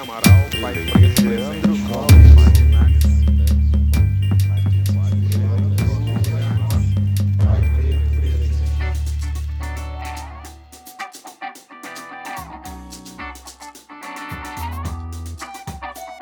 Amaral, 0.00 0.22
pai 0.62 0.72
de 0.72 1.28
Leandro, 1.28 1.76
Cláudio. 1.86 2.30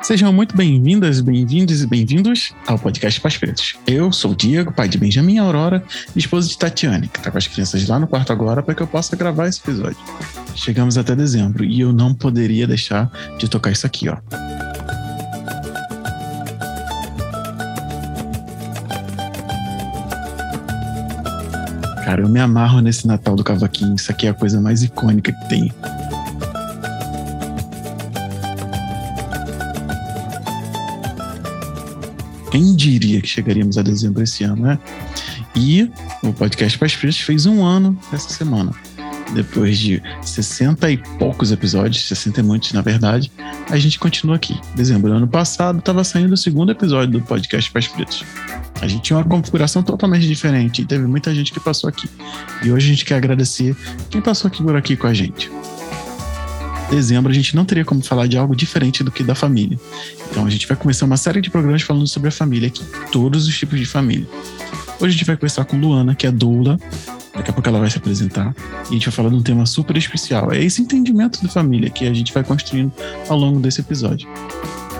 Sejam 0.01 0.33
muito 0.33 0.57
bem-vindas, 0.57 1.21
bem-vindos 1.21 1.81
e 1.81 1.87
bem-vindos 1.87 2.53
ao 2.67 2.77
podcast 2.77 3.21
Pais 3.21 3.37
Pretos. 3.37 3.77
Eu 3.87 4.11
sou 4.11 4.31
o 4.31 4.35
Diego, 4.35 4.73
pai 4.73 4.89
de 4.89 4.97
Benjamin 4.97 5.37
Aurora 5.37 5.81
e 6.13 6.19
esposa 6.19 6.49
de 6.49 6.57
Tatiane, 6.57 7.07
que 7.07 7.19
está 7.19 7.31
com 7.31 7.37
as 7.37 7.47
crianças 7.47 7.87
lá 7.87 7.97
no 7.97 8.07
quarto 8.07 8.33
agora 8.33 8.61
para 8.61 8.75
que 8.75 8.83
eu 8.83 8.87
possa 8.87 9.15
gravar 9.15 9.47
esse 9.47 9.61
episódio. 9.61 9.97
Chegamos 10.55 10.97
até 10.97 11.15
dezembro 11.15 11.63
e 11.63 11.79
eu 11.79 11.93
não 11.93 12.13
poderia 12.13 12.67
deixar 12.67 13.11
de 13.37 13.49
tocar 13.49 13.71
isso 13.71 13.85
aqui, 13.85 14.09
ó. 14.09 14.17
Cara, 22.09 22.21
eu 22.21 22.29
me 22.29 22.39
amarro 22.39 22.81
nesse 22.81 23.05
Natal 23.05 23.35
do 23.35 23.43
Cavaquinho. 23.43 23.95
Isso 23.95 24.11
aqui 24.11 24.25
é 24.25 24.31
a 24.31 24.33
coisa 24.33 24.59
mais 24.59 24.81
icônica 24.81 25.31
que 25.31 25.47
tem. 25.47 25.71
Quem 32.51 32.75
diria 32.75 33.21
que 33.21 33.27
chegaríamos 33.27 33.77
a 33.77 33.83
dezembro 33.83 34.23
esse 34.23 34.43
ano, 34.43 34.63
né? 34.63 34.79
E 35.55 35.91
o 36.23 36.33
podcast 36.33 36.77
Pais 36.79 36.95
Pretos 36.95 37.19
fez 37.19 37.45
um 37.45 37.63
ano 37.63 37.95
essa 38.11 38.29
semana. 38.29 38.71
Depois 39.33 39.77
de 39.77 40.01
60 40.21 40.91
e 40.91 40.97
poucos 41.17 41.51
episódios, 41.51 42.05
60 42.07 42.39
e 42.39 42.43
muitos 42.43 42.73
na 42.73 42.81
verdade, 42.81 43.31
a 43.69 43.77
gente 43.77 43.99
continua 43.99 44.35
aqui. 44.35 44.59
Dezembro 44.75 45.09
do 45.11 45.17
ano 45.17 45.27
passado 45.27 45.79
estava 45.79 46.03
saindo 46.03 46.33
o 46.33 46.37
segundo 46.37 46.71
episódio 46.71 47.19
do 47.19 47.21
podcast 47.21 47.71
Pais 47.71 47.87
Pretos. 47.87 48.23
A 48.81 48.87
gente 48.87 49.03
tinha 49.03 49.17
uma 49.17 49.25
configuração 49.25 49.83
totalmente 49.83 50.25
diferente 50.27 50.81
e 50.81 50.85
teve 50.85 51.05
muita 51.05 51.33
gente 51.35 51.51
que 51.51 51.59
passou 51.59 51.89
aqui. 51.89 52.09
E 52.63 52.71
hoje 52.71 52.87
a 52.87 52.89
gente 52.89 53.05
quer 53.05 53.15
agradecer 53.15 53.75
quem 54.09 54.21
passou 54.21 54.47
aqui 54.47 54.63
por 54.63 54.75
aqui 54.75 54.95
com 54.95 55.07
a 55.07 55.13
gente 55.13 55.51
dezembro, 56.89 57.31
a 57.31 57.35
gente 57.35 57.55
não 57.55 57.63
teria 57.65 57.85
como 57.85 58.01
falar 58.01 58.27
de 58.27 58.37
algo 58.37 58.55
diferente 58.55 59.03
do 59.03 59.11
que 59.11 59.23
da 59.23 59.35
família. 59.35 59.79
Então 60.29 60.45
a 60.45 60.49
gente 60.49 60.67
vai 60.67 60.75
começar 60.75 61.05
uma 61.05 61.17
série 61.17 61.39
de 61.41 61.49
programas 61.49 61.81
falando 61.81 62.07
sobre 62.07 62.29
a 62.29 62.31
família 62.31 62.67
aqui, 62.67 62.83
todos 63.11 63.47
os 63.47 63.57
tipos 63.57 63.79
de 63.79 63.85
família. 63.85 64.27
Hoje 64.99 65.07
a 65.07 65.17
gente 65.17 65.25
vai 65.25 65.37
conversar 65.37 65.65
com 65.65 65.77
Luana, 65.77 66.15
que 66.15 66.27
é 66.27 66.31
doula. 66.31 66.77
Daqui 67.39 67.51
a 67.51 67.53
pouco 67.53 67.69
ela 67.69 67.79
vai 67.79 67.89
se 67.89 67.97
apresentar. 67.97 68.53
E 68.85 68.89
a 68.89 68.91
gente 68.91 69.05
vai 69.05 69.13
falar 69.13 69.29
de 69.29 69.35
um 69.35 69.41
tema 69.41 69.65
super 69.65 69.95
especial. 69.95 70.51
É 70.51 70.61
esse 70.61 70.81
entendimento 70.81 71.41
da 71.41 71.47
família 71.47 71.89
que 71.89 72.05
a 72.05 72.13
gente 72.13 72.33
vai 72.33 72.43
construindo 72.43 72.91
ao 73.29 73.37
longo 73.37 73.61
desse 73.61 73.79
episódio. 73.79 74.27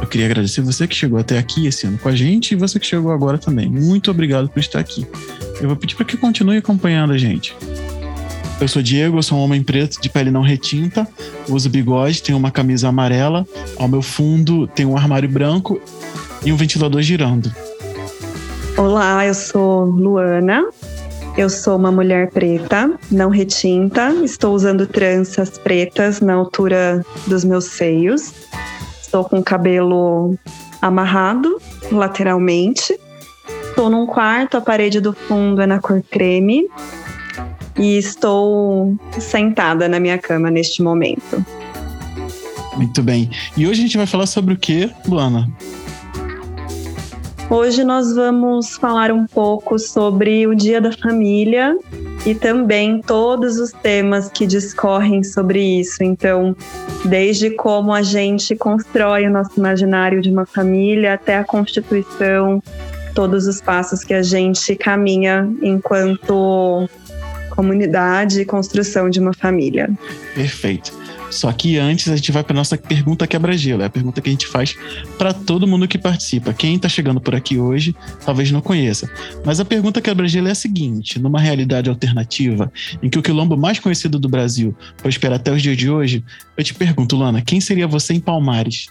Eu 0.01 0.07
queria 0.07 0.25
agradecer 0.25 0.61
você 0.61 0.87
que 0.87 0.95
chegou 0.95 1.19
até 1.19 1.37
aqui 1.37 1.67
esse 1.67 1.85
ano 1.85 1.97
com 1.97 2.07
a 2.07 2.15
gente 2.15 2.53
e 2.53 2.55
você 2.55 2.79
que 2.79 2.87
chegou 2.87 3.11
agora 3.11 3.37
também. 3.37 3.67
Muito 3.67 4.09
obrigado 4.09 4.47
por 4.47 4.61
estar 4.61 4.79
aqui. 4.79 5.05
Eu 5.59 5.67
vou 5.67 5.75
pedir 5.75 5.95
para 5.95 6.05
que 6.05 6.15
continue 6.15 6.55
acompanhando 6.55 7.11
a 7.11 7.17
gente. 7.17 7.53
Eu 8.61 8.69
sou 8.69 8.81
Diego, 8.81 9.17
eu 9.17 9.23
sou 9.23 9.37
um 9.37 9.41
homem 9.41 9.61
preto 9.61 9.99
de 9.99 10.09
pele 10.09 10.31
não 10.31 10.41
retinta, 10.41 11.05
uso 11.49 11.69
bigode, 11.69 12.23
tenho 12.23 12.37
uma 12.37 12.51
camisa 12.51 12.87
amarela, 12.87 13.45
ao 13.75 13.89
meu 13.89 14.01
fundo 14.01 14.65
tem 14.65 14.85
um 14.85 14.95
armário 14.95 15.27
branco 15.27 15.81
e 16.45 16.53
um 16.53 16.55
ventilador 16.55 17.01
girando. 17.01 17.53
Olá, 18.77 19.25
eu 19.25 19.33
sou 19.33 19.83
Luana, 19.83 20.65
eu 21.39 21.49
sou 21.49 21.77
uma 21.77 21.89
mulher 21.89 22.31
preta, 22.31 22.91
não 23.09 23.29
retinta, 23.29 24.09
estou 24.25 24.53
usando 24.53 24.85
tranças 24.85 25.57
pretas 25.57 26.19
na 26.19 26.33
altura 26.33 27.01
dos 27.27 27.45
meus 27.45 27.63
seios, 27.63 28.33
estou 29.01 29.23
com 29.23 29.39
o 29.39 29.43
cabelo 29.43 30.37
amarrado 30.81 31.57
lateralmente, 31.93 32.93
estou 33.69 33.89
num 33.89 34.05
quarto, 34.05 34.58
a 34.58 34.61
parede 34.61 34.99
do 34.99 35.14
fundo 35.14 35.61
é 35.61 35.65
na 35.65 35.80
cor 35.80 36.03
creme, 36.11 36.67
e 37.77 37.97
estou 37.97 38.97
sentada 39.17 39.87
na 39.87 39.97
minha 39.97 40.17
cama 40.17 40.52
neste 40.52 40.83
momento. 40.83 41.45
Muito 42.75 43.02
bem. 43.02 43.30
E 43.55 43.65
hoje 43.65 43.80
a 43.80 43.83
gente 43.83 43.95
vai 43.95 44.05
falar 44.05 44.25
sobre 44.25 44.55
o 44.55 44.58
que, 44.58 44.91
Luana? 45.08 45.49
Hoje 47.49 47.83
nós 47.83 48.14
vamos 48.14 48.77
falar 48.77 49.11
um 49.11 49.26
pouco 49.26 49.80
sobre 49.80 50.45
o 50.45 50.54
Dia 50.54 50.80
da 50.80 50.92
Família 50.92 51.76
e 52.23 52.36
também 52.36 53.02
todos 53.02 53.58
os 53.58 53.71
temas 53.71 54.30
que 54.30 54.45
discorrem 54.45 55.23
sobre 55.23 55.59
isso. 55.80 56.04
Então, 56.04 56.55
desde 57.05 57.49
como 57.49 57.92
a 57.92 58.04
gente 58.04 58.55
constrói 58.55 59.26
o 59.26 59.32
nosso 59.32 59.52
imaginário 59.58 60.21
de 60.21 60.30
uma 60.30 60.45
família 60.45 61.15
até 61.15 61.38
a 61.38 61.43
constituição, 61.43 62.61
todos 63.15 63.48
os 63.48 63.59
passos 63.59 64.04
que 64.04 64.14
a 64.14 64.21
gente 64.21 64.76
caminha 64.76 65.49
enquanto 65.64 66.88
comunidade 67.49 68.42
e 68.42 68.45
construção 68.45 69.09
de 69.09 69.20
uma 69.20 69.33
família. 69.33 69.89
Perfeito. 70.36 71.08
Só 71.29 71.51
que 71.51 71.77
antes 71.77 72.07
a 72.09 72.15
gente 72.15 72.31
vai 72.31 72.43
para 72.43 72.55
nossa 72.55 72.77
pergunta 72.77 73.27
quebra-gelo. 73.27 73.83
É 73.83 73.85
a 73.85 73.89
pergunta 73.89 74.21
que 74.21 74.29
a 74.29 74.31
gente 74.31 74.47
faz 74.47 74.75
para 75.17 75.33
todo 75.33 75.67
mundo 75.67 75.87
que 75.87 75.97
participa. 75.97 76.53
Quem 76.53 76.75
está 76.75 76.89
chegando 76.89 77.21
por 77.21 77.35
aqui 77.35 77.57
hoje 77.57 77.95
talvez 78.25 78.51
não 78.51 78.61
conheça. 78.61 79.09
Mas 79.45 79.59
a 79.59 79.65
pergunta 79.65 80.01
quebra-gelo 80.01 80.47
é 80.47 80.51
a 80.51 80.55
seguinte: 80.55 81.19
numa 81.19 81.39
realidade 81.39 81.89
alternativa, 81.89 82.71
em 83.01 83.09
que 83.09 83.19
o 83.19 83.21
quilombo 83.21 83.55
mais 83.55 83.79
conhecido 83.79 84.19
do 84.19 84.29
Brasil 84.29 84.75
prospera 84.97 85.35
até 85.35 85.51
os 85.51 85.61
dias 85.61 85.77
de 85.77 85.89
hoje, 85.89 86.23
eu 86.57 86.63
te 86.63 86.73
pergunto, 86.73 87.15
Lana, 87.15 87.41
quem 87.41 87.61
seria 87.61 87.87
você 87.87 88.13
em 88.13 88.19
Palmares? 88.19 88.87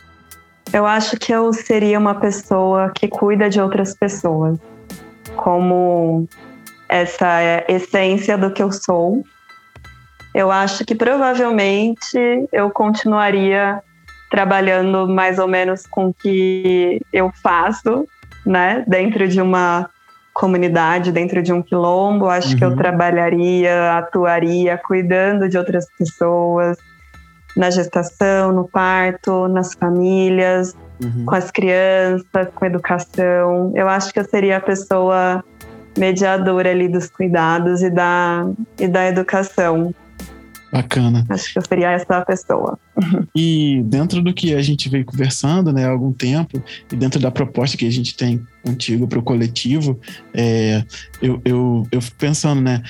Eu 0.73 0.85
acho 0.85 1.17
que 1.17 1.33
eu 1.33 1.53
seria 1.53 1.99
uma 1.99 2.15
pessoa 2.15 2.91
que 2.95 3.09
cuida 3.09 3.49
de 3.49 3.61
outras 3.61 3.95
pessoas. 3.97 4.59
Como 5.37 6.29
essa 6.89 7.65
essência 7.69 8.37
do 8.39 8.51
que 8.51 8.63
eu 8.63 8.73
sou. 8.73 9.25
Eu 10.39 10.53
acho 10.53 10.85
que 10.85 10.95
provavelmente 10.95 12.17
eu 12.53 12.71
continuaria 12.71 13.83
trabalhando 14.31 15.09
mais 15.09 15.37
ou 15.37 15.49
menos 15.49 15.85
com 15.85 16.11
o 16.11 16.15
que 16.15 17.01
eu 17.13 17.33
faço, 17.43 18.07
né, 18.47 18.85
dentro 18.87 19.27
de 19.27 19.43
uma 19.43 19.91
comunidade, 20.33 21.11
dentro 21.11 21.43
de 21.43 21.53
um 21.53 21.61
quilombo. 21.61 22.29
Acho 22.29 22.53
uhum. 22.53 22.57
que 22.57 22.65
eu 22.65 22.69
uhum. 22.69 22.77
trabalharia, 22.77 23.95
atuaria 23.95 24.79
cuidando 24.79 25.49
de 25.49 25.59
outras 25.59 25.87
pessoas, 25.99 26.79
na 27.57 27.69
gestação, 27.69 28.53
no 28.53 28.69
parto, 28.69 29.49
nas 29.49 29.75
famílias, 29.75 30.73
uhum. 31.03 31.25
com 31.25 31.35
as 31.35 31.51
crianças, 31.51 32.47
com 32.55 32.65
educação. 32.65 33.73
Eu 33.75 33.89
acho 33.89 34.13
que 34.13 34.21
eu 34.21 34.25
seria 34.25 34.59
a 34.59 34.61
pessoa 34.61 35.43
mediadora 35.99 36.71
ali 36.71 36.89
dos 36.89 37.11
cuidados 37.11 37.83
e 37.83 37.91
da, 37.91 38.47
e 38.79 38.87
da 38.87 39.09
educação. 39.09 39.93
Bacana. 40.71 41.25
Acho 41.31 41.53
que 41.53 41.59
eu 41.59 41.63
seria 41.67 41.93
essa 41.93 42.21
pessoa. 42.23 42.79
E 43.35 43.83
dentro 43.85 44.21
do 44.21 44.35
que 44.35 44.55
a 44.55 44.61
gente 44.61 44.89
veio 44.89 45.05
conversando 45.05 45.73
né, 45.73 45.87
há 45.87 45.91
algum 45.91 46.13
tempo, 46.13 46.63
e 46.93 46.97
dentro 46.97 47.19
da 47.19 47.31
proposta 47.31 47.77
que 47.77 47.87
a 47.87 47.91
gente 47.91 48.15
tem 48.15 48.47
contigo 48.63 49.09
para 49.09 49.19
o 49.19 49.23
coletivo, 49.23 49.99
é, 50.35 50.85
eu, 51.23 51.41
eu, 51.45 51.87
eu 51.91 52.01
fico 52.03 52.17
pensando, 52.19 52.61
né? 52.61 52.83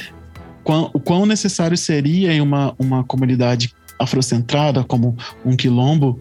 Quão, 0.65 0.91
o 0.93 1.01
quão 1.01 1.25
necessário 1.25 1.77
seria 1.77 2.33
em 2.33 2.41
uma, 2.41 2.75
uma 2.79 3.05
comunidade 3.05 3.73
afrocentrada, 3.99 4.85
como 4.85 5.17
um 5.45 5.57
quilombo, 5.57 6.19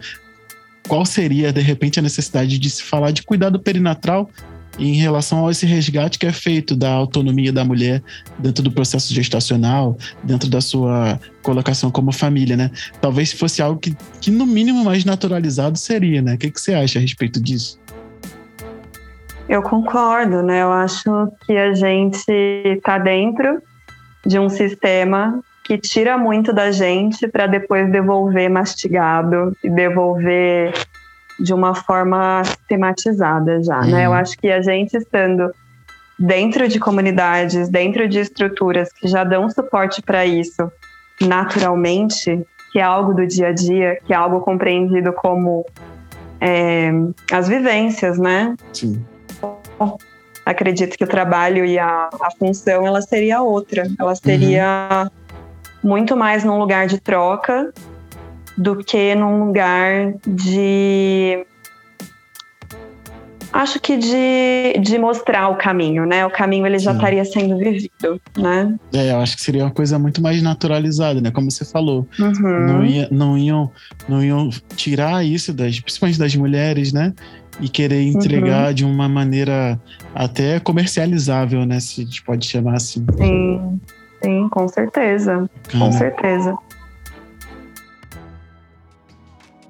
qual 0.88 1.06
seria, 1.06 1.52
de 1.52 1.62
repente, 1.62 2.00
a 2.00 2.02
necessidade 2.02 2.58
de 2.58 2.70
se 2.70 2.84
falar 2.84 3.12
de 3.12 3.24
cuidado 3.24 3.60
perinatal 3.60 4.30
em 4.78 4.94
relação 4.94 5.48
a 5.48 5.52
esse 5.52 5.66
resgate 5.66 6.20
que 6.20 6.26
é 6.26 6.32
feito 6.32 6.76
da 6.76 6.92
autonomia 6.92 7.52
da 7.52 7.64
mulher 7.64 8.02
dentro 8.38 8.64
do 8.64 8.72
processo 8.72 9.14
gestacional, 9.14 9.98
dentro 10.24 10.50
da 10.50 10.62
sua 10.62 11.20
colocação 11.42 11.90
como 11.90 12.12
família, 12.12 12.56
né? 12.56 12.72
Talvez 13.02 13.34
fosse 13.34 13.62
algo 13.62 13.80
que, 13.80 13.96
que 14.22 14.30
no 14.30 14.46
mínimo 14.46 14.84
mais 14.84 15.04
naturalizado 15.06 15.78
seria, 15.78 16.22
né? 16.22 16.36
O 16.36 16.38
que, 16.38 16.52
que 16.52 16.62
você 16.62 16.74
acha 16.74 17.00
a 17.00 17.02
respeito 17.02 17.42
disso? 17.42 17.80
Eu 19.50 19.62
concordo, 19.62 20.44
né? 20.44 20.62
Eu 20.62 20.72
acho 20.72 21.32
que 21.46 21.56
a 21.56 21.74
gente 21.74 22.30
está 22.30 22.98
dentro 22.98 23.62
de 24.26 24.38
um 24.38 24.50
sistema 24.50 25.42
que 25.64 25.78
tira 25.78 26.18
muito 26.18 26.54
da 26.54 26.72
gente 26.72 27.28
para 27.28 27.48
depois 27.48 27.92
devolver 27.92 28.50
mastigado 28.50 29.56
e 29.64 29.70
devolver 29.70 30.74
de 31.40 31.54
uma 31.54 31.76
forma 31.76 32.44
sistematizada 32.44 33.62
já, 33.64 33.80
uhum. 33.80 33.92
né? 33.92 34.06
Eu 34.06 34.14
acho 34.14 34.38
que 34.38 34.50
a 34.50 34.62
gente 34.62 34.96
estando 34.96 35.52
dentro 36.20 36.68
de 36.68 36.80
comunidades, 36.80 37.70
dentro 37.70 38.08
de 38.08 38.20
estruturas 38.20 38.92
que 38.92 39.08
já 39.08 39.24
dão 39.24 39.50
suporte 39.50 40.02
para 40.02 40.26
isso 40.26 40.72
naturalmente, 41.22 42.46
que 42.72 42.80
é 42.80 42.84
algo 42.84 43.14
do 43.14 43.26
dia 43.26 43.48
a 43.48 43.52
dia, 43.52 44.00
que 44.06 44.14
é 44.14 44.16
algo 44.16 44.40
compreendido 44.42 45.12
como 45.14 45.66
é, 46.40 46.92
as 47.32 47.48
vivências, 47.48 48.18
né? 48.18 48.56
Sim. 48.72 49.04
Acredito 50.46 50.98
que 50.98 51.04
o 51.04 51.08
trabalho 51.08 51.66
e 51.66 51.78
a, 51.78 52.10
a 52.22 52.32
função 52.38 52.86
ela 52.86 53.02
seria 53.02 53.42
outra, 53.42 53.88
ela 54.00 54.16
seria 54.16 55.10
uhum. 55.84 55.90
muito 55.90 56.16
mais 56.16 56.44
num 56.44 56.58
lugar 56.58 56.88
de 56.88 57.00
troca 57.00 57.74
do 58.58 58.78
que 58.78 59.14
num 59.16 59.46
lugar 59.46 60.14
de 60.26 61.46
acho 63.54 63.80
que 63.80 63.98
de, 63.98 64.80
de 64.82 64.98
mostrar 65.00 65.50
o 65.50 65.56
caminho, 65.56 66.06
né? 66.06 66.26
O 66.26 66.30
caminho 66.30 66.66
ele 66.66 66.78
já 66.78 66.92
Sim. 66.92 66.98
estaria 66.98 67.26
sendo 67.26 67.58
vivido, 67.58 68.22
né? 68.38 68.76
É, 68.94 69.12
eu 69.12 69.20
acho 69.20 69.36
que 69.36 69.42
seria 69.42 69.64
uma 69.64 69.72
coisa 69.72 69.98
muito 69.98 70.22
mais 70.22 70.42
naturalizada, 70.42 71.22
né? 71.22 71.32
Como 71.32 71.50
você 71.50 71.66
falou. 71.66 72.08
Uhum. 72.20 72.66
Não, 72.66 72.86
ia, 72.86 73.08
não, 73.12 73.38
iam, 73.38 73.72
não 74.08 74.24
iam 74.24 74.50
tirar 74.76 75.26
isso, 75.26 75.54
das, 75.54 75.80
principalmente 75.80 76.20
das 76.20 76.36
mulheres, 76.36 76.94
né? 76.94 77.14
E 77.60 77.68
querer 77.68 78.04
Uhum. 78.04 78.20
entregar 78.20 78.74
de 78.74 78.86
uma 78.86 79.10
maneira 79.10 79.80
até 80.14 80.60
comercializável, 80.60 81.66
né? 81.66 81.80
Se 81.80 82.02
a 82.02 82.04
gente 82.06 82.24
pode 82.24 82.46
chamar 82.46 82.76
assim. 82.76 83.04
Sim, 83.18 83.82
sim, 84.24 84.48
com 84.50 84.68
certeza, 84.68 85.50
com 85.72 85.92
certeza. 85.92 86.56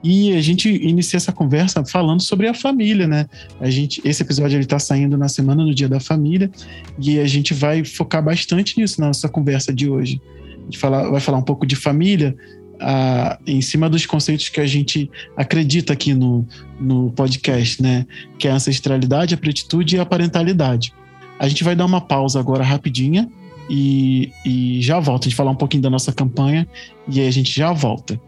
E 0.03 0.33
a 0.33 0.41
gente 0.41 0.69
inicia 0.69 1.17
essa 1.17 1.31
conversa 1.31 1.83
falando 1.83 2.21
sobre 2.21 2.47
a 2.47 2.53
família, 2.53 3.07
né? 3.07 3.25
A 3.59 3.69
gente, 3.69 4.01
esse 4.05 4.21
episódio 4.21 4.57
ele 4.57 4.65
tá 4.65 4.77
saindo 4.77 5.17
na 5.17 5.27
semana 5.27 5.63
do 5.63 5.73
Dia 5.73 5.89
da 5.89 5.99
Família 5.99 6.51
e 6.99 7.19
a 7.19 7.25
gente 7.25 7.53
vai 7.53 7.83
focar 7.83 8.23
bastante 8.23 8.79
nisso 8.79 9.01
na 9.01 9.07
nossa 9.07 9.27
conversa 9.27 9.73
de 9.73 9.89
hoje. 9.89 10.21
A 10.59 10.63
gente 10.65 10.77
fala, 10.77 11.09
vai 11.09 11.19
falar 11.19 11.39
um 11.39 11.43
pouco 11.43 11.65
de 11.65 11.75
família 11.75 12.35
ah, 12.79 13.39
em 13.47 13.61
cima 13.61 13.89
dos 13.89 14.05
conceitos 14.05 14.49
que 14.49 14.61
a 14.61 14.67
gente 14.67 15.09
acredita 15.35 15.93
aqui 15.93 16.13
no, 16.13 16.47
no 16.79 17.11
podcast, 17.11 17.81
né? 17.81 18.05
Que 18.37 18.47
é 18.47 18.51
a 18.51 18.55
ancestralidade, 18.55 19.33
a 19.33 19.37
pretitude 19.37 19.95
e 19.95 19.99
a 19.99 20.05
parentalidade. 20.05 20.93
A 21.39 21.47
gente 21.47 21.63
vai 21.63 21.75
dar 21.75 21.85
uma 21.85 22.01
pausa 22.01 22.39
agora 22.39 22.63
rapidinha 22.63 23.27
e, 23.69 24.31
e 24.45 24.81
já 24.81 24.99
volta. 24.99 25.25
A 25.25 25.29
gente 25.29 25.35
falar 25.35 25.51
um 25.51 25.55
pouquinho 25.55 25.81
da 25.81 25.89
nossa 25.89 26.11
campanha 26.11 26.67
e 27.07 27.19
aí 27.19 27.27
a 27.27 27.31
gente 27.31 27.55
já 27.55 27.73
volta. 27.73 28.19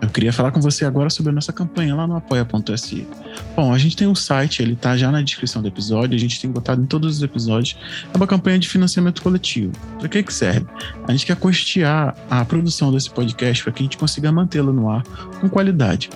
Eu 0.00 0.10
queria 0.10 0.32
falar 0.32 0.50
com 0.50 0.60
você 0.60 0.84
agora 0.84 1.08
sobre 1.08 1.30
a 1.30 1.34
nossa 1.34 1.52
campanha 1.52 1.94
lá 1.94 2.06
no 2.06 2.16
apoia.se. 2.16 3.06
Bom, 3.54 3.72
a 3.72 3.78
gente 3.78 3.96
tem 3.96 4.06
um 4.06 4.14
site, 4.14 4.62
ele 4.62 4.76
tá 4.76 4.96
já 4.96 5.10
na 5.10 5.22
descrição 5.22 5.62
do 5.62 5.68
episódio, 5.68 6.14
a 6.14 6.18
gente 6.18 6.40
tem 6.40 6.50
botado 6.50 6.82
em 6.82 6.86
todos 6.86 7.16
os 7.16 7.22
episódios. 7.22 7.78
É 8.12 8.16
uma 8.16 8.26
campanha 8.26 8.58
de 8.58 8.68
financiamento 8.68 9.22
coletivo. 9.22 9.72
Para 9.98 10.08
que 10.08 10.22
que 10.22 10.32
serve? 10.32 10.66
A 11.08 11.12
gente 11.12 11.24
quer 11.24 11.36
custear 11.36 12.14
a 12.28 12.44
produção 12.44 12.92
desse 12.92 13.10
podcast 13.10 13.64
para 13.64 13.72
que 13.72 13.82
a 13.82 13.84
gente 13.84 13.96
consiga 13.96 14.30
mantê-lo 14.30 14.72
no 14.72 14.90
ar 14.90 15.02
com 15.40 15.48
qualidade. 15.48 16.10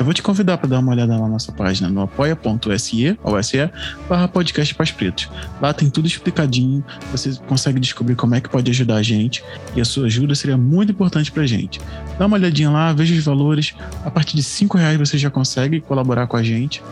Eu 0.00 0.04
vou 0.04 0.14
te 0.14 0.22
convidar 0.22 0.56
para 0.56 0.66
dar 0.66 0.78
uma 0.78 0.92
olhada 0.92 1.18
na 1.18 1.28
nossa 1.28 1.52
página 1.52 1.90
no 1.90 2.00
apoia.se, 2.00 3.18
ou 3.22 3.42
SE, 3.42 3.70
barra 4.08 4.26
podcast 4.26 4.74
Paz 4.74 4.90
Pretos. 4.90 5.28
Lá 5.60 5.74
tem 5.74 5.90
tudo 5.90 6.06
explicadinho, 6.06 6.82
você 7.12 7.34
consegue 7.46 7.78
descobrir 7.78 8.14
como 8.14 8.34
é 8.34 8.40
que 8.40 8.48
pode 8.48 8.70
ajudar 8.70 8.96
a 8.96 9.02
gente 9.02 9.44
e 9.76 9.80
a 9.80 9.84
sua 9.84 10.06
ajuda 10.06 10.34
seria 10.34 10.56
muito 10.56 10.90
importante 10.90 11.30
pra 11.30 11.44
gente. 11.46 11.82
Dá 12.18 12.24
uma 12.24 12.38
olhadinha 12.38 12.70
lá, 12.70 12.94
veja 12.94 13.14
os 13.14 13.22
valores. 13.22 13.74
A 14.02 14.10
partir 14.10 14.36
de 14.36 14.42
cinco 14.42 14.78
reais 14.78 14.96
você 14.96 15.18
já 15.18 15.28
consegue 15.28 15.82
colaborar 15.82 16.26
com 16.26 16.38
a 16.38 16.42
gente. 16.42 16.82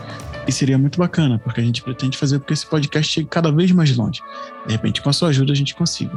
E 0.47 0.51
seria 0.51 0.77
muito 0.77 0.99
bacana, 0.99 1.39
porque 1.39 1.61
a 1.61 1.63
gente 1.63 1.81
pretende 1.81 2.15
fazer 2.15 2.37
com 2.39 2.45
que 2.45 2.53
esse 2.53 2.65
podcast 2.65 3.11
chegue 3.11 3.27
cada 3.27 3.51
vez 3.51 3.71
mais 3.71 3.95
longe. 3.95 4.21
De 4.67 4.71
repente, 4.71 5.01
com 5.01 5.09
a 5.09 5.13
sua 5.13 5.29
ajuda, 5.29 5.51
a 5.51 5.55
gente 5.55 5.73
consiga. 5.73 6.11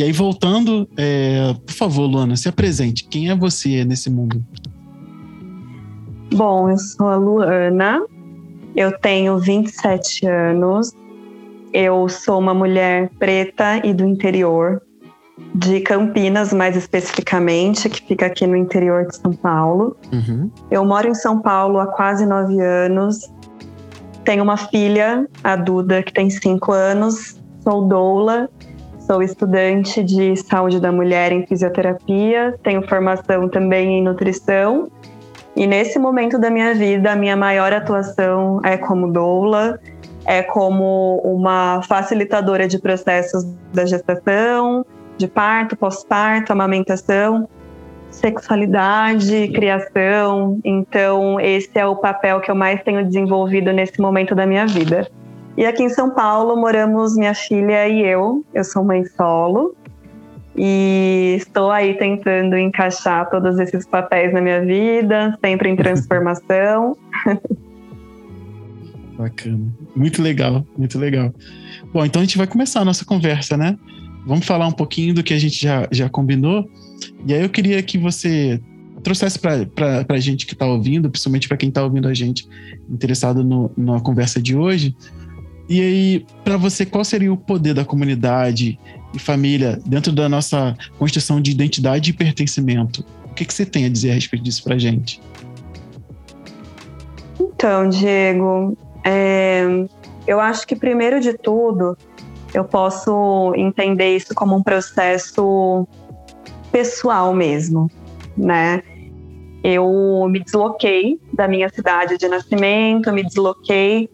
E 0.00 0.02
aí, 0.02 0.12
voltando, 0.12 0.88
é, 0.96 1.54
por 1.66 1.74
favor, 1.74 2.06
Luana, 2.06 2.34
se 2.34 2.48
apresente. 2.48 3.04
Quem 3.04 3.28
é 3.28 3.36
você 3.36 3.84
nesse 3.84 4.08
mundo? 4.08 4.42
Bom, 6.32 6.70
eu 6.70 6.78
sou 6.78 7.06
a 7.06 7.16
Luana, 7.16 8.02
eu 8.74 8.98
tenho 8.98 9.36
27 9.36 10.26
anos, 10.26 10.94
eu 11.70 12.08
sou 12.08 12.38
uma 12.38 12.54
mulher 12.54 13.10
preta 13.18 13.86
e 13.86 13.92
do 13.92 14.08
interior, 14.08 14.80
de 15.54 15.80
Campinas, 15.80 16.50
mais 16.50 16.76
especificamente, 16.76 17.86
que 17.90 18.02
fica 18.02 18.24
aqui 18.24 18.46
no 18.46 18.56
interior 18.56 19.06
de 19.06 19.16
São 19.16 19.34
Paulo. 19.34 19.98
Uhum. 20.10 20.50
Eu 20.70 20.82
moro 20.86 21.08
em 21.08 21.14
São 21.14 21.42
Paulo 21.42 21.78
há 21.78 21.86
quase 21.86 22.24
nove 22.24 22.58
anos. 22.58 23.30
Tenho 24.24 24.44
uma 24.44 24.56
filha, 24.56 25.28
a 25.44 25.56
Duda, 25.56 26.02
que 26.02 26.10
tem 26.14 26.30
cinco 26.30 26.72
anos. 26.72 27.38
Sou 27.62 27.86
doula, 27.86 28.48
sou 29.10 29.24
estudante 29.24 30.04
de 30.04 30.36
saúde 30.36 30.78
da 30.78 30.92
mulher 30.92 31.32
em 31.32 31.44
fisioterapia. 31.44 32.54
Tenho 32.62 32.86
formação 32.86 33.48
também 33.48 33.98
em 33.98 34.02
nutrição. 34.04 34.88
E 35.56 35.66
nesse 35.66 35.98
momento 35.98 36.38
da 36.38 36.48
minha 36.48 36.72
vida, 36.74 37.10
a 37.10 37.16
minha 37.16 37.36
maior 37.36 37.72
atuação 37.72 38.60
é 38.62 38.76
como 38.76 39.10
doula, 39.10 39.80
é 40.24 40.44
como 40.44 41.20
uma 41.24 41.82
facilitadora 41.88 42.68
de 42.68 42.78
processos 42.78 43.42
da 43.74 43.84
gestação, 43.84 44.86
de 45.18 45.26
parto, 45.26 45.76
pós-parto, 45.76 46.52
amamentação 46.52 47.48
sexualidade, 48.12 49.48
criação. 49.48 50.58
Então, 50.64 51.40
esse 51.40 51.70
é 51.74 51.86
o 51.86 51.96
papel 51.96 52.40
que 52.40 52.50
eu 52.50 52.54
mais 52.56 52.82
tenho 52.82 53.04
desenvolvido 53.04 53.72
nesse 53.72 54.00
momento 54.00 54.34
da 54.34 54.46
minha 54.46 54.66
vida. 54.66 55.08
E 55.56 55.66
aqui 55.66 55.82
em 55.82 55.88
São 55.88 56.10
Paulo 56.10 56.56
moramos 56.56 57.16
minha 57.16 57.34
filha 57.34 57.88
e 57.88 58.06
eu. 58.06 58.44
Eu 58.54 58.64
sou 58.64 58.84
mãe 58.84 59.04
solo. 59.04 59.74
E 60.56 61.36
estou 61.38 61.70
aí 61.70 61.94
tentando 61.94 62.56
encaixar 62.56 63.30
todos 63.30 63.58
esses 63.58 63.86
papéis 63.86 64.32
na 64.32 64.40
minha 64.40 64.64
vida, 64.64 65.38
sempre 65.44 65.70
em 65.70 65.76
transformação. 65.76 66.96
Bacana. 69.16 69.72
Muito 69.94 70.22
legal, 70.22 70.66
muito 70.76 70.98
legal. 70.98 71.32
Bom, 71.92 72.04
então 72.04 72.22
a 72.22 72.24
gente 72.24 72.38
vai 72.38 72.46
começar 72.46 72.80
a 72.80 72.84
nossa 72.84 73.04
conversa, 73.04 73.56
né? 73.56 73.78
Vamos 74.26 74.46
falar 74.46 74.66
um 74.66 74.72
pouquinho 74.72 75.14
do 75.14 75.22
que 75.22 75.34
a 75.34 75.38
gente 75.38 75.60
já, 75.62 75.86
já 75.90 76.08
combinou. 76.08 76.68
E 77.26 77.34
aí 77.34 77.42
eu 77.42 77.48
queria 77.48 77.82
que 77.82 77.98
você 77.98 78.60
trouxesse 79.02 79.38
para 79.38 80.04
a 80.08 80.18
gente 80.18 80.46
que 80.46 80.52
está 80.52 80.66
ouvindo, 80.66 81.10
principalmente 81.10 81.48
para 81.48 81.56
quem 81.56 81.68
está 81.68 81.82
ouvindo 81.82 82.08
a 82.08 82.14
gente 82.14 82.46
interessado 82.88 83.42
no, 83.44 83.70
na 83.76 84.00
conversa 84.00 84.40
de 84.40 84.56
hoje. 84.56 84.96
E 85.70 85.80
aí, 85.80 86.26
para 86.42 86.56
você, 86.56 86.84
qual 86.84 87.04
seria 87.04 87.32
o 87.32 87.36
poder 87.36 87.74
da 87.74 87.84
comunidade 87.84 88.76
e 89.14 89.20
família 89.20 89.78
dentro 89.86 90.10
da 90.10 90.28
nossa 90.28 90.76
construção 90.98 91.40
de 91.40 91.52
identidade 91.52 92.10
e 92.10 92.12
pertencimento? 92.12 93.06
O 93.26 93.34
que, 93.34 93.44
que 93.44 93.54
você 93.54 93.64
tem 93.64 93.84
a 93.84 93.88
dizer 93.88 94.10
a 94.10 94.14
respeito 94.14 94.42
disso 94.42 94.64
para 94.64 94.76
gente? 94.76 95.22
Então, 97.38 97.88
Diego, 97.88 98.76
é, 99.06 99.62
eu 100.26 100.40
acho 100.40 100.66
que 100.66 100.74
primeiro 100.74 101.20
de 101.20 101.34
tudo 101.34 101.96
eu 102.52 102.64
posso 102.64 103.52
entender 103.54 104.16
isso 104.16 104.34
como 104.34 104.56
um 104.56 104.62
processo 104.64 105.86
pessoal 106.72 107.32
mesmo, 107.32 107.88
né? 108.36 108.82
Eu 109.62 110.26
me 110.28 110.42
desloquei 110.42 111.20
da 111.32 111.46
minha 111.46 111.68
cidade 111.68 112.18
de 112.18 112.26
nascimento, 112.26 113.12
me 113.12 113.22
desloquei 113.22 114.10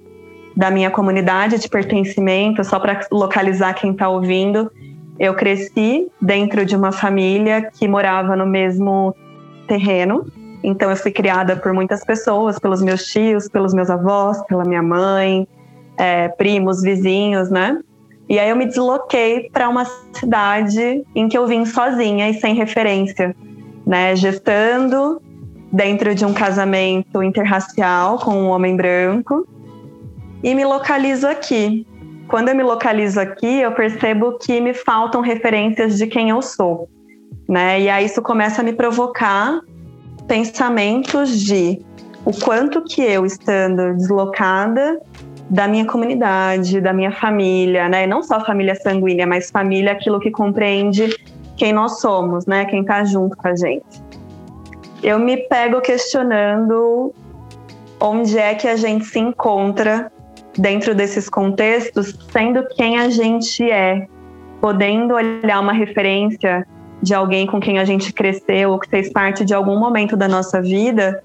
da 0.56 0.70
minha 0.70 0.90
comunidade 0.90 1.58
de 1.58 1.68
pertencimento, 1.68 2.64
só 2.64 2.80
para 2.80 3.00
localizar 3.12 3.74
quem 3.74 3.90
está 3.90 4.08
ouvindo. 4.08 4.72
Eu 5.18 5.34
cresci 5.34 6.08
dentro 6.20 6.64
de 6.64 6.74
uma 6.74 6.92
família 6.92 7.70
que 7.70 7.86
morava 7.86 8.34
no 8.34 8.46
mesmo 8.46 9.14
terreno, 9.68 10.26
então 10.62 10.90
eu 10.90 10.96
fui 10.96 11.10
criada 11.10 11.56
por 11.56 11.72
muitas 11.74 12.02
pessoas, 12.04 12.58
pelos 12.58 12.80
meus 12.80 13.06
tios, 13.06 13.48
pelos 13.48 13.74
meus 13.74 13.90
avós, 13.90 14.42
pela 14.46 14.64
minha 14.64 14.82
mãe, 14.82 15.46
é, 15.98 16.28
primos, 16.28 16.80
vizinhos, 16.82 17.50
né? 17.50 17.78
E 18.28 18.38
aí 18.38 18.48
eu 18.48 18.56
me 18.56 18.66
desloquei 18.66 19.48
para 19.50 19.68
uma 19.68 19.84
cidade 20.12 21.04
em 21.14 21.28
que 21.28 21.36
eu 21.36 21.46
vim 21.46 21.64
sozinha 21.64 22.28
e 22.28 22.34
sem 22.34 22.54
referência, 22.54 23.36
né? 23.86 24.16
Gestando 24.16 25.20
dentro 25.70 26.14
de 26.14 26.24
um 26.24 26.32
casamento 26.32 27.22
interracial 27.22 28.18
com 28.18 28.32
um 28.32 28.48
homem 28.48 28.74
branco 28.74 29.46
e 30.42 30.54
me 30.54 30.64
localizo 30.64 31.26
aqui. 31.26 31.86
Quando 32.28 32.48
eu 32.48 32.56
me 32.56 32.62
localizo 32.62 33.20
aqui, 33.20 33.60
eu 33.60 33.72
percebo 33.72 34.38
que 34.38 34.60
me 34.60 34.74
faltam 34.74 35.20
referências 35.20 35.96
de 35.96 36.06
quem 36.06 36.30
eu 36.30 36.42
sou, 36.42 36.88
né? 37.48 37.80
E 37.80 37.88
aí 37.88 38.04
isso 38.04 38.20
começa 38.20 38.62
a 38.62 38.64
me 38.64 38.72
provocar 38.72 39.60
pensamentos 40.26 41.40
de 41.40 41.80
o 42.24 42.32
quanto 42.32 42.82
que 42.82 43.00
eu 43.00 43.24
estando 43.24 43.94
deslocada 43.94 45.00
da 45.48 45.68
minha 45.68 45.86
comunidade, 45.86 46.80
da 46.80 46.92
minha 46.92 47.12
família, 47.12 47.88
né? 47.88 48.06
Não 48.06 48.22
só 48.22 48.44
família 48.44 48.74
sanguínea, 48.74 49.26
mas 49.26 49.50
família 49.50 49.92
aquilo 49.92 50.18
que 50.18 50.32
compreende 50.32 51.16
quem 51.56 51.72
nós 51.72 52.00
somos, 52.00 52.46
né? 52.46 52.64
Quem 52.64 52.84
tá 52.84 53.04
junto 53.04 53.36
com 53.36 53.46
a 53.46 53.54
gente. 53.54 54.04
Eu 55.02 55.20
me 55.20 55.36
pego 55.36 55.80
questionando 55.80 57.14
onde 58.00 58.36
é 58.36 58.54
que 58.54 58.66
a 58.66 58.76
gente 58.76 59.04
se 59.04 59.20
encontra 59.20 60.10
dentro 60.58 60.94
desses 60.94 61.28
contextos, 61.28 62.16
sendo 62.30 62.66
quem 62.76 62.98
a 62.98 63.08
gente 63.08 63.62
é, 63.70 64.06
podendo 64.60 65.14
olhar 65.14 65.60
uma 65.60 65.72
referência 65.72 66.66
de 67.02 67.14
alguém 67.14 67.46
com 67.46 67.60
quem 67.60 67.78
a 67.78 67.84
gente 67.84 68.12
cresceu 68.12 68.70
ou 68.70 68.78
que 68.78 68.88
fez 68.88 69.12
parte 69.12 69.44
de 69.44 69.54
algum 69.54 69.78
momento 69.78 70.16
da 70.16 70.26
nossa 70.26 70.62
vida, 70.62 71.22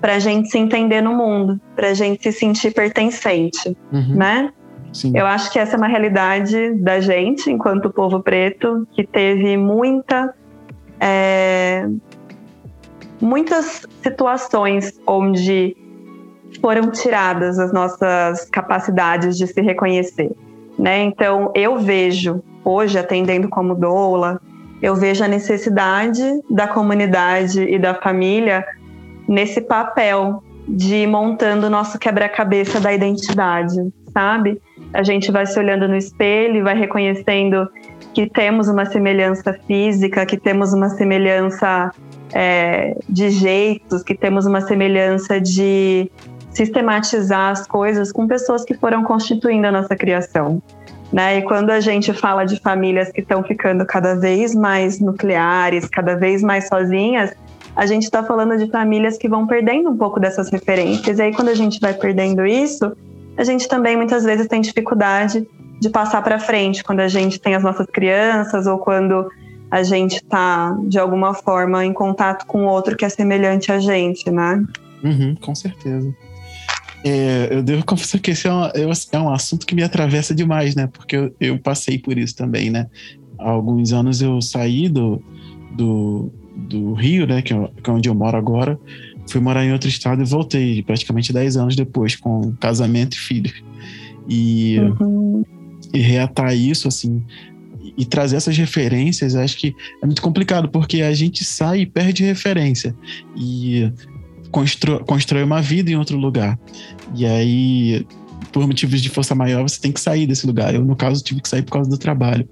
para 0.00 0.16
a 0.16 0.18
gente 0.18 0.50
se 0.50 0.58
entender 0.58 1.00
no 1.00 1.14
mundo, 1.14 1.60
para 1.76 1.90
a 1.90 1.94
gente 1.94 2.22
se 2.22 2.32
sentir 2.32 2.74
pertencente, 2.74 3.76
Uhum. 3.92 4.16
né? 4.16 4.52
Sim. 4.92 5.12
Eu 5.16 5.26
acho 5.26 5.50
que 5.50 5.58
essa 5.58 5.74
é 5.74 5.78
uma 5.78 5.88
realidade 5.88 6.74
da 6.74 7.00
gente, 7.00 7.50
enquanto 7.50 7.90
povo 7.90 8.20
preto, 8.20 8.86
que 8.92 9.04
teve 9.04 9.56
muita, 9.56 10.32
é, 11.00 11.88
muitas 13.20 13.86
situações 14.02 14.92
onde 15.06 15.76
foram 16.60 16.90
tiradas 16.90 17.58
as 17.58 17.72
nossas 17.72 18.44
capacidades 18.50 19.36
de 19.36 19.46
se 19.46 19.60
reconhecer. 19.60 20.30
Né? 20.78 21.02
Então, 21.04 21.52
eu 21.54 21.78
vejo, 21.78 22.42
hoje, 22.64 22.98
atendendo 22.98 23.48
como 23.48 23.74
doula, 23.74 24.40
eu 24.82 24.94
vejo 24.94 25.24
a 25.24 25.28
necessidade 25.28 26.22
da 26.50 26.68
comunidade 26.68 27.62
e 27.62 27.78
da 27.78 27.94
família 27.94 28.64
nesse 29.26 29.60
papel 29.60 30.42
de 30.66 30.96
ir 30.96 31.06
montando 31.06 31.66
o 31.66 31.70
nosso 31.70 31.98
quebra-cabeça 31.98 32.80
da 32.80 32.92
identidade, 32.92 33.76
sabe? 34.12 34.60
A 34.92 35.02
gente 35.02 35.30
vai 35.30 35.46
se 35.46 35.58
olhando 35.58 35.88
no 35.88 35.96
espelho 35.96 36.56
e 36.56 36.62
vai 36.62 36.76
reconhecendo 36.76 37.68
que 38.12 38.26
temos 38.28 38.68
uma 38.68 38.84
semelhança 38.84 39.52
física, 39.66 40.24
que 40.24 40.36
temos 40.36 40.72
uma 40.72 40.88
semelhança 40.88 41.90
é, 42.32 42.96
de 43.08 43.30
jeitos, 43.30 44.02
que 44.02 44.14
temos 44.14 44.46
uma 44.46 44.60
semelhança 44.60 45.40
de 45.40 46.10
sistematizar 46.54 47.50
as 47.50 47.66
coisas 47.66 48.12
com 48.12 48.26
pessoas 48.26 48.64
que 48.64 48.74
foram 48.74 49.02
constituindo 49.02 49.66
a 49.66 49.72
nossa 49.72 49.94
criação. 49.96 50.62
Né? 51.12 51.38
E 51.38 51.42
quando 51.42 51.70
a 51.70 51.80
gente 51.80 52.12
fala 52.12 52.44
de 52.44 52.58
famílias 52.58 53.12
que 53.12 53.20
estão 53.20 53.42
ficando 53.42 53.84
cada 53.84 54.14
vez 54.14 54.54
mais 54.54 54.98
nucleares, 55.00 55.88
cada 55.88 56.16
vez 56.16 56.42
mais 56.42 56.68
sozinhas, 56.68 57.32
a 57.76 57.86
gente 57.86 58.04
está 58.04 58.22
falando 58.22 58.56
de 58.56 58.70
famílias 58.70 59.18
que 59.18 59.28
vão 59.28 59.46
perdendo 59.46 59.90
um 59.90 59.96
pouco 59.96 60.18
dessas 60.18 60.48
referências. 60.48 61.18
E 61.18 61.22
aí, 61.22 61.34
quando 61.34 61.48
a 61.48 61.54
gente 61.54 61.80
vai 61.80 61.92
perdendo 61.92 62.46
isso, 62.46 62.96
a 63.36 63.44
gente 63.44 63.68
também 63.68 63.96
muitas 63.96 64.24
vezes 64.24 64.46
tem 64.46 64.60
dificuldade 64.60 65.46
de 65.80 65.90
passar 65.90 66.22
para 66.22 66.38
frente 66.38 66.84
quando 66.84 67.00
a 67.00 67.08
gente 67.08 67.40
tem 67.40 67.54
as 67.54 67.62
nossas 67.62 67.86
crianças 67.86 68.66
ou 68.66 68.78
quando 68.78 69.28
a 69.70 69.82
gente 69.82 70.16
está 70.16 70.76
de 70.86 70.98
alguma 70.98 71.34
forma 71.34 71.84
em 71.84 71.92
contato 71.92 72.46
com 72.46 72.64
outro 72.64 72.96
que 72.96 73.04
é 73.04 73.08
semelhante 73.08 73.72
a 73.72 73.80
gente, 73.80 74.30
né? 74.30 74.64
Uhum, 75.02 75.34
com 75.34 75.54
certeza. 75.54 76.14
É, 77.04 77.48
eu 77.50 77.62
devo 77.62 77.84
confessar 77.86 78.18
que 78.18 78.30
esse 78.30 78.48
é, 78.48 78.52
uma, 78.52 78.72
é, 78.74 79.18
um 79.18 79.28
assunto 79.28 79.66
que 79.66 79.74
me 79.74 79.82
atravessa 79.82 80.34
demais, 80.34 80.74
né? 80.74 80.86
Porque 80.86 81.14
eu, 81.14 81.34
eu, 81.38 81.58
passei 81.58 81.98
por 81.98 82.16
isso 82.16 82.34
também, 82.34 82.70
né? 82.70 82.88
Há 83.38 83.50
alguns 83.50 83.92
anos 83.92 84.22
eu 84.22 84.40
saí 84.40 84.88
do, 84.88 85.22
do, 85.76 86.32
do 86.56 86.94
Rio, 86.94 87.26
né? 87.26 87.42
Que 87.42 87.52
é, 87.52 87.70
que 87.82 87.90
é 87.90 87.92
onde 87.92 88.08
eu 88.08 88.14
moro 88.14 88.36
agora. 88.36 88.78
Fui 89.28 89.40
morar 89.40 89.64
em 89.64 89.72
outro 89.72 89.88
estado 89.88 90.22
e 90.22 90.24
voltei 90.24 90.82
praticamente 90.82 91.32
10 91.32 91.56
anos 91.56 91.76
depois, 91.76 92.16
com 92.16 92.52
casamento 92.52 93.14
e 93.14 93.18
filho. 93.18 93.52
E, 94.28 94.78
uhum. 94.78 95.44
e 95.92 95.98
reatar 95.98 96.54
isso, 96.54 96.88
assim, 96.88 97.22
e 97.96 98.04
trazer 98.04 98.36
essas 98.36 98.56
referências, 98.56 99.34
acho 99.34 99.56
que 99.56 99.74
é 100.02 100.06
muito 100.06 100.22
complicado, 100.22 100.68
porque 100.68 101.02
a 101.02 101.12
gente 101.12 101.44
sai 101.44 101.80
e 101.80 101.86
perde 101.86 102.24
referência. 102.24 102.94
E 103.36 103.90
constrói, 104.54 105.00
constrói 105.00 105.42
uma 105.42 105.60
vida 105.60 105.90
em 105.90 105.96
outro 105.96 106.16
lugar. 106.16 106.56
E 107.16 107.26
aí, 107.26 108.06
por 108.52 108.64
motivos 108.64 109.02
de 109.02 109.08
força 109.08 109.34
maior, 109.34 109.64
você 109.64 109.80
tem 109.80 109.90
que 109.90 110.00
sair 110.00 110.28
desse 110.28 110.46
lugar. 110.46 110.72
Eu, 110.72 110.84
no 110.84 110.94
caso, 110.94 111.24
tive 111.24 111.42
que 111.42 111.48
sair 111.48 111.62
por 111.62 111.72
causa 111.72 111.90
do 111.90 111.98
trabalho. 111.98 112.48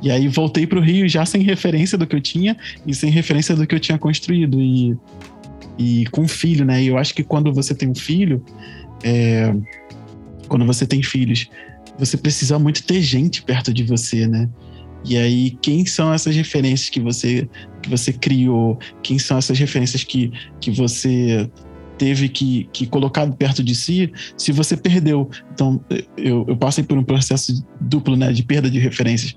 E 0.00 0.12
aí 0.12 0.28
voltei 0.28 0.64
para 0.64 0.78
o 0.78 0.82
Rio 0.82 1.08
já 1.08 1.26
sem 1.26 1.42
referência 1.42 1.98
do 1.98 2.06
que 2.06 2.14
eu 2.14 2.20
tinha 2.20 2.56
e 2.86 2.94
sem 2.94 3.10
referência 3.10 3.56
do 3.56 3.66
que 3.66 3.74
eu 3.74 3.80
tinha 3.80 3.98
construído. 3.98 4.60
E, 4.60 4.96
e 5.76 6.06
com 6.12 6.28
filho, 6.28 6.64
né? 6.64 6.80
E 6.80 6.86
eu 6.86 6.96
acho 6.96 7.12
que 7.12 7.24
quando 7.24 7.52
você 7.52 7.74
tem 7.74 7.88
um 7.88 7.94
filho, 7.96 8.44
é, 9.02 9.52
quando 10.46 10.64
você 10.64 10.86
tem 10.86 11.02
filhos, 11.02 11.50
você 11.98 12.16
precisa 12.16 12.60
muito 12.60 12.84
ter 12.84 13.02
gente 13.02 13.42
perto 13.42 13.74
de 13.74 13.82
você, 13.82 14.28
né? 14.28 14.48
E 15.04 15.16
aí, 15.16 15.50
quem 15.62 15.84
são 15.84 16.12
essas 16.12 16.34
referências 16.34 16.88
que 16.88 17.00
você 17.00 17.48
que 17.82 17.90
você 17.90 18.12
criou? 18.12 18.78
Quem 19.02 19.18
são 19.18 19.36
essas 19.36 19.58
referências 19.58 20.02
que, 20.02 20.32
que 20.60 20.70
você 20.70 21.50
teve 21.98 22.28
que, 22.28 22.68
que 22.72 22.86
colocar 22.86 23.30
perto 23.32 23.62
de 23.62 23.74
si 23.74 24.10
se 24.36 24.50
você 24.50 24.76
perdeu? 24.76 25.28
Então, 25.52 25.84
eu, 26.16 26.44
eu 26.48 26.56
passei 26.56 26.82
por 26.82 26.96
um 26.96 27.04
processo 27.04 27.64
duplo, 27.80 28.16
né, 28.16 28.32
de 28.32 28.42
perda 28.42 28.70
de 28.70 28.78
referências. 28.78 29.36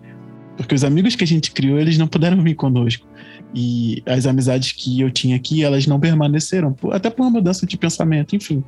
Porque 0.56 0.74
os 0.74 0.84
amigos 0.84 1.16
que 1.16 1.24
a 1.24 1.28
gente 1.28 1.52
criou, 1.52 1.78
eles 1.78 1.98
não 1.98 2.08
puderam 2.08 2.42
vir 2.42 2.56
conosco. 2.56 3.08
E 3.54 4.02
as 4.06 4.26
amizades 4.26 4.72
que 4.72 5.00
eu 5.02 5.12
tinha 5.12 5.36
aqui, 5.36 5.64
elas 5.64 5.86
não 5.86 6.00
permaneceram, 6.00 6.76
até 6.92 7.10
por 7.10 7.24
uma 7.24 7.30
mudança 7.30 7.66
de 7.66 7.78
pensamento, 7.78 8.36
enfim. 8.36 8.64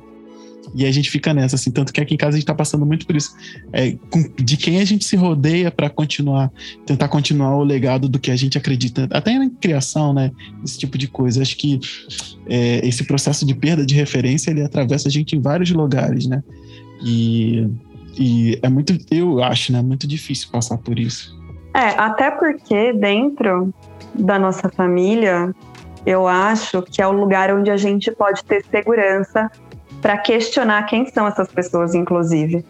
E 0.74 0.86
a 0.86 0.92
gente 0.92 1.10
fica 1.10 1.34
nessa, 1.34 1.56
assim, 1.56 1.70
tanto 1.70 1.92
que 1.92 2.00
aqui 2.00 2.14
em 2.14 2.16
casa 2.16 2.36
a 2.36 2.38
gente 2.38 2.46
tá 2.46 2.54
passando 2.54 2.86
muito 2.86 3.06
por 3.06 3.16
isso. 3.16 3.34
É, 3.72 3.92
com, 4.10 4.22
de 4.36 4.56
quem 4.56 4.80
a 4.80 4.84
gente 4.84 5.04
se 5.04 5.16
rodeia 5.16 5.70
para 5.70 5.90
continuar, 5.90 6.50
tentar 6.86 7.08
continuar 7.08 7.56
o 7.56 7.64
legado 7.64 8.08
do 8.08 8.18
que 8.18 8.30
a 8.30 8.36
gente 8.36 8.56
acredita, 8.56 9.08
até 9.10 9.38
na 9.38 9.50
criação, 9.60 10.12
né? 10.12 10.30
Esse 10.64 10.78
tipo 10.78 10.96
de 10.96 11.08
coisa. 11.08 11.42
Acho 11.42 11.56
que 11.56 11.80
é, 12.46 12.86
esse 12.86 13.04
processo 13.04 13.44
de 13.44 13.54
perda 13.54 13.84
de 13.84 13.94
referência, 13.94 14.50
ele 14.50 14.62
atravessa 14.62 15.08
a 15.08 15.10
gente 15.10 15.34
em 15.36 15.40
vários 15.40 15.70
lugares, 15.70 16.26
né? 16.26 16.42
E, 17.04 17.68
e 18.16 18.58
é 18.62 18.68
muito, 18.68 18.96
eu 19.10 19.42
acho, 19.42 19.72
né? 19.72 19.82
Muito 19.82 20.06
difícil 20.06 20.48
passar 20.50 20.78
por 20.78 20.98
isso. 20.98 21.38
É, 21.74 21.88
até 21.98 22.30
porque 22.30 22.92
dentro 22.92 23.72
da 24.14 24.38
nossa 24.38 24.68
família, 24.68 25.54
eu 26.04 26.26
acho 26.26 26.82
que 26.82 27.00
é 27.00 27.06
o 27.06 27.12
lugar 27.12 27.54
onde 27.54 27.70
a 27.70 27.76
gente 27.76 28.10
pode 28.10 28.44
ter 28.44 28.64
segurança 28.64 29.50
para 30.00 30.16
questionar 30.18 30.84
quem 30.84 31.06
são 31.06 31.26
essas 31.26 31.48
pessoas, 31.48 31.94
inclusive, 31.94 32.64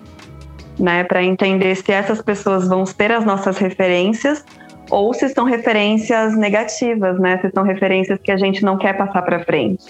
né? 0.79 1.05
Para 1.05 1.23
entender 1.23 1.75
se 1.77 1.93
essas 1.93 2.21
pessoas 2.21 2.67
vão 2.67 2.85
ser 2.85 3.13
as 3.13 3.25
nossas 3.25 3.59
referências 3.59 4.45
ou 4.91 5.15
se 5.15 5.29
são 5.29 5.45
referências 5.45 6.37
negativas, 6.37 7.19
né? 7.19 7.39
Se 7.39 7.51
são 7.51 7.63
referências 7.63 8.19
que 8.23 8.33
a 8.33 8.37
gente 8.37 8.65
não 8.65 8.77
quer 8.77 8.97
passar 8.97 9.23
para 9.23 9.45
frente. 9.45 9.85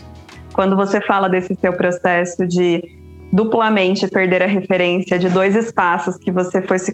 Quando 0.52 0.76
você 0.76 1.00
fala 1.00 1.28
desse 1.28 1.54
seu 1.54 1.72
processo 1.72 2.46
de 2.46 2.82
duplamente 3.32 4.08
perder 4.08 4.42
a 4.42 4.46
referência 4.46 5.18
de 5.18 5.28
dois 5.28 5.54
espaços 5.54 6.16
que 6.16 6.32
você 6.32 6.60
foi 6.60 6.78
se 6.78 6.92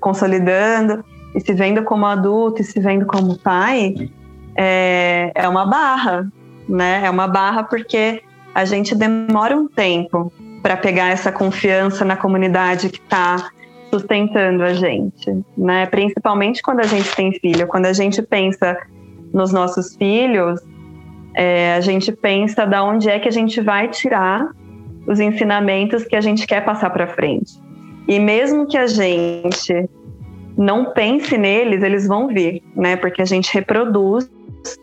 consolidando 0.00 1.04
e 1.34 1.40
se 1.40 1.52
vendo 1.52 1.84
como 1.84 2.06
adulto 2.06 2.62
e 2.62 2.64
se 2.64 2.80
vendo 2.80 3.06
como 3.06 3.38
pai, 3.38 4.10
é, 4.56 5.30
é 5.34 5.48
uma 5.48 5.66
barra, 5.66 6.26
né? 6.68 7.02
É 7.04 7.10
uma 7.10 7.28
barra 7.28 7.62
porque 7.62 8.22
a 8.58 8.64
gente 8.64 8.92
demora 8.92 9.56
um 9.56 9.68
tempo 9.68 10.32
para 10.60 10.76
pegar 10.76 11.10
essa 11.10 11.30
confiança 11.30 12.04
na 12.04 12.16
comunidade 12.16 12.88
que 12.88 12.98
está 12.98 13.50
sustentando 13.88 14.64
a 14.64 14.74
gente, 14.74 15.44
né? 15.56 15.86
Principalmente 15.86 16.60
quando 16.60 16.80
a 16.80 16.86
gente 16.86 17.14
tem 17.14 17.30
filho, 17.30 17.68
quando 17.68 17.86
a 17.86 17.92
gente 17.92 18.20
pensa 18.20 18.76
nos 19.32 19.52
nossos 19.52 19.94
filhos, 19.94 20.60
é, 21.36 21.74
a 21.74 21.80
gente 21.80 22.10
pensa 22.10 22.66
da 22.66 22.82
onde 22.82 23.08
é 23.08 23.20
que 23.20 23.28
a 23.28 23.30
gente 23.30 23.60
vai 23.60 23.86
tirar 23.86 24.48
os 25.06 25.20
ensinamentos 25.20 26.04
que 26.04 26.16
a 26.16 26.20
gente 26.20 26.44
quer 26.44 26.64
passar 26.64 26.90
para 26.90 27.06
frente. 27.06 27.52
E 28.08 28.18
mesmo 28.18 28.66
que 28.66 28.76
a 28.76 28.88
gente 28.88 29.88
não 30.56 30.92
pense 30.92 31.38
neles, 31.38 31.84
eles 31.84 32.08
vão 32.08 32.26
vir, 32.26 32.60
né? 32.74 32.96
Porque 32.96 33.22
a 33.22 33.24
gente 33.24 33.54
reproduz 33.54 34.28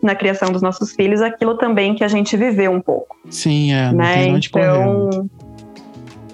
na 0.02 0.14
criação 0.14 0.50
dos 0.50 0.62
nossos 0.62 0.92
filhos 0.92 1.20
aquilo 1.20 1.56
também 1.56 1.94
que 1.94 2.04
a 2.04 2.08
gente 2.08 2.36
viveu 2.36 2.72
um 2.72 2.80
pouco. 2.80 3.16
Sim, 3.30 3.72
é. 3.72 3.86
Não 3.86 3.98
né? 3.98 4.14
tem 4.14 4.34
onde 4.34 4.48
então, 4.48 5.10
correr. 5.10 5.26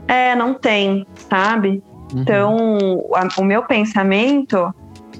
É, 0.08 0.34
não 0.34 0.54
tem, 0.54 1.06
sabe? 1.28 1.82
Uhum. 2.12 2.20
Então, 2.20 2.66
a, 3.14 3.40
o 3.40 3.44
meu 3.44 3.62
pensamento 3.62 4.72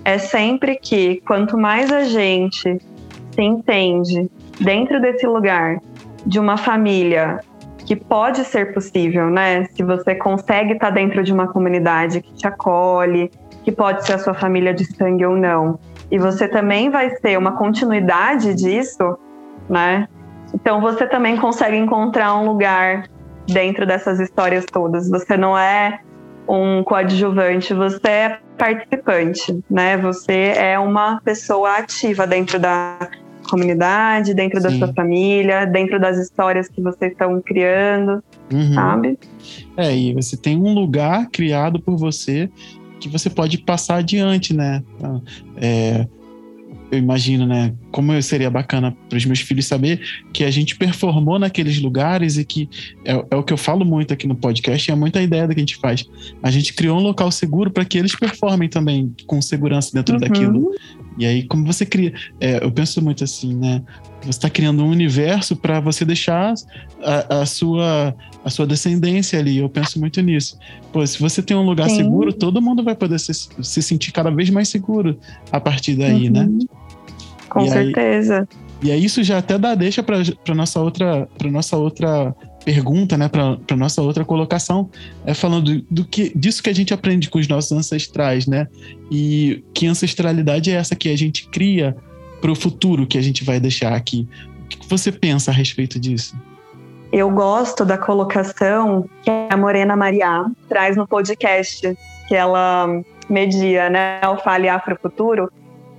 é 0.04 0.18
sempre 0.18 0.76
que 0.76 1.20
quanto 1.26 1.56
mais 1.56 1.92
a 1.92 2.04
gente 2.04 2.78
se 3.34 3.42
entende 3.42 4.30
dentro 4.60 5.00
desse 5.00 5.26
lugar 5.26 5.78
de 6.26 6.38
uma 6.38 6.56
família 6.56 7.40
que 7.86 7.96
pode 7.96 8.44
ser 8.44 8.72
possível, 8.72 9.28
né? 9.30 9.64
Se 9.74 9.82
você 9.82 10.14
consegue 10.14 10.74
estar 10.74 10.90
dentro 10.90 11.22
de 11.22 11.32
uma 11.32 11.48
comunidade 11.48 12.20
que 12.20 12.32
te 12.34 12.46
acolhe, 12.46 13.30
que 13.64 13.72
pode 13.72 14.06
ser 14.06 14.14
a 14.14 14.18
sua 14.18 14.34
família 14.34 14.72
de 14.72 14.84
sangue 14.84 15.24
ou 15.24 15.36
não, 15.36 15.78
e 16.12 16.18
você 16.18 16.46
também 16.46 16.90
vai 16.90 17.08
ter 17.08 17.38
uma 17.38 17.52
continuidade 17.52 18.54
disso, 18.54 19.16
né? 19.66 20.06
Então 20.54 20.78
você 20.78 21.06
também 21.06 21.38
consegue 21.38 21.74
encontrar 21.74 22.36
um 22.36 22.46
lugar 22.46 23.08
dentro 23.46 23.86
dessas 23.86 24.20
histórias 24.20 24.66
todas. 24.70 25.08
Você 25.08 25.38
não 25.38 25.56
é 25.56 26.00
um 26.46 26.84
coadjuvante, 26.84 27.72
você 27.72 28.08
é 28.08 28.38
participante, 28.58 29.58
né? 29.70 29.96
Você 29.96 30.52
é 30.54 30.78
uma 30.78 31.18
pessoa 31.24 31.78
ativa 31.78 32.26
dentro 32.26 32.58
da 32.58 32.98
comunidade, 33.48 34.34
dentro 34.34 34.60
Sim. 34.60 34.68
da 34.68 34.86
sua 34.86 34.94
família, 34.94 35.64
dentro 35.64 35.98
das 35.98 36.18
histórias 36.18 36.68
que 36.68 36.82
vocês 36.82 37.12
estão 37.12 37.40
criando, 37.40 38.22
uhum. 38.52 38.74
sabe? 38.74 39.18
É, 39.78 39.96
e 39.96 40.12
você 40.12 40.36
tem 40.36 40.58
um 40.58 40.74
lugar 40.74 41.28
criado 41.30 41.80
por 41.80 41.96
você 41.96 42.50
que 43.02 43.08
você 43.08 43.28
pode 43.28 43.58
passar 43.58 43.96
adiante, 43.96 44.54
né? 44.54 44.82
É, 45.56 46.06
eu 46.92 46.98
imagino, 46.98 47.46
né? 47.46 47.74
Como 47.90 48.20
seria 48.22 48.50
bacana 48.50 48.94
para 49.08 49.16
os 49.16 49.24
meus 49.24 49.40
filhos 49.40 49.66
saber 49.66 50.00
que 50.32 50.44
a 50.44 50.50
gente 50.50 50.76
performou 50.76 51.38
naqueles 51.38 51.80
lugares 51.80 52.36
e 52.36 52.44
que 52.44 52.68
é, 53.04 53.12
é, 53.30 53.36
o 53.36 53.42
que 53.42 53.52
eu 53.52 53.56
falo 53.56 53.82
muito 53.82 54.12
aqui 54.12 54.26
no 54.26 54.34
podcast, 54.34 54.90
é 54.90 54.94
muita 54.94 55.20
ideia 55.22 55.48
do 55.48 55.54
que 55.54 55.60
a 55.60 55.62
gente 55.62 55.76
faz. 55.76 56.04
A 56.42 56.50
gente 56.50 56.74
criou 56.74 56.98
um 56.98 57.02
local 57.02 57.30
seguro 57.30 57.70
para 57.70 57.84
que 57.84 57.96
eles 57.96 58.14
performem 58.14 58.68
também 58.68 59.14
com 59.26 59.40
segurança 59.40 59.90
dentro 59.92 60.14
uhum. 60.14 60.20
daquilo. 60.20 60.74
E 61.18 61.26
aí, 61.26 61.42
como 61.44 61.64
você 61.66 61.84
cria. 61.84 62.12
É, 62.38 62.62
eu 62.62 62.70
penso 62.70 63.02
muito 63.02 63.24
assim, 63.24 63.54
né? 63.56 63.82
Você 64.22 64.30
está 64.30 64.50
criando 64.50 64.84
um 64.84 64.88
universo 64.88 65.56
para 65.56 65.80
você 65.80 66.04
deixar 66.04 66.54
a, 67.02 67.40
a, 67.40 67.46
sua, 67.46 68.14
a 68.44 68.50
sua 68.50 68.66
descendência 68.66 69.38
ali. 69.38 69.58
Eu 69.58 69.68
penso 69.68 69.98
muito 69.98 70.20
nisso. 70.20 70.58
Pô, 70.92 71.04
se 71.06 71.18
você 71.18 71.42
tem 71.42 71.56
um 71.56 71.64
lugar 71.64 71.90
Sim. 71.90 71.96
seguro, 71.96 72.32
todo 72.32 72.62
mundo 72.62 72.82
vai 72.82 72.94
poder 72.94 73.18
se, 73.18 73.32
se 73.34 73.82
sentir 73.82 74.12
cada 74.12 74.30
vez 74.30 74.48
mais 74.50 74.68
seguro 74.68 75.18
a 75.50 75.60
partir 75.60 75.96
daí, 75.96 76.30
né? 76.30 76.42
uhum. 76.42 76.58
né? 76.58 76.64
Com 77.48 77.64
e 77.64 77.70
certeza. 77.70 78.48
Aí, 78.50 78.88
e 78.88 78.90
aí 78.90 79.04
isso 79.04 79.22
já 79.22 79.38
até 79.38 79.58
dá 79.58 79.74
deixa 79.74 80.02
para 80.02 80.54
nossa 80.54 80.80
outra 80.80 81.28
para 81.38 81.50
nossa 81.50 81.76
outra 81.76 82.34
pergunta, 82.64 83.18
né, 83.18 83.28
para 83.28 83.76
nossa 83.76 84.00
outra 84.02 84.24
colocação, 84.24 84.88
é 85.26 85.34
falando 85.34 85.84
do 85.90 86.04
que 86.04 86.32
disso 86.36 86.62
que 86.62 86.70
a 86.70 86.72
gente 86.72 86.94
aprende 86.94 87.28
com 87.28 87.38
os 87.38 87.48
nossos 87.48 87.72
ancestrais, 87.72 88.46
né? 88.46 88.68
E 89.10 89.64
que 89.74 89.86
ancestralidade 89.86 90.70
é 90.70 90.74
essa 90.74 90.94
que 90.94 91.08
a 91.08 91.16
gente 91.16 91.48
cria 91.48 91.96
para 92.42 92.50
o 92.50 92.56
futuro 92.56 93.06
que 93.06 93.16
a 93.16 93.22
gente 93.22 93.44
vai 93.44 93.60
deixar 93.60 93.94
aqui? 93.94 94.28
O 94.64 94.68
que 94.68 94.88
você 94.88 95.12
pensa 95.12 95.52
a 95.52 95.54
respeito 95.54 95.98
disso? 95.98 96.36
Eu 97.12 97.30
gosto 97.30 97.84
da 97.84 97.96
colocação 97.96 99.08
que 99.22 99.30
a 99.48 99.56
Morena 99.56 99.94
Maria 99.94 100.46
traz 100.68 100.96
no 100.96 101.06
podcast, 101.06 101.96
que 102.26 102.34
ela 102.34 102.88
media, 103.28 103.88
né, 103.88 104.20
o 104.26 104.38
Fale 104.38 104.68
Afro-Futuro, 104.68 105.50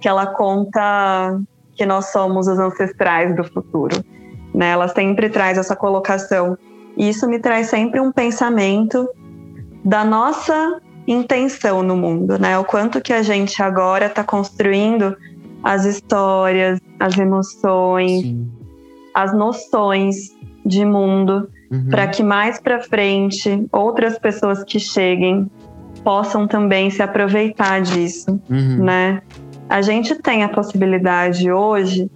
que 0.02 0.08
ela 0.08 0.26
conta 0.26 1.40
que 1.76 1.86
nós 1.86 2.12
somos 2.12 2.48
os 2.48 2.60
ancestrais 2.60 3.36
do 3.36 3.44
futuro. 3.44 4.04
Né? 4.54 4.70
Ela 4.72 4.88
sempre 4.88 5.30
traz 5.30 5.58
essa 5.58 5.76
colocação. 5.76 6.58
E 6.98 7.10
isso 7.10 7.28
me 7.28 7.40
traz 7.40 7.68
sempre 7.68 8.00
um 8.00 8.12
pensamento 8.12 9.08
da 9.84 10.04
nossa 10.04 10.80
intenção 11.08 11.82
no 11.84 11.96
mundo, 11.98 12.40
né? 12.40 12.58
O 12.58 12.64
quanto 12.64 13.02
que 13.02 13.12
a 13.12 13.22
gente 13.22 13.62
agora 13.62 14.06
está 14.06 14.24
construindo 14.24 15.18
as 15.64 15.86
histórias, 15.86 16.80
as 17.00 17.18
emoções, 17.18 18.22
Sim. 18.22 18.52
as 19.14 19.34
noções 19.34 20.36
de 20.66 20.86
mundo, 20.86 21.50
uhum. 21.72 21.88
para 21.90 22.08
que 22.08 22.22
mais 22.22 22.60
para 22.60 22.82
frente 22.82 23.66
outras 23.72 24.20
pessoas 24.20 24.64
que 24.64 24.80
cheguem 24.80 25.50
possam 26.04 26.48
também 26.48 26.90
se 26.90 27.02
aproveitar 27.02 27.82
disso, 27.82 28.40
uhum. 28.50 28.84
né? 28.84 29.22
A 29.70 29.82
gente 29.82 30.16
tem 30.16 30.44
a 30.44 30.50
possibilidade 30.50 31.50
hoje 31.50 32.12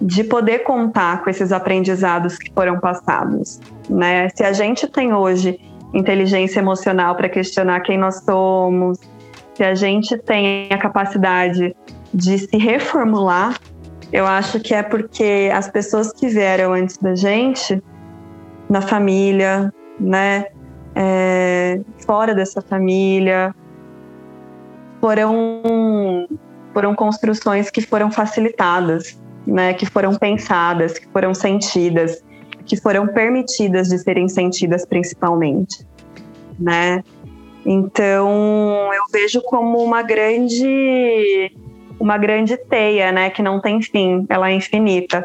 de 0.00 0.24
poder 0.24 0.60
contar 0.60 1.22
com 1.22 1.28
esses 1.28 1.52
aprendizados 1.52 2.38
que 2.38 2.50
foram 2.52 2.80
passados, 2.80 3.60
né? 3.88 4.30
Se 4.30 4.42
a 4.42 4.52
gente 4.52 4.88
tem 4.88 5.12
hoje 5.12 5.60
inteligência 5.92 6.60
emocional 6.60 7.14
para 7.14 7.28
questionar 7.28 7.80
quem 7.80 7.98
nós 7.98 8.22
somos, 8.24 8.98
se 9.54 9.62
a 9.62 9.74
gente 9.74 10.16
tem 10.16 10.68
a 10.72 10.78
capacidade 10.78 11.76
de 12.12 12.38
se 12.38 12.56
reformular, 12.56 13.58
eu 14.12 14.26
acho 14.26 14.58
que 14.60 14.74
é 14.74 14.82
porque 14.82 15.50
as 15.54 15.68
pessoas 15.68 16.12
que 16.12 16.28
vieram 16.28 16.72
antes 16.72 16.96
da 16.98 17.14
gente, 17.14 17.80
na 18.68 18.80
família, 18.80 19.72
né, 19.98 20.46
é, 20.94 21.80
fora 22.04 22.34
dessa 22.34 22.60
família, 22.60 23.54
foram 25.00 26.26
foram 26.72 26.94
construções 26.94 27.68
que 27.68 27.80
foram 27.80 28.10
facilitadas, 28.12 29.20
né, 29.46 29.74
que 29.74 29.86
foram 29.86 30.14
pensadas, 30.14 30.98
que 30.98 31.08
foram 31.08 31.34
sentidas, 31.34 32.22
que 32.64 32.76
foram 32.76 33.08
permitidas 33.08 33.88
de 33.88 33.98
serem 33.98 34.28
sentidas 34.28 34.86
principalmente, 34.86 35.84
né? 36.58 37.02
Então, 37.66 38.90
eu 38.94 39.02
vejo 39.12 39.42
como 39.42 39.82
uma 39.82 40.02
grande 40.02 41.52
uma 42.00 42.16
grande 42.16 42.56
teia, 42.56 43.12
né, 43.12 43.30
que 43.30 43.42
não 43.42 43.60
tem 43.60 43.80
fim, 43.82 44.24
ela 44.28 44.50
é 44.50 44.54
infinita. 44.54 45.24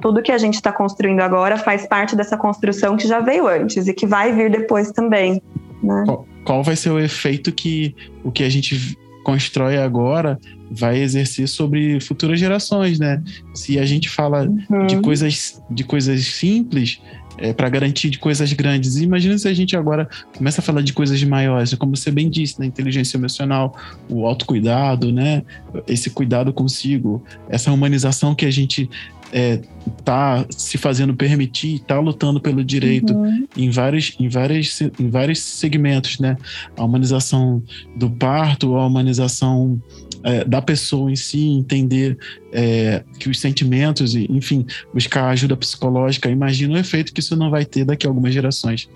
Tudo 0.00 0.22
que 0.22 0.32
a 0.32 0.38
gente 0.38 0.54
está 0.54 0.72
construindo 0.72 1.20
agora 1.20 1.56
faz 1.56 1.86
parte 1.86 2.14
dessa 2.14 2.36
construção 2.36 2.96
que 2.96 3.06
já 3.06 3.20
veio 3.20 3.46
antes 3.46 3.86
e 3.88 3.94
que 3.94 4.06
vai 4.06 4.32
vir 4.32 4.50
depois 4.50 4.90
também. 4.90 5.40
Né? 5.82 6.02
Qual, 6.04 6.26
qual 6.44 6.62
vai 6.62 6.76
ser 6.76 6.90
o 6.90 6.98
efeito 6.98 7.52
que 7.52 7.94
o 8.24 8.30
que 8.30 8.42
a 8.42 8.48
gente 8.48 8.96
constrói 9.24 9.76
agora 9.76 10.38
vai 10.70 10.98
exercer 10.98 11.48
sobre 11.48 12.00
futuras 12.00 12.38
gerações, 12.38 12.98
né? 12.98 13.22
Se 13.54 13.78
a 13.78 13.84
gente 13.84 14.08
fala 14.08 14.48
uhum. 14.70 14.86
de 14.86 15.00
coisas 15.00 15.62
de 15.70 15.84
coisas 15.84 16.24
simples, 16.26 17.00
é, 17.38 17.52
para 17.52 17.68
garantir 17.68 18.10
de 18.10 18.18
coisas 18.18 18.52
grandes. 18.52 18.96
Imagina 18.96 19.38
se 19.38 19.48
a 19.48 19.54
gente 19.54 19.76
agora 19.76 20.08
começa 20.36 20.60
a 20.60 20.64
falar 20.64 20.82
de 20.82 20.92
coisas 20.92 21.22
maiores, 21.22 21.72
como 21.74 21.96
você 21.96 22.10
bem 22.10 22.28
disse, 22.28 22.60
né? 22.60 22.66
Inteligência 22.66 23.16
emocional, 23.16 23.76
o 24.08 24.26
autocuidado, 24.26 25.12
né? 25.12 25.42
Esse 25.86 26.10
cuidado 26.10 26.52
consigo, 26.52 27.22
essa 27.48 27.72
humanização 27.72 28.34
que 28.34 28.44
a 28.44 28.50
gente 28.50 28.90
é, 29.32 29.60
tá 30.04 30.44
se 30.50 30.78
fazendo 30.78 31.14
permitir, 31.14 31.80
tá 31.80 31.98
lutando 31.98 32.40
pelo 32.40 32.64
direito 32.64 33.14
uhum. 33.14 33.46
em, 33.56 33.70
vários, 33.70 34.16
em, 34.18 34.28
vários, 34.28 34.80
em 34.80 35.10
vários 35.10 35.40
segmentos, 35.40 36.18
né? 36.18 36.36
A 36.76 36.84
humanização 36.84 37.62
do 37.96 38.10
parto, 38.10 38.76
a 38.76 38.86
humanização 38.86 39.80
é, 40.22 40.44
da 40.44 40.60
pessoa 40.60 41.10
em 41.10 41.16
si, 41.16 41.48
entender 41.48 42.18
é, 42.52 43.02
que 43.18 43.28
os 43.28 43.40
sentimentos, 43.40 44.14
enfim, 44.14 44.66
buscar 44.92 45.28
ajuda 45.28 45.56
psicológica, 45.56 46.28
imagina 46.28 46.74
o 46.74 46.78
efeito 46.78 47.12
que 47.12 47.20
isso 47.20 47.36
não 47.36 47.50
vai 47.50 47.64
ter 47.64 47.84
daqui 47.84 48.06
a 48.06 48.10
algumas 48.10 48.32
gerações. 48.32 48.88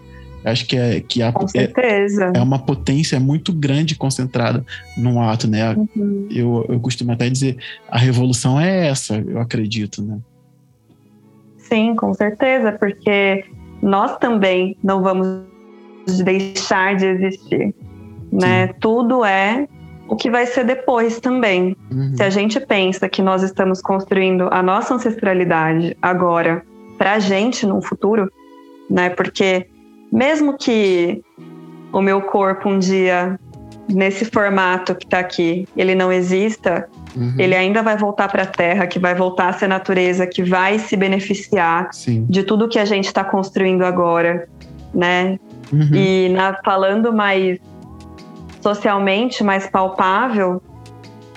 Acho 0.44 0.66
que 0.66 0.76
é 0.76 1.00
que 1.00 1.22
a. 1.22 1.32
É, 1.54 2.38
é, 2.38 2.42
uma 2.42 2.58
potência 2.58 3.20
muito 3.20 3.52
grande 3.52 3.94
concentrada 3.94 4.64
num 4.96 5.22
ato, 5.22 5.48
né? 5.48 5.72
Uhum. 5.74 6.26
Eu, 6.30 6.66
eu 6.68 6.80
costumo 6.80 7.12
até 7.12 7.30
dizer 7.30 7.56
a 7.88 7.96
revolução 7.96 8.60
é 8.60 8.88
essa, 8.88 9.16
eu 9.16 9.40
acredito, 9.40 10.02
né? 10.02 10.18
Sim, 11.58 11.94
com 11.94 12.12
certeza, 12.12 12.72
porque 12.72 13.44
nós 13.80 14.18
também 14.18 14.76
não 14.82 15.00
vamos 15.00 15.42
deixar 16.24 16.96
de 16.96 17.06
existir, 17.06 17.72
né? 18.32 18.66
Sim. 18.66 18.74
Tudo 18.80 19.24
é 19.24 19.68
o 20.12 20.16
que 20.16 20.30
vai 20.30 20.44
ser 20.44 20.66
depois 20.66 21.18
também. 21.20 21.74
Uhum. 21.90 22.14
Se 22.14 22.22
a 22.22 22.28
gente 22.28 22.60
pensa 22.60 23.08
que 23.08 23.22
nós 23.22 23.42
estamos 23.42 23.80
construindo 23.80 24.46
a 24.50 24.62
nossa 24.62 24.94
ancestralidade 24.94 25.96
agora 26.02 26.62
para 26.98 27.14
a 27.14 27.18
gente 27.18 27.64
no 27.64 27.80
futuro, 27.80 28.30
né? 28.90 29.08
Porque 29.08 29.66
mesmo 30.12 30.58
que 30.58 31.22
o 31.90 32.02
meu 32.02 32.20
corpo 32.20 32.68
um 32.68 32.78
dia 32.78 33.40
nesse 33.88 34.26
formato 34.26 34.94
que 34.94 35.06
está 35.06 35.18
aqui, 35.18 35.66
ele 35.74 35.94
não 35.94 36.12
exista, 36.12 36.86
uhum. 37.16 37.34
ele 37.38 37.54
ainda 37.54 37.82
vai 37.82 37.96
voltar 37.96 38.28
para 38.28 38.42
a 38.42 38.46
Terra, 38.46 38.86
que 38.86 38.98
vai 38.98 39.14
voltar 39.14 39.48
a 39.48 39.52
ser 39.54 39.66
natureza, 39.66 40.26
que 40.26 40.42
vai 40.42 40.78
se 40.78 40.94
beneficiar 40.94 41.88
Sim. 41.90 42.26
de 42.28 42.42
tudo 42.42 42.68
que 42.68 42.78
a 42.78 42.84
gente 42.84 43.06
está 43.06 43.24
construindo 43.24 43.82
agora, 43.82 44.46
né? 44.94 45.38
Uhum. 45.72 45.94
E 45.94 46.28
na, 46.28 46.60
falando 46.62 47.14
mais 47.14 47.58
socialmente, 48.62 49.42
mais 49.42 49.68
palpável, 49.68 50.62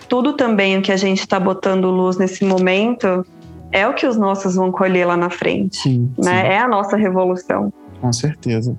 tudo 0.07 0.33
também 0.33 0.77
o 0.77 0.81
que 0.81 0.91
a 0.91 0.97
gente 0.97 1.19
está 1.19 1.39
botando 1.39 1.89
luz 1.89 2.17
nesse 2.17 2.45
momento 2.45 3.25
é 3.71 3.87
o 3.87 3.93
que 3.93 4.05
os 4.05 4.15
nossos 4.15 4.55
vão 4.55 4.71
colher 4.71 5.05
lá 5.05 5.17
na 5.17 5.29
frente, 5.29 5.77
sim, 5.77 6.09
né? 6.17 6.41
Sim. 6.41 6.47
É 6.47 6.59
a 6.59 6.67
nossa 6.67 6.95
revolução. 6.95 7.73
Com 7.99 8.13
certeza. 8.13 8.77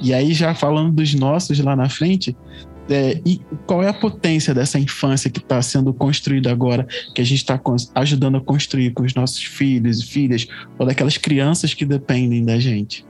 E 0.00 0.14
aí, 0.14 0.32
já 0.32 0.54
falando 0.54 0.92
dos 0.92 1.14
nossos 1.14 1.58
lá 1.58 1.74
na 1.74 1.88
frente, 1.88 2.36
é, 2.88 3.20
e 3.24 3.40
qual 3.66 3.82
é 3.82 3.88
a 3.88 3.92
potência 3.92 4.54
dessa 4.54 4.78
infância 4.78 5.30
que 5.30 5.40
está 5.40 5.60
sendo 5.60 5.92
construída 5.92 6.50
agora, 6.50 6.86
que 7.14 7.20
a 7.20 7.24
gente 7.24 7.38
está 7.38 7.60
ajudando 7.94 8.36
a 8.36 8.40
construir 8.40 8.92
com 8.92 9.02
os 9.02 9.14
nossos 9.14 9.42
filhos 9.42 10.00
e 10.00 10.06
filhas, 10.06 10.46
ou 10.78 10.86
daquelas 10.86 11.16
crianças 11.16 11.74
que 11.74 11.84
dependem 11.84 12.44
da 12.44 12.58
gente? 12.58 13.04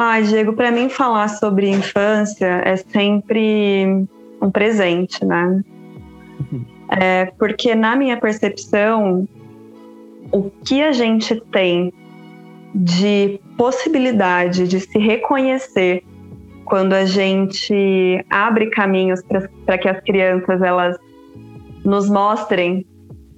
Ai, 0.00 0.22
Diego, 0.22 0.52
para 0.52 0.70
mim 0.70 0.88
falar 0.88 1.26
sobre 1.26 1.68
infância 1.68 2.62
é 2.64 2.76
sempre 2.76 4.06
um 4.40 4.48
presente, 4.50 5.24
né? 5.24 5.62
É, 6.90 7.26
porque 7.38 7.74
na 7.74 7.94
minha 7.94 8.16
percepção, 8.16 9.28
o 10.32 10.50
que 10.64 10.82
a 10.82 10.90
gente 10.90 11.38
tem 11.52 11.92
de 12.74 13.38
possibilidade 13.58 14.66
de 14.66 14.80
se 14.80 14.98
reconhecer 14.98 16.02
quando 16.64 16.94
a 16.94 17.04
gente 17.04 18.24
abre 18.30 18.70
caminhos 18.70 19.20
para 19.66 19.76
que 19.76 19.86
as 19.86 20.00
crianças 20.00 20.62
elas 20.62 20.96
nos 21.84 22.08
mostrem 22.08 22.86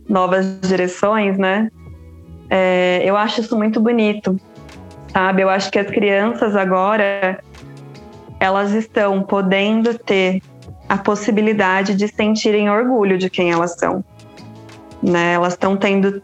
novas 0.08 0.60
direções, 0.60 1.36
né? 1.36 1.68
É, 2.48 3.02
eu 3.04 3.16
acho 3.16 3.40
isso 3.40 3.56
muito 3.56 3.80
bonito, 3.80 4.38
sabe? 5.12 5.42
Eu 5.42 5.48
acho 5.48 5.70
que 5.70 5.78
as 5.78 5.86
crianças 5.88 6.56
agora 6.56 7.42
elas 8.38 8.72
estão 8.72 9.22
podendo 9.22 9.98
ter 9.98 10.40
a 10.88 10.96
possibilidade 10.96 11.94
de 11.94 12.08
sentirem 12.08 12.70
orgulho 12.70 13.18
de 13.18 13.28
quem 13.28 13.52
elas 13.52 13.76
são. 13.78 14.04
Né? 15.02 15.34
Elas 15.34 15.52
estão 15.52 15.76
tendo 15.76 16.22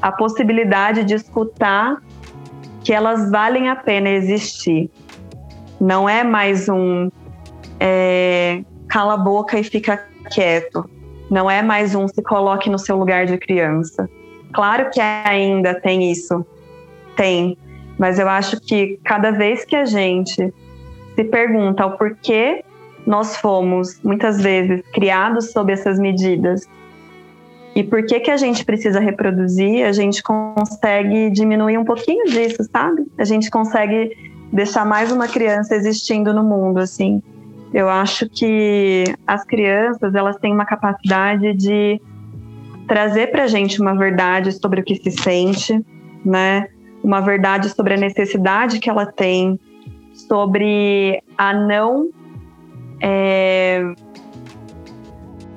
a 0.00 0.12
possibilidade 0.12 1.04
de 1.04 1.14
escutar 1.14 2.00
que 2.84 2.92
elas 2.92 3.30
valem 3.30 3.68
a 3.68 3.76
pena 3.76 4.08
existir. 4.10 4.88
Não 5.80 6.08
é 6.08 6.22
mais 6.22 6.68
um 6.68 7.10
é, 7.80 8.62
cala 8.88 9.14
a 9.14 9.16
boca 9.16 9.58
e 9.58 9.64
fica 9.64 10.06
quieto. 10.30 10.88
Não 11.30 11.50
é 11.50 11.60
mais 11.60 11.94
um 11.94 12.06
se 12.06 12.22
coloque 12.22 12.70
no 12.70 12.78
seu 12.78 12.96
lugar 12.96 13.26
de 13.26 13.36
criança. 13.36 14.08
Claro 14.54 14.88
que 14.90 15.00
ainda 15.00 15.74
tem 15.74 16.10
isso, 16.10 16.46
tem, 17.16 17.58
mas 17.98 18.18
eu 18.18 18.28
acho 18.28 18.60
que 18.60 18.98
cada 19.04 19.30
vez 19.30 19.64
que 19.64 19.76
a 19.76 19.84
gente 19.84 20.52
se 21.14 21.24
pergunta 21.24 21.86
o 21.86 21.96
porquê 21.96 22.64
nós 23.06 23.36
fomos 23.36 24.00
muitas 24.02 24.40
vezes 24.40 24.82
criados 24.92 25.52
sob 25.52 25.72
essas 25.72 25.98
medidas 25.98 26.68
e 27.76 27.84
por 27.84 28.06
que 28.06 28.20
que 28.20 28.30
a 28.30 28.38
gente 28.38 28.64
precisa 28.64 28.98
reproduzir, 28.98 29.84
a 29.84 29.92
gente 29.92 30.22
consegue 30.22 31.28
diminuir 31.28 31.76
um 31.76 31.84
pouquinho 31.84 32.24
disso, 32.24 32.64
sabe? 32.72 33.06
A 33.18 33.24
gente 33.24 33.50
consegue 33.50 34.16
deixar 34.50 34.86
mais 34.86 35.12
uma 35.12 35.28
criança 35.28 35.74
existindo 35.74 36.32
no 36.32 36.42
mundo, 36.42 36.78
assim. 36.78 37.22
Eu 37.74 37.90
acho 37.90 38.30
que 38.30 39.04
as 39.26 39.44
crianças, 39.44 40.14
elas 40.14 40.36
têm 40.38 40.54
uma 40.54 40.64
capacidade 40.64 41.52
de 41.52 42.00
trazer 42.88 43.30
para 43.30 43.44
a 43.44 43.46
gente 43.46 43.78
uma 43.78 43.94
verdade 43.94 44.52
sobre 44.52 44.80
o 44.80 44.82
que 44.82 44.94
se 44.96 45.10
sente, 45.10 45.78
né? 46.24 46.68
Uma 47.02 47.20
verdade 47.20 47.68
sobre 47.70 47.94
a 47.94 47.96
necessidade 47.96 48.78
que 48.78 48.90
ela 48.90 49.06
tem, 49.06 49.58
sobre 50.14 51.22
a 51.36 51.52
não 51.52 52.08
é, 53.00 53.94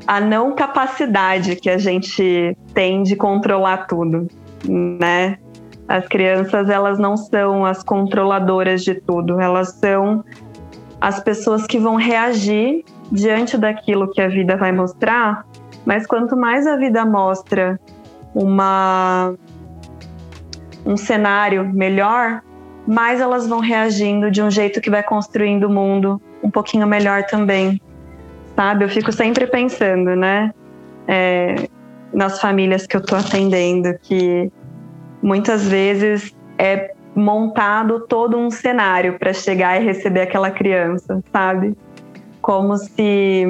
a 0.06 0.19
não 0.19 0.54
capacidade 0.54 1.56
que 1.56 1.69
a 1.69 1.78
gente 1.78 2.58
tem 2.73 3.04
de 3.04 3.15
controlar 3.15 3.88
tudo, 3.88 4.28
né? 4.67 5.38
As 5.88 6.08
crianças, 6.08 6.69
elas 6.69 6.99
não 6.99 7.17
são 7.17 7.65
as 7.65 7.84
controladoras 7.84 8.84
de 8.84 8.95
tudo, 8.95 9.39
elas 9.39 9.69
são 9.73 10.23
as 11.02 11.19
pessoas 11.19 11.65
que 11.65 11.80
vão 11.80 11.95
reagir 11.95 12.84
diante 13.12 13.58
daquilo 13.58 14.12
que 14.12 14.21
a 14.21 14.28
vida 14.28 14.56
vai 14.58 14.71
mostrar, 14.71 15.45
mas 15.86 16.06
quanto 16.06 16.36
mais 16.36 16.67
a 16.67 16.75
vida 16.75 17.06
mostra 17.06 17.80
uma 18.36 19.34
um 20.89 20.97
cenário 20.97 21.71
melhor, 21.71 22.41
mais 22.88 23.21
elas 23.21 23.47
vão 23.47 23.60
reagindo 23.60 24.32
de 24.32 24.41
um 24.41 24.49
jeito 24.49 24.82
que 24.82 24.89
vai 24.89 25.04
construindo 25.04 25.65
o 25.65 25.69
mundo 25.69 26.19
um 26.43 26.49
pouquinho 26.49 26.88
melhor 26.88 27.23
também, 27.25 27.80
sabe? 28.56 28.86
Eu 28.86 28.89
fico 28.89 29.12
sempre 29.12 29.45
pensando, 29.45 30.15
né? 30.15 30.52
É, 31.08 31.69
nas 32.12 32.41
famílias 32.41 32.88
que 32.88 32.97
eu 32.97 33.06
tô 33.06 33.15
atendendo, 33.15 33.95
que 34.02 34.52
muitas 35.21 35.67
vezes 35.67 36.36
é 36.58 36.91
montado 37.15 38.08
todo 38.08 38.36
um 38.36 38.49
cenário 38.49 39.19
para 39.19 39.32
chegar 39.32 39.80
e 39.80 39.86
receber 39.86 40.21
aquela 40.21 40.49
criança, 40.49 41.23
sabe? 41.32 41.78
Como 42.41 42.75
se 42.78 43.45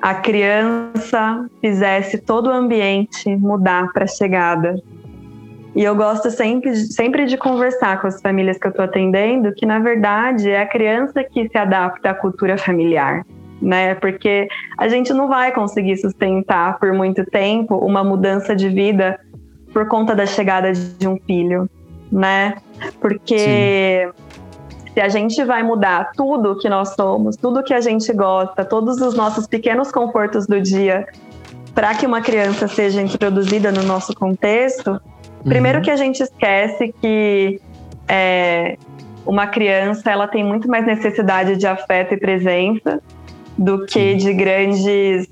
a 0.00 0.14
criança 0.14 1.44
fizesse 1.60 2.18
todo 2.18 2.46
o 2.46 2.52
ambiente 2.52 3.34
mudar 3.36 3.92
para 3.92 4.04
a 4.04 4.08
chegada. 4.08 4.76
E 5.74 5.84
eu 5.84 5.94
gosto 5.94 6.30
sempre, 6.30 6.74
sempre 6.74 7.26
de 7.26 7.36
conversar 7.36 8.00
com 8.00 8.06
as 8.06 8.20
famílias 8.20 8.58
que 8.58 8.66
eu 8.66 8.70
estou 8.70 8.84
atendendo, 8.84 9.52
que 9.54 9.64
na 9.64 9.78
verdade 9.78 10.50
é 10.50 10.62
a 10.62 10.66
criança 10.66 11.22
que 11.22 11.48
se 11.48 11.56
adapta 11.56 12.10
à 12.10 12.14
cultura 12.14 12.58
familiar, 12.58 13.24
né? 13.62 13.94
Porque 13.94 14.48
a 14.76 14.88
gente 14.88 15.12
não 15.12 15.28
vai 15.28 15.52
conseguir 15.52 15.96
sustentar 15.96 16.78
por 16.78 16.92
muito 16.92 17.24
tempo 17.24 17.76
uma 17.76 18.02
mudança 18.02 18.54
de 18.56 18.68
vida 18.68 19.18
por 19.72 19.86
conta 19.86 20.14
da 20.14 20.26
chegada 20.26 20.72
de 20.72 21.06
um 21.06 21.16
filho, 21.24 21.70
né? 22.10 22.56
Porque 23.00 23.38
Sim. 23.38 24.92
se 24.92 25.00
a 25.00 25.08
gente 25.08 25.44
vai 25.44 25.62
mudar 25.62 26.10
tudo 26.16 26.58
que 26.58 26.68
nós 26.68 26.94
somos, 26.94 27.36
tudo 27.36 27.62
que 27.62 27.72
a 27.72 27.80
gente 27.80 28.12
gosta, 28.12 28.64
todos 28.64 29.00
os 29.00 29.14
nossos 29.14 29.46
pequenos 29.46 29.92
confortos 29.92 30.48
do 30.48 30.60
dia, 30.60 31.06
para 31.72 31.94
que 31.94 32.04
uma 32.04 32.20
criança 32.20 32.66
seja 32.66 33.00
introduzida 33.00 33.70
no 33.70 33.84
nosso 33.84 34.12
contexto, 34.14 35.00
Primeiro 35.44 35.78
uhum. 35.78 35.84
que 35.84 35.90
a 35.90 35.96
gente 35.96 36.22
esquece 36.22 36.94
que 37.00 37.60
é, 38.08 38.76
uma 39.26 39.46
criança 39.46 40.10
ela 40.10 40.26
tem 40.26 40.44
muito 40.44 40.68
mais 40.68 40.84
necessidade 40.86 41.56
de 41.56 41.66
afeto 41.66 42.14
e 42.14 42.16
presença 42.16 43.00
do 43.56 43.86
que 43.86 44.14
de 44.14 44.32
grandes 44.32 45.28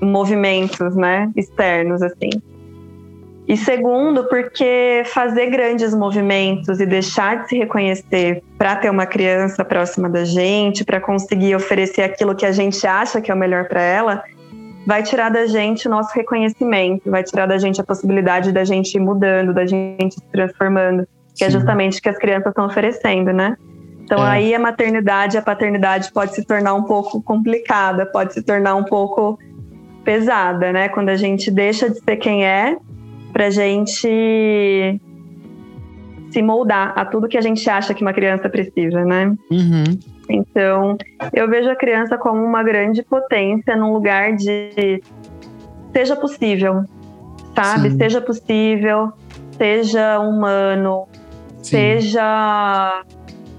movimentos, 0.00 0.96
né, 0.96 1.30
externos 1.36 2.02
assim. 2.02 2.30
E 3.46 3.56
segundo, 3.56 4.24
porque 4.28 5.02
fazer 5.06 5.50
grandes 5.50 5.92
movimentos 5.92 6.80
e 6.80 6.86
deixar 6.86 7.42
de 7.42 7.48
se 7.48 7.58
reconhecer 7.58 8.42
para 8.56 8.76
ter 8.76 8.88
uma 8.88 9.04
criança 9.04 9.64
próxima 9.64 10.08
da 10.08 10.24
gente, 10.24 10.84
para 10.84 11.00
conseguir 11.00 11.54
oferecer 11.54 12.02
aquilo 12.02 12.34
que 12.34 12.46
a 12.46 12.52
gente 12.52 12.86
acha 12.86 13.20
que 13.20 13.30
é 13.30 13.34
o 13.34 13.36
melhor 13.36 13.66
para 13.68 13.82
ela, 13.82 14.24
vai 14.86 15.02
tirar 15.02 15.30
da 15.30 15.46
gente 15.46 15.86
o 15.86 15.90
nosso 15.90 16.14
reconhecimento, 16.14 17.10
vai 17.10 17.22
tirar 17.22 17.46
da 17.46 17.58
gente 17.58 17.80
a 17.80 17.84
possibilidade 17.84 18.52
da 18.52 18.64
gente 18.64 18.94
ir 18.94 19.00
mudando, 19.00 19.54
da 19.54 19.64
gente 19.64 20.14
se 20.14 20.22
transformando, 20.32 21.06
que 21.36 21.44
é 21.44 21.50
Sim. 21.50 21.56
é 21.56 21.58
justamente 21.58 21.98
o 21.98 22.02
que 22.02 22.08
as 22.08 22.18
crianças 22.18 22.48
estão 22.48 22.66
oferecendo, 22.66 23.32
né? 23.32 23.56
Então 24.04 24.18
é. 24.26 24.30
aí 24.30 24.54
a 24.54 24.58
maternidade, 24.58 25.38
a 25.38 25.42
paternidade 25.42 26.12
pode 26.12 26.34
se 26.34 26.44
tornar 26.44 26.74
um 26.74 26.82
pouco 26.82 27.22
complicada, 27.22 28.04
pode 28.04 28.34
se 28.34 28.42
tornar 28.42 28.74
um 28.74 28.84
pouco 28.84 29.38
pesada, 30.04 30.72
né? 30.72 30.88
Quando 30.88 31.08
a 31.08 31.16
gente 31.16 31.50
deixa 31.50 31.88
de 31.88 31.98
ser 32.00 32.16
quem 32.16 32.44
é, 32.44 32.76
pra 33.32 33.50
gente 33.50 35.00
se 36.32 36.42
moldar 36.42 36.92
a 36.96 37.04
tudo 37.04 37.28
que 37.28 37.36
a 37.36 37.40
gente 37.40 37.68
acha 37.68 37.92
que 37.92 38.02
uma 38.02 38.12
criança 38.12 38.48
precisa, 38.48 39.04
né? 39.04 39.34
Uhum. 39.50 39.84
Então, 40.28 40.96
eu 41.32 41.48
vejo 41.48 41.68
a 41.68 41.76
criança 41.76 42.16
como 42.16 42.42
uma 42.42 42.62
grande 42.62 43.02
potência 43.02 43.76
num 43.76 43.92
lugar 43.92 44.34
de 44.34 45.02
seja 45.92 46.16
possível, 46.16 46.84
sabe? 47.54 47.90
Sim. 47.90 47.98
Seja 47.98 48.20
possível, 48.20 49.12
seja 49.58 50.18
humano, 50.20 51.06
Sim. 51.58 51.76
seja 51.76 53.04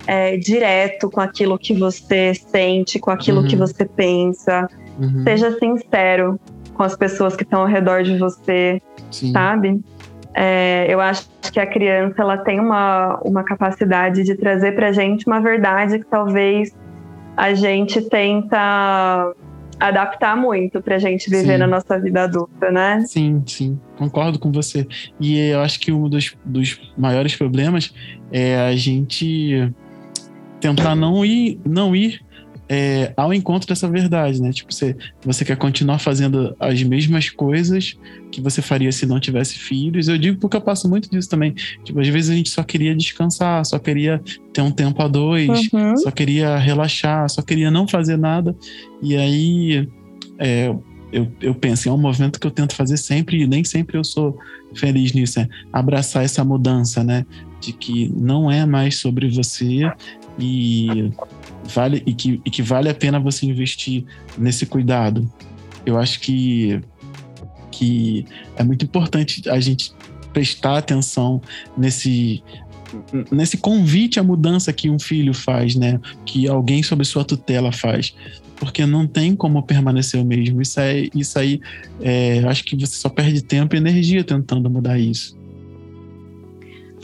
é, 0.08 0.36
direto 0.38 1.12
com 1.12 1.22
aquilo 1.22 1.60
que 1.60 1.76
você 1.76 2.34
sente, 2.34 2.98
com 2.98 3.12
aquilo 3.12 3.42
uhum. 3.42 3.48
que 3.48 3.56
você 3.56 3.86
pensa, 3.86 4.68
uhum. 5.00 5.24
seja 5.24 5.52
sincero 5.60 6.40
com 6.74 6.82
as 6.82 6.96
pessoas 6.96 7.36
que 7.36 7.44
estão 7.44 7.62
ao 7.62 7.68
redor 7.68 8.02
de 8.02 8.18
você, 8.18 8.82
Sim. 9.12 9.32
sabe? 9.32 9.80
É, 10.34 10.88
eu 10.90 11.00
acho 11.00 11.33
que 11.54 11.60
a 11.60 11.68
criança 11.68 12.16
ela 12.24 12.38
tem 12.38 12.60
uma, 12.60 13.20
uma 13.24 13.44
capacidade 13.44 14.24
de 14.24 14.36
trazer 14.36 14.74
para 14.74 14.88
a 14.88 14.92
gente 14.92 15.28
uma 15.28 15.40
verdade 15.40 16.00
que 16.00 16.06
talvez 16.06 16.76
a 17.38 17.54
gente 17.54 18.02
tenta 18.10 19.34
adaptar 19.80 20.36
muito 20.36 20.82
para 20.82 20.96
a 20.96 20.98
gente 20.98 21.30
viver 21.30 21.54
sim. 21.54 21.58
na 21.58 21.68
nossa 21.68 22.00
vida 22.00 22.24
adulta, 22.24 22.72
né? 22.72 23.02
Sim, 23.06 23.44
sim, 23.46 23.80
concordo 23.98 24.40
com 24.40 24.52
você. 24.52 24.88
E 25.20 25.40
eu 25.50 25.60
acho 25.60 25.80
que 25.80 25.92
um 25.92 26.10
dos, 26.10 26.36
dos 26.44 26.92
maiores 26.98 27.36
problemas 27.36 27.94
é 28.32 28.58
a 28.58 28.76
gente 28.76 29.72
tentar 30.60 30.96
não 30.96 31.24
ir, 31.24 31.60
não 31.64 31.96
ir 31.96 32.20
é, 32.74 33.14
ao 33.16 33.32
encontro 33.32 33.68
dessa 33.68 33.88
verdade, 33.88 34.42
né? 34.42 34.52
Tipo, 34.52 34.74
você, 34.74 34.96
você 35.24 35.46
quer 35.46 35.56
continuar 35.58 36.00
fazendo 36.00 36.56
as 36.60 36.82
mesmas 36.82 37.30
coisas 37.30 37.96
que 38.32 38.42
você 38.42 38.64
faria 38.64 38.92
se 38.92 39.06
não 39.06 39.20
tivesse 39.20 39.60
filhos. 39.60 40.08
Eu 40.08 40.18
digo 40.18 40.40
porque 40.40 40.58
eu 40.58 40.62
passo 40.62 40.90
muito 40.90 41.08
disso 41.08 41.30
também. 41.30 41.54
Tipo, 41.84 42.00
às 42.00 42.08
vezes 42.08 42.32
a 42.32 42.34
gente 42.34 42.50
só 42.50 42.64
queria 42.64 42.96
descansar, 42.96 43.64
só 43.64 43.78
queria 43.78 44.20
ter 44.52 44.62
um 44.62 44.72
tempo 44.72 45.00
a 45.04 45.08
dois, 45.08 45.72
uhum. 45.72 45.96
só 45.98 46.10
queria 46.10 46.58
relaxar, 46.58 47.30
só 47.30 47.44
queria 47.44 47.70
não 47.70 47.88
fazer 47.88 48.18
nada. 48.18 48.56
E 49.04 49.16
aí 49.16 49.88
é, 50.40 50.74
eu, 51.12 51.32
eu 51.42 51.54
penso, 51.54 51.88
é 51.88 51.92
um 51.92 51.98
movimento 51.98 52.40
que 52.40 52.48
eu 52.48 52.52
tento 52.52 52.74
fazer 52.74 52.98
sempre 52.98 53.44
e 53.44 53.46
nem 53.46 53.64
sempre 53.64 54.00
eu 54.00 54.04
sou 54.04 54.36
feliz 54.74 55.14
nisso, 55.14 55.40
é 55.40 55.48
abraçar 55.72 56.24
essa 56.24 56.44
mudança, 56.44 57.04
né? 57.04 57.24
De 57.62 57.72
que 57.72 58.12
não 58.18 58.50
é 58.50 58.66
mais 58.66 58.98
sobre 58.98 59.30
você 59.30 59.92
e 60.40 61.12
vale 61.66 62.04
e 62.06 62.14
que, 62.14 62.42
e 62.46 62.50
que 62.50 62.62
vale 62.62 62.90
a 62.90 62.94
pena 62.94 63.20
você 63.20 63.46
investir 63.46 64.06
nesse 64.38 64.66
cuidado. 64.66 65.30
Eu 65.86 65.98
acho 65.98 66.20
que 66.20 66.82
que 67.72 68.26
é 68.56 68.64
muito 68.64 68.86
importante 68.86 69.50
a 69.50 69.60
gente 69.60 69.92
prestar 70.32 70.78
atenção 70.78 71.42
nesse 71.76 72.44
nesse 73.32 73.58
convite 73.58 74.20
à 74.20 74.24
mudança 74.24 74.72
que 74.72 74.88
um 74.90 75.00
filho 75.00 75.34
faz, 75.34 75.76
né? 75.76 76.00
Que 76.26 76.48
alguém 76.48 76.84
sob 76.84 77.04
sua 77.04 77.26
tutela 77.26 77.72
faz. 77.72 78.16
Porque 78.56 78.86
não 78.86 79.08
tem 79.08 79.36
como 79.36 79.64
permanecer 79.64 80.22
o 80.22 80.26
mesmo. 80.26 80.62
Isso, 80.62 80.80
é, 80.80 81.10
isso 81.16 81.40
aí, 81.40 81.60
é, 82.00 82.44
acho 82.46 82.64
que 82.64 82.76
você 82.76 82.96
só 82.96 83.10
perde 83.10 83.42
tempo 83.42 83.76
e 83.76 83.80
energia 83.80 84.24
tentando 84.24 84.70
mudar 84.70 85.00
isso. 85.00 85.36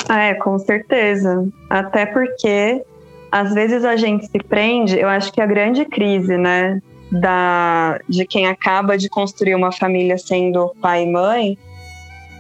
Ah, 0.08 0.22
é, 0.22 0.36
com 0.36 0.58
certeza. 0.60 1.48
Até 1.69 2.06
porque 2.06 2.84
às 3.32 3.54
vezes 3.54 3.86
a 3.86 3.96
gente 3.96 4.28
se 4.28 4.39
prende, 4.39 5.00
eu 5.00 5.08
acho 5.08 5.32
que 5.32 5.42
a 5.42 5.46
grande 5.46 5.86
crise, 5.86 6.38
né, 6.38 6.82
da, 7.12 8.00
de 8.08 8.26
quem 8.26 8.48
acaba 8.48 8.98
de 8.98 9.10
construir 9.10 9.56
uma 9.56 9.72
família 9.72 10.18
sendo 10.18 10.74
pai 10.82 11.04
e 11.04 11.12
mãe 11.12 11.58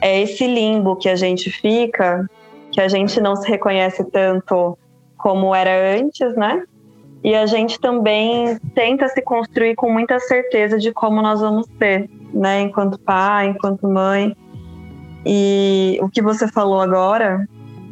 é 0.01 0.21
esse 0.21 0.45
limbo 0.47 0.95
que 0.95 1.09
a 1.09 1.15
gente 1.15 1.49
fica, 1.49 2.29
que 2.71 2.79
a 2.79 2.87
gente 2.87 3.19
não 3.19 3.35
se 3.35 3.47
reconhece 3.47 4.03
tanto 4.05 4.77
como 5.17 5.53
era 5.53 5.97
antes, 5.97 6.35
né? 6.35 6.63
E 7.21 7.35
a 7.35 7.45
gente 7.45 7.79
também 7.79 8.57
tenta 8.73 9.09
se 9.09 9.21
construir 9.21 9.75
com 9.75 9.91
muita 9.91 10.19
certeza 10.19 10.77
de 10.77 10.93
como 10.93 11.21
nós 11.21 11.41
vamos 11.41 11.67
ser, 11.77 12.09
né? 12.33 12.61
Enquanto 12.61 12.97
pai, 12.97 13.49
enquanto 13.49 13.87
mãe. 13.87 14.33
E 15.25 15.99
o 16.01 16.07
que 16.07 16.21
você 16.21 16.47
falou 16.47 16.79
agora 16.79 17.45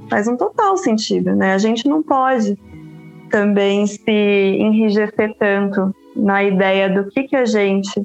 faz 0.10 0.30
um 0.30 0.38
total 0.38 0.78
sentido, 0.78 1.36
né? 1.36 1.54
A 1.54 1.58
gente 1.58 1.90
não 1.90 2.02
pode 2.02 2.58
também 3.30 3.86
se 3.86 4.12
enrijecer 4.60 5.36
tanto 5.38 5.94
na 6.16 6.44
ideia 6.44 6.90
do 6.90 7.10
que, 7.10 7.24
que 7.24 7.36
a 7.36 7.46
gente 7.46 8.02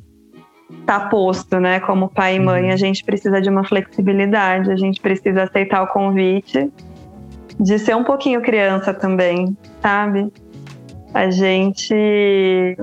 está 0.80 1.08
posto, 1.08 1.58
né? 1.60 1.80
Como 1.80 2.08
pai 2.08 2.36
e 2.36 2.40
mãe, 2.40 2.70
a 2.70 2.76
gente 2.76 3.04
precisa 3.04 3.40
de 3.40 3.48
uma 3.48 3.64
flexibilidade, 3.64 4.70
a 4.70 4.76
gente 4.76 5.00
precisa 5.00 5.44
aceitar 5.44 5.82
o 5.82 5.86
convite 5.88 6.70
de 7.58 7.78
ser 7.78 7.94
um 7.94 8.04
pouquinho 8.04 8.40
criança 8.40 8.92
também, 8.92 9.56
sabe? 9.80 10.32
A 11.14 11.30
gente 11.30 12.76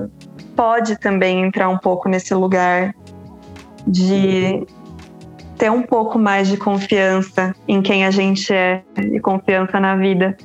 pode 0.56 0.98
também 0.98 1.44
entrar 1.44 1.68
um 1.68 1.78
pouco 1.78 2.08
nesse 2.08 2.34
lugar 2.34 2.94
de 3.86 4.64
ter 5.58 5.70
um 5.70 5.82
pouco 5.82 6.18
mais 6.18 6.48
de 6.48 6.56
confiança 6.56 7.54
em 7.68 7.82
quem 7.82 8.06
a 8.06 8.10
gente 8.10 8.52
é 8.52 8.82
e 8.98 9.20
confiança 9.20 9.78
na 9.78 9.96
vida 9.96 10.36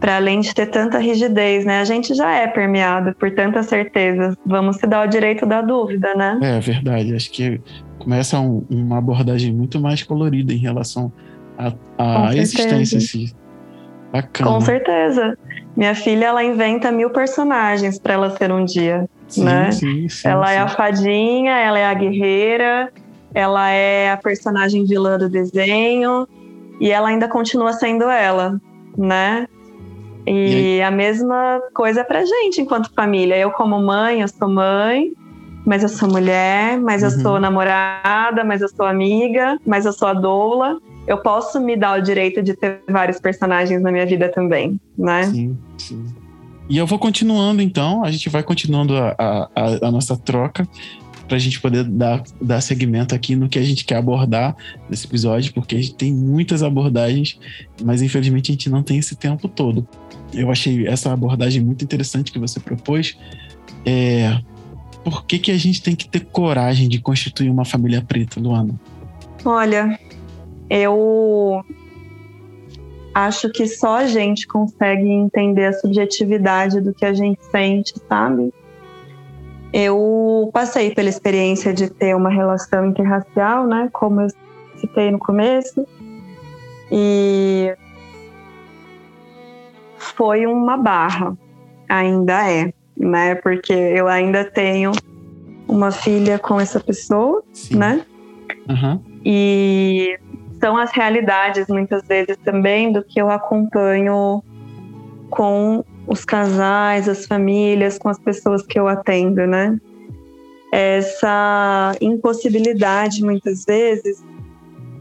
para 0.00 0.16
além 0.16 0.40
de 0.40 0.54
ter 0.54 0.66
tanta 0.66 0.98
rigidez, 0.98 1.64
né? 1.64 1.80
A 1.80 1.84
gente 1.84 2.14
já 2.14 2.32
é 2.32 2.46
permeado 2.46 3.14
por 3.14 3.30
tantas 3.32 3.66
certezas. 3.66 4.34
Vamos 4.46 4.76
se 4.76 4.86
dar 4.86 5.06
o 5.06 5.10
direito 5.10 5.44
da 5.44 5.60
dúvida, 5.60 6.14
né? 6.14 6.38
É 6.42 6.58
verdade. 6.58 7.14
Acho 7.14 7.30
que 7.30 7.60
começa 7.98 8.40
um, 8.40 8.64
uma 8.70 8.98
abordagem 8.98 9.52
muito 9.52 9.78
mais 9.78 10.02
colorida 10.02 10.52
em 10.52 10.56
relação 10.56 11.12
à 11.98 12.34
existência 12.34 12.96
em 12.96 13.00
si. 13.00 13.34
Bacana. 14.10 14.50
Com 14.50 14.60
certeza. 14.62 15.38
Minha 15.76 15.94
filha, 15.94 16.26
ela 16.26 16.42
inventa 16.42 16.90
mil 16.90 17.10
personagens 17.10 17.98
para 17.98 18.14
ela 18.14 18.30
ser 18.36 18.50
um 18.50 18.64
dia, 18.64 19.08
sim, 19.28 19.44
né? 19.44 19.70
Sim, 19.70 20.08
sim, 20.08 20.28
ela 20.28 20.50
é 20.50 20.58
a 20.58 20.66
fadinha, 20.66 21.52
ela 21.52 21.78
é 21.78 21.86
a 21.86 21.94
guerreira, 21.94 22.90
ela 23.32 23.70
é 23.70 24.10
a 24.10 24.16
personagem 24.16 24.84
vilã 24.84 25.16
do 25.16 25.28
desenho 25.28 26.26
e 26.80 26.90
ela 26.90 27.08
ainda 27.08 27.28
continua 27.28 27.72
sendo 27.72 28.04
ela, 28.04 28.60
né? 28.98 29.46
E, 30.26 30.76
e 30.76 30.82
a 30.82 30.90
mesma 30.90 31.60
coisa 31.74 32.04
pra 32.04 32.24
gente 32.24 32.60
enquanto 32.60 32.92
família. 32.94 33.36
Eu, 33.36 33.50
como 33.50 33.80
mãe, 33.80 34.20
eu 34.20 34.28
sou 34.28 34.48
mãe, 34.48 35.12
mas 35.64 35.82
eu 35.82 35.88
sou 35.88 36.08
mulher, 36.08 36.78
mas 36.78 37.02
uhum. 37.02 37.08
eu 37.08 37.20
sou 37.20 37.40
namorada, 37.40 38.44
mas 38.44 38.60
eu 38.60 38.68
sou 38.68 38.86
amiga, 38.86 39.58
mas 39.66 39.86
eu 39.86 39.92
sou 39.92 40.08
a 40.08 40.14
doula. 40.14 40.78
Eu 41.06 41.18
posso 41.18 41.60
me 41.60 41.76
dar 41.76 41.98
o 41.98 42.02
direito 42.02 42.42
de 42.42 42.54
ter 42.54 42.82
vários 42.88 43.18
personagens 43.18 43.80
na 43.82 43.90
minha 43.90 44.06
vida 44.06 44.28
também, 44.28 44.80
né? 44.96 45.24
Sim, 45.24 45.58
sim. 45.76 46.06
E 46.68 46.78
eu 46.78 46.86
vou 46.86 46.98
continuando 46.98 47.60
então, 47.60 48.04
a 48.04 48.10
gente 48.12 48.28
vai 48.28 48.44
continuando 48.44 48.96
a, 48.96 49.16
a, 49.18 49.48
a 49.88 49.90
nossa 49.90 50.16
troca 50.16 50.68
para 51.30 51.36
a 51.36 51.40
gente 51.40 51.60
poder 51.60 51.84
dar, 51.84 52.24
dar 52.42 52.60
segmento 52.60 53.14
aqui 53.14 53.36
no 53.36 53.48
que 53.48 53.56
a 53.56 53.62
gente 53.62 53.84
quer 53.84 53.98
abordar 53.98 54.56
nesse 54.88 55.06
episódio, 55.06 55.54
porque 55.54 55.76
a 55.76 55.78
gente 55.78 55.94
tem 55.94 56.12
muitas 56.12 56.60
abordagens, 56.60 57.38
mas 57.84 58.02
infelizmente 58.02 58.50
a 58.50 58.54
gente 58.54 58.68
não 58.68 58.82
tem 58.82 58.98
esse 58.98 59.14
tempo 59.14 59.46
todo. 59.46 59.86
Eu 60.34 60.50
achei 60.50 60.88
essa 60.88 61.12
abordagem 61.12 61.62
muito 61.62 61.84
interessante 61.84 62.32
que 62.32 62.38
você 62.40 62.58
propôs. 62.58 63.16
É, 63.86 64.40
por 65.04 65.24
que, 65.24 65.38
que 65.38 65.52
a 65.52 65.56
gente 65.56 65.80
tem 65.80 65.94
que 65.94 66.08
ter 66.08 66.24
coragem 66.24 66.88
de 66.88 67.00
constituir 67.00 67.48
uma 67.48 67.64
família 67.64 68.02
preta, 68.02 68.40
Luana? 68.40 68.74
Olha, 69.44 69.96
eu 70.68 71.64
acho 73.14 73.50
que 73.50 73.68
só 73.68 73.98
a 73.98 74.06
gente 74.08 74.48
consegue 74.48 75.08
entender 75.08 75.66
a 75.66 75.72
subjetividade 75.74 76.80
do 76.80 76.92
que 76.92 77.04
a 77.04 77.14
gente 77.14 77.38
sente, 77.52 77.94
sabe? 78.08 78.52
Eu 79.72 80.50
passei 80.52 80.92
pela 80.94 81.08
experiência 81.08 81.72
de 81.72 81.88
ter 81.88 82.14
uma 82.16 82.30
relação 82.30 82.86
interracial, 82.86 83.66
né? 83.66 83.88
Como 83.92 84.20
eu 84.20 84.28
citei 84.76 85.10
no 85.10 85.18
começo. 85.18 85.86
E 86.90 87.72
foi 89.96 90.44
uma 90.46 90.76
barra, 90.76 91.36
ainda 91.88 92.50
é, 92.50 92.72
né? 92.96 93.36
Porque 93.36 93.72
eu 93.72 94.08
ainda 94.08 94.44
tenho 94.44 94.90
uma 95.68 95.92
filha 95.92 96.38
com 96.38 96.60
essa 96.60 96.80
pessoa, 96.80 97.42
Sim. 97.52 97.76
né? 97.76 98.04
Uhum. 98.68 99.00
E 99.24 100.18
são 100.60 100.76
as 100.76 100.90
realidades, 100.90 101.68
muitas 101.68 102.02
vezes, 102.06 102.36
também, 102.44 102.92
do 102.92 103.04
que 103.04 103.20
eu 103.20 103.30
acompanho 103.30 104.42
com 105.30 105.84
os 106.06 106.24
casais, 106.24 107.08
as 107.08 107.24
famílias, 107.24 107.98
com 107.98 108.08
as 108.08 108.18
pessoas 108.18 108.62
que 108.62 108.78
eu 108.78 108.88
atendo, 108.88 109.46
né? 109.46 109.78
Essa 110.72 111.92
impossibilidade, 112.00 113.24
muitas 113.24 113.64
vezes, 113.64 114.22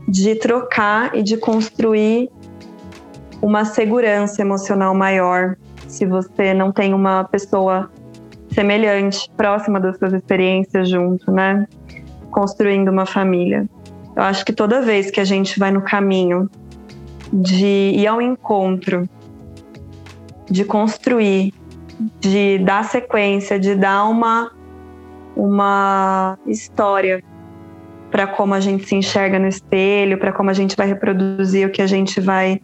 de 0.08 0.36
trocar 0.36 1.16
e 1.16 1.22
de 1.22 1.38
construir 1.38 2.30
uma 3.42 3.66
segurança 3.66 4.42
emocional 4.42 4.94
maior 4.94 5.56
se 5.88 6.06
você 6.06 6.54
não 6.54 6.72
tem 6.72 6.94
uma 6.94 7.24
pessoa 7.24 7.92
semelhante, 8.52 9.30
próxima 9.36 9.80
das 9.80 9.98
suas 9.98 10.14
experiências 10.14 10.90
junto, 10.90 11.32
né? 11.32 11.68
Construindo 12.32 12.90
uma 12.90 13.06
família. 13.06 13.68
Eu 14.16 14.24
acho 14.24 14.46
que 14.46 14.54
toda 14.54 14.82
vez 14.82 15.10
que 15.10 15.20
a 15.20 15.26
gente 15.26 15.60
vai 15.60 15.72
no 15.72 15.82
caminho 15.82 16.50
de 17.32 17.94
ir 17.96 18.08
ao 18.08 18.22
encontro 18.22 19.08
de 20.50 20.66
construir, 20.66 21.54
de 22.20 22.60
dar 22.60 22.84
sequência, 22.84 23.60
de 23.60 23.76
dar 23.76 24.06
uma, 24.06 24.52
uma 25.36 26.38
história 26.46 27.24
para 28.10 28.26
como 28.26 28.54
a 28.54 28.60
gente 28.60 28.86
se 28.86 28.96
enxerga 28.96 29.38
no 29.38 29.48
espelho, 29.48 30.18
para 30.18 30.32
como 30.32 30.50
a 30.50 30.54
gente 30.54 30.76
vai 30.76 30.88
reproduzir 30.88 31.68
o 31.68 31.72
que 31.72 31.82
a 31.82 31.88
gente 31.88 32.20
vai 32.20 32.60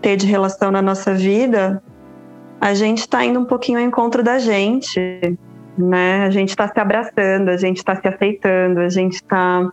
ter 0.00 0.16
de 0.16 0.26
relação 0.26 0.70
na 0.70 0.80
nossa 0.80 1.12
vida, 1.14 1.82
a 2.60 2.74
gente 2.74 3.00
está 3.00 3.24
indo 3.24 3.40
um 3.40 3.44
pouquinho 3.44 3.78
ao 3.78 3.84
encontro 3.84 4.22
da 4.22 4.38
gente, 4.38 5.00
né? 5.76 6.24
A 6.24 6.30
gente 6.30 6.50
está 6.50 6.68
se 6.68 6.78
abraçando, 6.78 7.48
a 7.48 7.56
gente 7.56 7.78
está 7.78 7.96
se 7.96 8.06
aceitando, 8.06 8.80
a 8.80 8.88
gente 8.88 9.14
está 9.14 9.68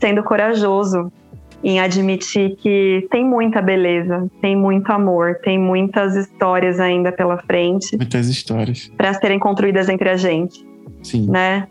sendo 0.00 0.22
corajoso 0.22 1.12
em 1.62 1.78
admitir 1.78 2.56
que 2.56 3.06
tem 3.10 3.24
muita 3.24 3.62
beleza, 3.62 4.28
tem 4.40 4.56
muito 4.56 4.90
amor, 4.90 5.36
tem 5.42 5.58
muitas 5.58 6.16
histórias 6.16 6.80
ainda 6.80 7.12
pela 7.12 7.38
frente. 7.38 7.96
Muitas 7.96 8.28
histórias. 8.28 8.90
Para 8.96 9.14
serem 9.14 9.38
construídas 9.38 9.88
entre 9.88 10.08
a 10.08 10.16
gente. 10.16 10.66
Sim. 11.02 11.30
Né? 11.30 11.68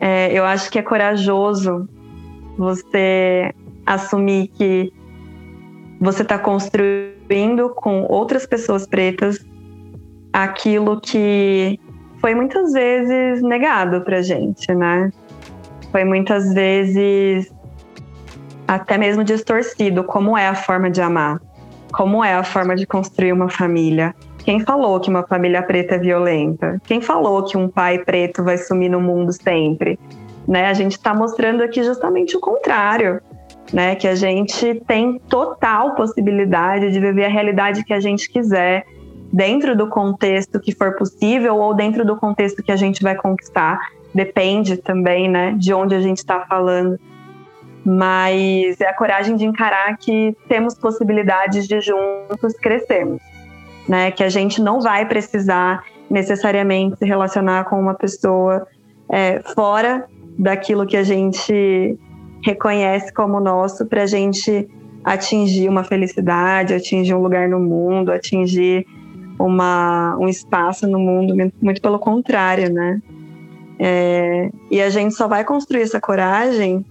É, 0.00 0.30
eu 0.32 0.44
acho 0.44 0.70
que 0.70 0.78
é 0.78 0.82
corajoso 0.82 1.88
você 2.58 3.54
assumir 3.86 4.48
que 4.48 4.92
você 6.00 6.22
está 6.22 6.38
construindo 6.38 7.70
com 7.70 8.04
outras 8.08 8.44
pessoas 8.44 8.86
pretas 8.86 9.44
aquilo 10.32 11.00
que 11.00 11.78
foi 12.20 12.34
muitas 12.34 12.72
vezes 12.72 13.42
negado 13.42 14.00
para 14.02 14.20
gente, 14.22 14.72
né? 14.74 15.10
Foi 15.90 16.04
muitas 16.04 16.52
vezes 16.52 17.52
até 18.74 18.96
mesmo 18.96 19.22
distorcido 19.22 20.02
como 20.02 20.36
é 20.36 20.48
a 20.48 20.54
forma 20.54 20.90
de 20.90 21.02
amar, 21.02 21.38
como 21.92 22.24
é 22.24 22.34
a 22.34 22.42
forma 22.42 22.74
de 22.74 22.86
construir 22.86 23.30
uma 23.32 23.50
família. 23.50 24.14
Quem 24.38 24.60
falou 24.60 24.98
que 24.98 25.10
uma 25.10 25.22
família 25.24 25.62
preta 25.62 25.96
é 25.96 25.98
violenta? 25.98 26.80
Quem 26.84 27.00
falou 27.00 27.44
que 27.44 27.56
um 27.56 27.68
pai 27.68 27.98
preto 27.98 28.42
vai 28.42 28.56
sumir 28.56 28.90
no 28.90 28.98
mundo 28.98 29.30
sempre? 29.30 29.98
Né? 30.48 30.68
A 30.68 30.72
gente 30.72 30.92
está 30.92 31.14
mostrando 31.14 31.62
aqui 31.62 31.82
justamente 31.82 32.34
o 32.34 32.40
contrário, 32.40 33.20
né? 33.72 33.94
Que 33.94 34.08
a 34.08 34.14
gente 34.14 34.82
tem 34.86 35.18
total 35.28 35.94
possibilidade 35.94 36.90
de 36.90 36.98
viver 36.98 37.26
a 37.26 37.28
realidade 37.28 37.84
que 37.84 37.92
a 37.92 38.00
gente 38.00 38.28
quiser, 38.32 38.84
dentro 39.30 39.76
do 39.76 39.86
contexto 39.86 40.58
que 40.58 40.74
for 40.74 40.96
possível 40.96 41.56
ou 41.58 41.74
dentro 41.74 42.04
do 42.04 42.16
contexto 42.16 42.62
que 42.62 42.72
a 42.72 42.76
gente 42.76 43.02
vai 43.02 43.14
conquistar. 43.14 43.78
Depende 44.14 44.78
também, 44.78 45.28
né, 45.28 45.54
de 45.58 45.72
onde 45.72 45.94
a 45.94 46.00
gente 46.00 46.18
está 46.18 46.40
falando 46.40 46.98
mas 47.84 48.80
é 48.80 48.88
a 48.88 48.94
coragem 48.94 49.36
de 49.36 49.44
encarar 49.44 49.96
que 49.96 50.36
temos 50.48 50.74
possibilidades 50.74 51.66
de 51.66 51.80
juntos 51.80 52.54
crescermos, 52.60 53.20
né? 53.88 54.10
Que 54.10 54.22
a 54.22 54.28
gente 54.28 54.62
não 54.62 54.80
vai 54.80 55.06
precisar 55.06 55.84
necessariamente 56.08 56.98
se 56.98 57.04
relacionar 57.04 57.64
com 57.64 57.80
uma 57.80 57.94
pessoa 57.94 58.66
é, 59.10 59.40
fora 59.54 60.06
daquilo 60.38 60.86
que 60.86 60.96
a 60.96 61.02
gente 61.02 61.98
reconhece 62.44 63.12
como 63.12 63.40
nosso 63.40 63.86
para 63.86 64.02
a 64.02 64.06
gente 64.06 64.68
atingir 65.04 65.68
uma 65.68 65.82
felicidade, 65.82 66.74
atingir 66.74 67.14
um 67.14 67.22
lugar 67.22 67.48
no 67.48 67.58
mundo, 67.58 68.12
atingir 68.12 68.86
uma, 69.38 70.16
um 70.18 70.28
espaço 70.28 70.86
no 70.86 70.98
mundo, 70.98 71.34
muito 71.60 71.82
pelo 71.82 71.98
contrário, 71.98 72.72
né? 72.72 73.00
É, 73.78 74.50
e 74.70 74.80
a 74.80 74.88
gente 74.90 75.14
só 75.14 75.26
vai 75.26 75.44
construir 75.44 75.82
essa 75.82 76.00
coragem 76.00 76.84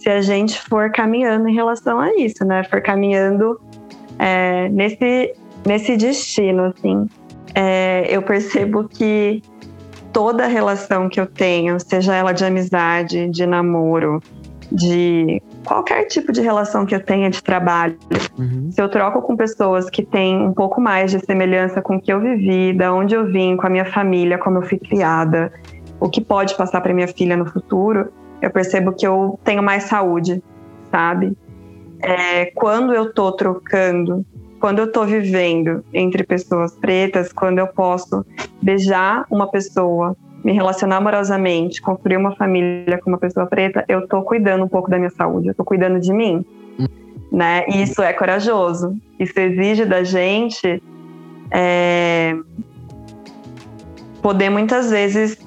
se 0.00 0.08
a 0.08 0.20
gente 0.22 0.58
for 0.62 0.90
caminhando 0.90 1.46
em 1.48 1.54
relação 1.54 2.00
a 2.00 2.14
isso, 2.16 2.44
né? 2.44 2.64
For 2.64 2.80
caminhando 2.80 3.60
é, 4.18 4.68
nesse, 4.70 5.34
nesse 5.66 5.96
destino, 5.96 6.72
assim. 6.74 7.06
É, 7.54 8.06
eu 8.08 8.22
percebo 8.22 8.88
que 8.88 9.42
toda 10.10 10.46
relação 10.46 11.08
que 11.08 11.20
eu 11.20 11.26
tenho, 11.26 11.78
seja 11.78 12.14
ela 12.14 12.32
de 12.32 12.44
amizade, 12.44 13.28
de 13.28 13.46
namoro, 13.46 14.22
de 14.72 15.42
qualquer 15.66 16.04
tipo 16.04 16.32
de 16.32 16.40
relação 16.40 16.86
que 16.86 16.94
eu 16.94 17.04
tenha 17.04 17.28
de 17.28 17.42
trabalho, 17.42 17.98
uhum. 18.38 18.70
se 18.70 18.80
eu 18.80 18.88
troco 18.88 19.20
com 19.20 19.36
pessoas 19.36 19.90
que 19.90 20.02
têm 20.02 20.40
um 20.40 20.54
pouco 20.54 20.80
mais 20.80 21.10
de 21.10 21.18
semelhança 21.20 21.82
com 21.82 21.96
o 21.96 22.00
que 22.00 22.12
eu 22.12 22.20
vivi, 22.20 22.72
da 22.72 22.92
onde 22.92 23.14
eu 23.14 23.26
vim, 23.26 23.56
com 23.56 23.66
a 23.66 23.70
minha 23.70 23.84
família, 23.84 24.38
como 24.38 24.58
eu 24.58 24.62
fui 24.62 24.78
criada, 24.78 25.52
o 25.98 26.08
que 26.08 26.20
pode 26.20 26.56
passar 26.56 26.80
para 26.80 26.94
minha 26.94 27.08
filha 27.08 27.36
no 27.36 27.44
futuro, 27.44 28.10
eu 28.40 28.50
percebo 28.50 28.92
que 28.92 29.06
eu 29.06 29.38
tenho 29.44 29.62
mais 29.62 29.84
saúde, 29.84 30.42
sabe? 30.90 31.36
É, 32.02 32.46
quando 32.46 32.94
eu 32.94 33.12
tô 33.12 33.32
trocando, 33.32 34.24
quando 34.58 34.78
eu 34.78 34.90
tô 34.90 35.04
vivendo 35.04 35.84
entre 35.92 36.24
pessoas 36.24 36.76
pretas, 36.76 37.32
quando 37.32 37.58
eu 37.58 37.66
posso 37.66 38.24
beijar 38.62 39.26
uma 39.30 39.50
pessoa, 39.50 40.16
me 40.42 40.52
relacionar 40.52 40.96
amorosamente, 40.96 41.82
construir 41.82 42.16
uma 42.16 42.34
família 42.34 42.98
com 42.98 43.10
uma 43.10 43.18
pessoa 43.18 43.46
preta, 43.46 43.84
eu 43.88 44.06
tô 44.08 44.22
cuidando 44.22 44.64
um 44.64 44.68
pouco 44.68 44.90
da 44.90 44.98
minha 44.98 45.10
saúde, 45.10 45.48
eu 45.48 45.54
tô 45.54 45.64
cuidando 45.64 46.00
de 46.00 46.12
mim, 46.12 46.44
né? 47.30 47.64
E 47.68 47.82
isso 47.82 48.02
é 48.02 48.12
corajoso. 48.12 48.96
Isso 49.18 49.38
exige 49.38 49.84
da 49.84 50.02
gente 50.02 50.82
é, 51.50 52.34
poder 54.22 54.50
muitas 54.50 54.90
vezes 54.90 55.38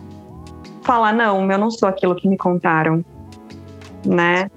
falar 0.83 1.13
não, 1.13 1.49
eu 1.51 1.57
não 1.57 1.71
sou 1.71 1.87
aquilo 1.87 2.15
que 2.15 2.27
me 2.27 2.37
contaram, 2.37 3.03
né? 4.05 4.49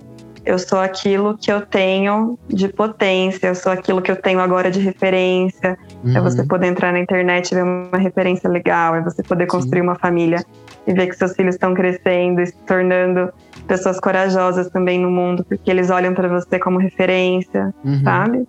Eu 0.45 0.61
sou 0.61 0.79
aquilo 0.79 1.37
que 1.37 1.51
eu 1.51 1.61
tenho 1.67 2.39
de 2.47 2.69
potência, 2.69 3.49
eu 3.49 3.55
sou 3.57 3.73
aquilo 3.73 4.01
que 4.01 4.13
eu 4.13 4.17
tenho 4.17 4.39
agora 4.39 4.71
de 4.71 4.79
referência. 4.79 5.77
Uhum. 6.05 6.17
É 6.17 6.21
você 6.21 6.45
poder 6.45 6.69
entrar 6.69 6.93
na 6.93 7.01
internet 7.01 7.51
e 7.51 7.55
ver 7.57 7.65
uma 7.65 7.99
referência 7.99 8.49
legal, 8.49 8.95
é 8.95 9.03
você 9.03 9.25
poder 9.25 9.47
construir 9.47 9.81
Sim. 9.81 9.87
uma 9.87 9.97
família 9.97 10.45
e 10.87 10.93
ver 10.93 11.09
que 11.09 11.17
seus 11.17 11.33
filhos 11.33 11.57
estão 11.57 11.75
crescendo 11.75 12.41
e 12.41 12.47
se 12.47 12.57
tornando 12.65 13.33
pessoas 13.67 13.99
corajosas 13.99 14.71
também 14.71 15.01
no 15.01 15.11
mundo, 15.11 15.45
porque 15.45 15.69
eles 15.69 15.91
olham 15.91 16.15
para 16.15 16.29
você 16.29 16.61
como 16.61 16.79
referência, 16.79 17.75
uhum. 17.85 18.03
sabe? 18.05 18.49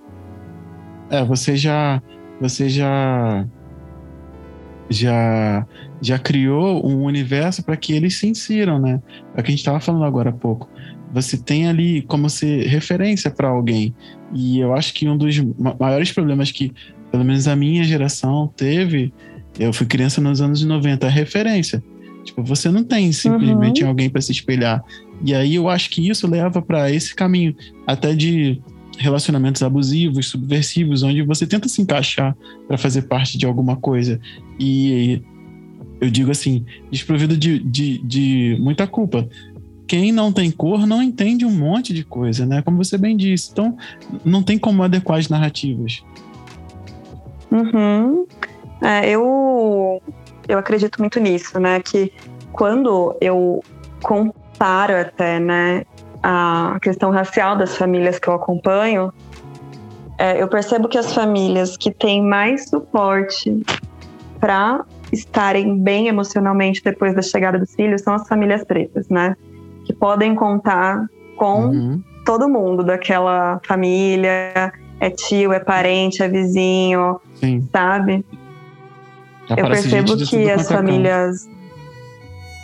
É, 1.10 1.26
você 1.26 1.56
já 1.56 2.00
você 2.40 2.70
já 2.70 3.44
já 4.90 5.66
já 6.02 6.20
criou 6.20 6.86
um 6.88 7.04
universo 7.04 7.64
para 7.64 7.76
que 7.76 7.94
eles 7.94 8.18
se 8.18 8.28
insiram, 8.28 8.80
né? 8.80 9.02
É 9.36 9.42
o 9.42 9.44
que 9.44 9.48
a 9.48 9.52
gente 9.52 9.60
estava 9.60 9.80
falando 9.80 10.06
agora 10.06 10.30
há 10.30 10.34
pouco. 10.34 10.70
Você 11.12 11.38
tem 11.38 11.68
ali 11.68 12.02
como 12.04 12.30
ser 12.30 12.68
referência 12.68 13.32
para 13.32 13.48
alguém. 13.48 13.96
E 14.34 14.60
eu 14.60 14.74
acho 14.74 14.94
que 14.94 15.08
um 15.08 15.18
dos 15.18 15.36
maiores 15.80 16.12
problemas 16.12 16.52
que, 16.52 16.72
pelo 17.12 17.24
menos 17.24 17.48
a 17.48 17.56
minha 17.56 17.84
geração 17.84 18.52
teve, 18.56 19.12
eu 19.58 19.74
fui 19.74 19.88
criança 19.88 20.22
nos 20.22 20.42
anos 20.42 20.64
90, 20.64 21.08
a 21.08 21.10
referência. 21.10 21.84
Tipo, 22.24 22.44
você 22.44 22.70
não 22.70 22.84
tem 22.84 23.12
simplesmente 23.12 23.84
uhum. 23.84 23.90
alguém 23.90 24.10
para 24.10 24.22
se 24.22 24.32
espelhar. 24.32 24.84
E 25.24 25.34
aí 25.34 25.56
eu 25.56 25.70
acho 25.70 25.90
que 25.90 26.08
isso 26.08 26.28
leva 26.28 26.62
para 26.62 26.92
esse 26.92 27.16
caminho, 27.16 27.56
até 27.88 28.14
de 28.14 28.62
relacionamentos 28.98 29.62
abusivos, 29.64 30.28
subversivos, 30.28 31.04
onde 31.04 31.22
você 31.22 31.46
tenta 31.46 31.68
se 31.68 31.82
encaixar 31.82 32.36
para 32.68 32.78
fazer 32.78 33.04
parte 33.04 33.38
de 33.38 33.46
alguma 33.46 33.76
coisa. 33.76 34.20
E 34.60 35.22
eu 36.02 36.10
digo 36.10 36.32
assim, 36.32 36.66
desprovido 36.92 37.38
de, 37.38 37.60
de, 37.60 37.98
de 38.00 38.58
muita 38.60 38.88
culpa. 38.88 39.28
Quem 39.88 40.12
não 40.12 40.32
tem 40.32 40.52
cor 40.52 40.86
não 40.86 41.02
entende 41.02 41.46
um 41.46 41.52
monte 41.52 41.94
de 41.94 42.04
coisa, 42.04 42.46
né? 42.46 42.62
Como 42.62 42.84
você 42.84 42.98
bem 42.98 43.16
disse. 43.16 43.52
Então, 43.52 43.78
não 44.26 44.44
tem 44.44 44.58
como 44.58 44.84
adequar 44.84 45.18
as 45.18 45.30
narrativas. 45.30 46.04
Uhum. 47.50 48.26
É, 48.82 49.10
eu, 49.10 50.02
eu 50.48 50.60
acredito 50.60 51.00
muito 51.00 51.20
nisso, 51.20 51.58
né? 51.60 51.80
Que 51.80 52.12
quando 52.52 53.16
eu 53.22 53.64
comparo 54.04 54.98
até, 54.98 55.40
né, 55.40 55.86
a 56.30 56.78
questão 56.82 57.10
racial 57.10 57.56
das 57.56 57.78
famílias 57.78 58.20
que 58.20 58.28
eu 58.28 58.34
acompanho, 58.34 59.14
é, 60.18 60.44
eu 60.44 60.50
percebo 60.50 60.90
que 60.90 60.98
as 60.98 61.14
famílias 61.14 61.78
que 61.78 61.90
têm 61.90 62.22
mais 62.22 62.68
suporte 62.68 63.64
para 64.38 64.84
estarem 65.10 65.80
bem 65.80 66.10
emocionalmente 66.10 66.84
depois 66.84 67.16
da 67.16 67.22
chegada 67.22 67.58
dos 67.58 67.74
filhos 67.74 68.02
são 68.02 68.14
as 68.14 68.28
famílias 68.28 68.62
pretas, 68.66 69.08
né? 69.08 69.38
Que 69.86 69.94
podem 69.94 70.36
contar 70.36 71.08
com 71.38 71.68
uhum. 71.68 72.04
todo 72.26 72.50
mundo 72.50 72.84
daquela 72.84 73.62
família, 73.66 74.74
é 75.00 75.10
tio, 75.10 75.54
é 75.54 75.62
parente, 75.62 76.22
é 76.22 76.28
vizinho, 76.28 77.22
Sim. 77.36 77.70
sabe? 77.72 78.26
Já 79.48 79.56
Eu 79.56 79.68
percebo 79.68 80.18
que 80.18 80.52
as 80.52 80.68
famílias. 80.68 81.50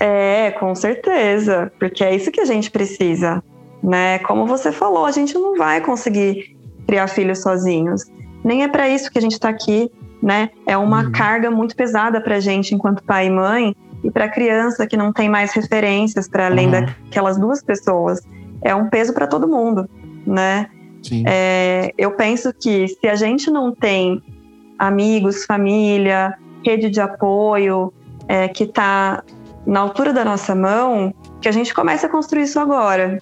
É, 0.01 0.51
com 0.51 0.75
certeza, 0.75 1.71
porque 1.79 2.03
é 2.03 2.13
isso 2.13 2.29
que 2.29 2.41
a 2.41 2.45
gente 2.45 2.69
precisa, 2.69 3.41
né? 3.83 4.19
Como 4.19 4.47
você 4.47 4.71
falou, 4.71 5.05
a 5.05 5.11
gente 5.11 5.33
não 5.33 5.57
vai 5.57 5.81
conseguir 5.81 6.55
criar 6.87 7.07
filhos 7.07 7.41
sozinhos. 7.41 8.05
Nem 8.43 8.63
é 8.63 8.67
para 8.67 8.87
isso 8.87 9.11
que 9.11 9.17
a 9.17 9.21
gente 9.21 9.33
está 9.33 9.49
aqui 9.49 9.91
né? 10.23 10.51
É 10.65 10.77
uma 10.77 11.03
uhum. 11.03 11.11
carga 11.11 11.51
muito 11.51 11.75
pesada 11.75 12.21
para 12.21 12.37
a 12.37 12.39
gente 12.39 12.73
enquanto 12.73 13.03
pai 13.03 13.27
e 13.27 13.29
mãe 13.29 13.75
e 14.01 14.09
para 14.09 14.25
a 14.25 14.29
criança 14.29 14.87
que 14.87 14.95
não 14.95 15.11
tem 15.11 15.27
mais 15.27 15.51
referências 15.51 16.29
para 16.29 16.45
além 16.45 16.67
uhum. 16.67 16.71
daquelas 16.71 17.37
duas 17.37 17.61
pessoas. 17.61 18.21
É 18.61 18.73
um 18.73 18.89
peso 18.89 19.13
para 19.13 19.27
todo 19.27 19.45
mundo, 19.45 19.87
né? 20.25 20.69
É, 21.25 21.93
eu 21.97 22.11
penso 22.11 22.53
que 22.53 22.87
se 22.87 23.05
a 23.09 23.15
gente 23.15 23.51
não 23.51 23.75
tem 23.75 24.23
amigos, 24.79 25.43
família, 25.43 26.33
rede 26.65 26.89
de 26.89 27.01
apoio 27.01 27.93
é, 28.29 28.47
que 28.47 28.63
está 28.63 29.21
na 29.67 29.81
altura 29.81 30.13
da 30.13 30.23
nossa 30.23 30.55
mão, 30.55 31.13
que 31.41 31.49
a 31.49 31.51
gente 31.51 31.73
comece 31.73 32.05
a 32.05 32.09
construir 32.09 32.43
isso 32.43 32.57
agora, 32.57 33.21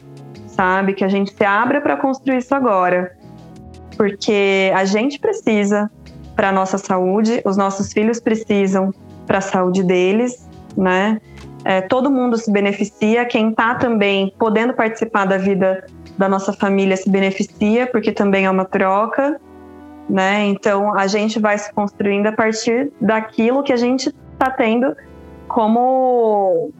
sabe? 0.55 0.93
Que 0.93 1.03
a 1.03 1.07
gente 1.07 1.33
se 1.33 1.43
abra 1.43 1.81
para 1.81 1.97
construir 1.97 2.37
isso 2.37 2.53
agora, 2.53 3.15
porque 3.97 4.71
a 4.75 4.85
gente 4.85 5.19
precisa 5.19 5.89
para 6.35 6.49
a 6.49 6.51
nossa 6.51 6.77
saúde, 6.77 7.41
os 7.45 7.57
nossos 7.57 7.91
filhos 7.91 8.19
precisam 8.19 8.93
para 9.27 9.39
a 9.39 9.41
saúde 9.41 9.83
deles, 9.83 10.47
né? 10.75 11.19
É, 11.63 11.81
todo 11.81 12.09
mundo 12.09 12.37
se 12.37 12.51
beneficia, 12.51 13.25
quem 13.25 13.51
está 13.51 13.75
também 13.75 14.33
podendo 14.39 14.73
participar 14.73 15.25
da 15.25 15.37
vida 15.37 15.85
da 16.17 16.27
nossa 16.27 16.51
família 16.53 16.97
se 16.97 17.09
beneficia, 17.09 17.87
porque 17.87 18.11
também 18.11 18.45
é 18.45 18.49
uma 18.49 18.65
troca, 18.65 19.39
né? 20.09 20.45
Então 20.45 20.95
a 20.97 21.07
gente 21.07 21.39
vai 21.39 21.57
se 21.57 21.71
construindo 21.73 22.27
a 22.27 22.31
partir 22.31 22.91
daquilo 22.99 23.63
que 23.63 23.71
a 23.71 23.77
gente 23.77 24.13
está 24.33 24.49
tendo 24.49 24.95
como 25.47 26.71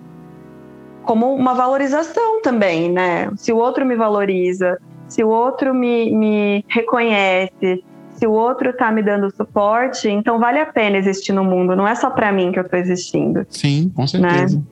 como 1.04 1.34
uma 1.34 1.54
valorização 1.54 2.42
também, 2.42 2.92
né? 2.92 3.32
Se 3.36 3.52
o 3.52 3.58
outro 3.58 3.86
me 3.86 3.96
valoriza, 3.96 4.78
se 5.08 5.24
o 5.24 5.30
outro 5.30 5.74
me, 5.74 6.12
me 6.16 6.66
reconhece, 6.68 7.84
se 8.12 8.28
o 8.28 8.32
outro 8.32 8.70
está 8.70 8.92
me 8.92 9.02
dando 9.02 9.30
suporte, 9.36 10.08
então 10.08 10.40
vale 10.40 10.60
a 10.60 10.66
pena 10.66 10.98
existir 10.98 11.34
no 11.34 11.44
mundo, 11.44 11.76
não 11.76 11.88
é 11.88 11.96
só 11.96 12.10
para 12.10 12.32
mim 12.32 12.52
que 12.52 12.60
eu 12.60 12.64
estou 12.64 12.80
existindo. 12.80 13.46
Sim, 13.50 13.92
com 13.96 14.06
certeza. 14.06 14.58
Né? 14.58 14.64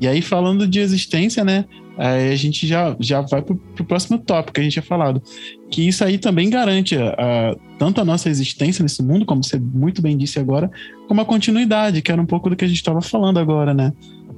E 0.00 0.06
aí, 0.06 0.22
falando 0.22 0.66
de 0.66 0.78
existência, 0.78 1.44
né? 1.44 1.64
a 1.98 2.36
gente 2.36 2.64
já, 2.64 2.96
já 3.00 3.20
vai 3.20 3.42
para 3.42 3.54
o 3.54 3.84
próximo 3.84 4.18
tópico 4.18 4.54
que 4.54 4.60
a 4.60 4.62
gente 4.62 4.74
tinha 4.74 4.82
falado. 4.84 5.20
Que 5.68 5.86
isso 5.86 6.04
aí 6.04 6.16
também 6.16 6.48
garante 6.48 6.96
a, 6.96 7.10
a, 7.10 7.56
tanto 7.76 8.00
a 8.00 8.04
nossa 8.04 8.28
existência 8.28 8.84
nesse 8.84 9.02
mundo, 9.02 9.26
como 9.26 9.42
você 9.42 9.58
muito 9.58 10.00
bem 10.00 10.16
disse 10.16 10.38
agora, 10.38 10.70
como 11.08 11.20
a 11.20 11.24
continuidade, 11.24 12.00
que 12.00 12.12
era 12.12 12.22
um 12.22 12.26
pouco 12.26 12.48
do 12.48 12.54
que 12.54 12.64
a 12.64 12.68
gente 12.68 12.76
estava 12.76 13.02
falando 13.02 13.38
agora, 13.38 13.74
né? 13.74 13.92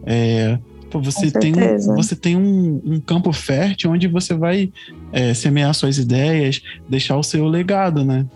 É, 0.06 0.58
você 0.98 1.30
tem, 1.30 1.52
um, 1.54 1.94
você 1.94 2.16
tem 2.16 2.36
um, 2.36 2.80
um, 2.84 3.00
campo 3.00 3.32
fértil 3.32 3.92
onde 3.92 4.08
você 4.08 4.34
vai 4.34 4.72
é, 5.12 5.34
semear 5.34 5.72
suas 5.74 5.98
ideias, 5.98 6.62
deixar 6.88 7.16
o 7.16 7.22
seu 7.22 7.46
legado, 7.46 8.04
né? 8.04 8.26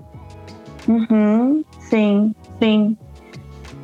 Uhum, 0.86 1.64
sim, 1.88 2.34
sim. 2.62 2.96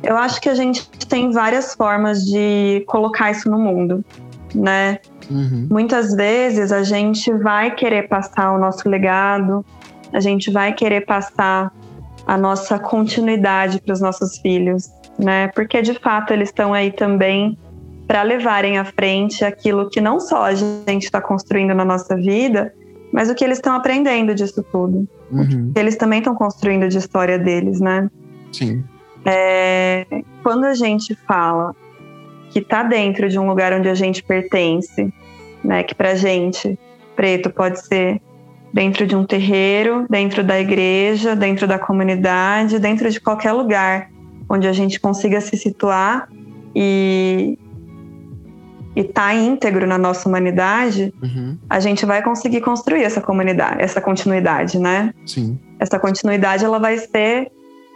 Eu 0.03 0.17
acho 0.17 0.39
que 0.39 0.49
a 0.49 0.55
gente 0.55 0.87
tem 1.07 1.31
várias 1.31 1.75
formas 1.75 2.23
de 2.25 2.83
colocar 2.87 3.31
isso 3.31 3.49
no 3.49 3.59
mundo, 3.59 4.03
né? 4.53 4.99
Uhum. 5.29 5.67
Muitas 5.69 6.13
vezes 6.13 6.71
a 6.71 6.83
gente 6.83 7.31
vai 7.31 7.73
querer 7.73 8.07
passar 8.07 8.51
o 8.53 8.59
nosso 8.59 8.87
legado, 8.89 9.65
a 10.13 10.19
gente 10.19 10.51
vai 10.51 10.73
querer 10.73 11.01
passar 11.01 11.71
a 12.25 12.37
nossa 12.37 12.79
continuidade 12.79 13.81
para 13.81 13.93
os 13.93 14.01
nossos 14.01 14.37
filhos, 14.39 14.89
né? 15.17 15.47
Porque 15.49 15.81
de 15.81 15.93
fato 15.93 16.33
eles 16.33 16.49
estão 16.49 16.73
aí 16.73 16.91
também 16.91 17.57
para 18.11 18.23
levarem 18.23 18.77
à 18.77 18.83
frente 18.83 19.45
aquilo 19.45 19.89
que 19.89 20.01
não 20.01 20.19
só 20.19 20.43
a 20.43 20.53
gente 20.53 21.05
está 21.05 21.21
construindo 21.21 21.73
na 21.73 21.85
nossa 21.85 22.13
vida, 22.13 22.73
mas 23.09 23.29
o 23.29 23.33
que 23.33 23.41
eles 23.41 23.57
estão 23.57 23.73
aprendendo 23.73 24.35
disso 24.35 24.61
tudo. 24.69 25.07
Uhum. 25.31 25.71
Eles 25.73 25.95
também 25.95 26.19
estão 26.19 26.35
construindo 26.35 26.89
de 26.89 26.97
história 26.97 27.39
deles, 27.39 27.79
né? 27.79 28.11
Sim. 28.51 28.83
É, 29.23 30.05
quando 30.43 30.65
a 30.65 30.73
gente 30.73 31.15
fala 31.25 31.73
que 32.49 32.59
está 32.59 32.83
dentro 32.83 33.29
de 33.29 33.39
um 33.39 33.47
lugar 33.47 33.71
onde 33.71 33.87
a 33.87 33.95
gente 33.95 34.21
pertence, 34.21 35.13
né? 35.63 35.81
Que 35.81 35.95
para 35.95 36.13
gente 36.13 36.77
preto 37.15 37.49
pode 37.49 37.79
ser 37.79 38.21
dentro 38.73 39.07
de 39.07 39.15
um 39.15 39.23
terreiro, 39.23 40.05
dentro 40.09 40.43
da 40.43 40.59
igreja, 40.59 41.33
dentro 41.33 41.65
da 41.65 41.79
comunidade, 41.79 42.77
dentro 42.77 43.09
de 43.09 43.21
qualquer 43.21 43.53
lugar 43.53 44.09
onde 44.49 44.67
a 44.67 44.73
gente 44.73 44.99
consiga 44.99 45.39
se 45.39 45.55
situar 45.55 46.27
e 46.75 47.57
estar 48.95 49.27
tá 49.29 49.33
íntegro 49.33 49.87
na 49.87 49.97
nossa 49.97 50.27
humanidade, 50.27 51.13
Uhum. 51.21 51.57
a 51.69 51.79
gente 51.79 52.05
vai 52.05 52.21
conseguir 52.21 52.61
construir 52.61 53.03
essa 53.03 53.21
comunidade, 53.21 53.81
essa 53.81 54.01
continuidade, 54.01 54.77
né? 54.77 55.13
Sim. 55.25 55.59
Essa 55.79 55.97
continuidade 55.97 56.65
ela 56.65 56.79
vai 56.79 56.97
ser 56.97 57.51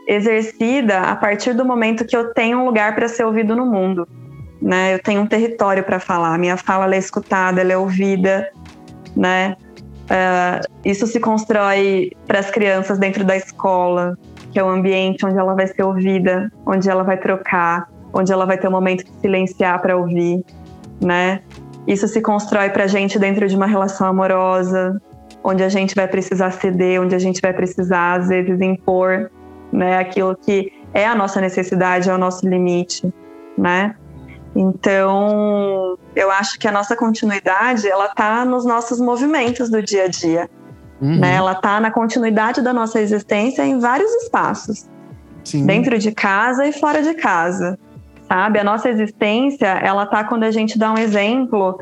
exercida 0.08 1.02
a 1.02 1.16
partir 1.16 1.54
do 1.54 1.66
momento 1.66 2.06
que 2.06 2.16
eu 2.16 2.34
tenho 2.34 2.60
um 2.60 2.66
lugar 2.66 2.96
para 2.96 3.08
ser 3.08 3.26
ouvido 3.26 3.56
no 3.56 3.66
mundo, 3.66 4.08
né? 4.62 4.94
Eu 4.94 5.00
tenho 5.00 5.22
um 5.22 5.28
território 5.28 5.84
para 5.84 6.00
falar, 6.00 6.38
minha 6.38 6.58
fala 6.58 6.94
é 6.94 6.98
escutada, 6.98 7.62
ela 7.62 7.74
é 7.74 7.78
ouvida, 7.78 8.50
né? 9.16 9.56
Uh, 10.06 10.68
isso 10.86 11.08
se 11.08 11.20
constrói 11.20 12.12
para 12.28 12.40
as 12.40 12.52
crianças 12.52 13.00
dentro 13.00 13.24
da 13.24 13.36
escola, 13.36 14.16
que 14.52 14.60
é 14.60 14.64
o 14.64 14.70
ambiente 14.70 15.26
onde 15.26 15.38
ela 15.38 15.56
vai 15.56 15.68
ser 15.68 15.82
ouvida, 15.82 16.52
onde 16.66 16.88
ela 16.88 17.04
vai 17.04 17.18
trocar, 17.18 17.90
onde 18.14 18.32
ela 18.32 18.46
vai 18.46 18.58
ter 18.58 18.68
um 18.68 18.72
momento 18.72 19.04
de 19.04 19.12
silenciar 19.20 19.82
para 19.82 19.98
ouvir, 19.98 20.46
né? 21.02 21.42
Isso 21.88 22.08
se 22.08 22.22
constrói 22.22 22.70
para 22.70 22.86
a 22.86 22.88
gente 22.88 23.20
dentro 23.20 23.48
de 23.48 23.56
uma 23.56 23.68
relação 23.68 24.08
amorosa, 24.08 25.00
onde 25.44 25.64
a 25.64 25.70
gente 25.70 25.94
vai 25.94 26.08
precisar 26.08 26.52
ceder, 26.52 27.02
onde 27.02 27.14
a 27.14 27.20
gente 27.20 27.40
vai 27.40 27.54
precisar 27.54 28.20
às 28.20 28.28
vezes 28.28 28.60
impor, 28.60 29.30
né? 29.72 29.98
Aquilo 29.98 30.36
que 30.36 30.72
é 30.94 31.06
a 31.06 31.14
nossa 31.14 31.40
necessidade, 31.40 32.10
é 32.10 32.14
o 32.14 32.18
nosso 32.18 32.48
limite, 32.48 33.14
né? 33.58 33.96
Então, 34.56 35.98
eu 36.16 36.32
acho 36.32 36.58
que 36.58 36.68
a 36.68 36.72
nossa 36.72 36.96
continuidade, 36.96 37.88
ela 37.88 38.08
tá 38.08 38.46
nos 38.46 38.66
nossos 38.66 39.00
movimentos 39.02 39.70
do 39.70 39.84
dia 39.84 40.06
a 40.06 40.08
dia, 40.08 40.50
Uhum. 41.02 41.20
né? 41.20 41.36
Ela 41.36 41.54
tá 41.56 41.80
na 41.80 41.92
continuidade 41.92 42.62
da 42.62 42.74
nossa 42.74 43.02
existência 43.02 43.66
em 43.66 43.80
vários 43.80 44.10
espaços, 44.24 44.90
Sim. 45.44 45.66
dentro 45.66 45.98
de 46.00 46.12
casa 46.12 46.66
e 46.66 46.72
fora 46.72 47.04
de 47.04 47.14
casa, 47.16 47.78
sabe? 48.28 48.60
A 48.60 48.64
nossa 48.64 48.90
existência, 48.90 49.68
ela 49.68 50.06
tá 50.06 50.24
quando 50.24 50.44
a 50.44 50.52
gente 50.52 50.78
dá 50.78 50.92
um 50.92 50.98
exemplo 50.98 51.78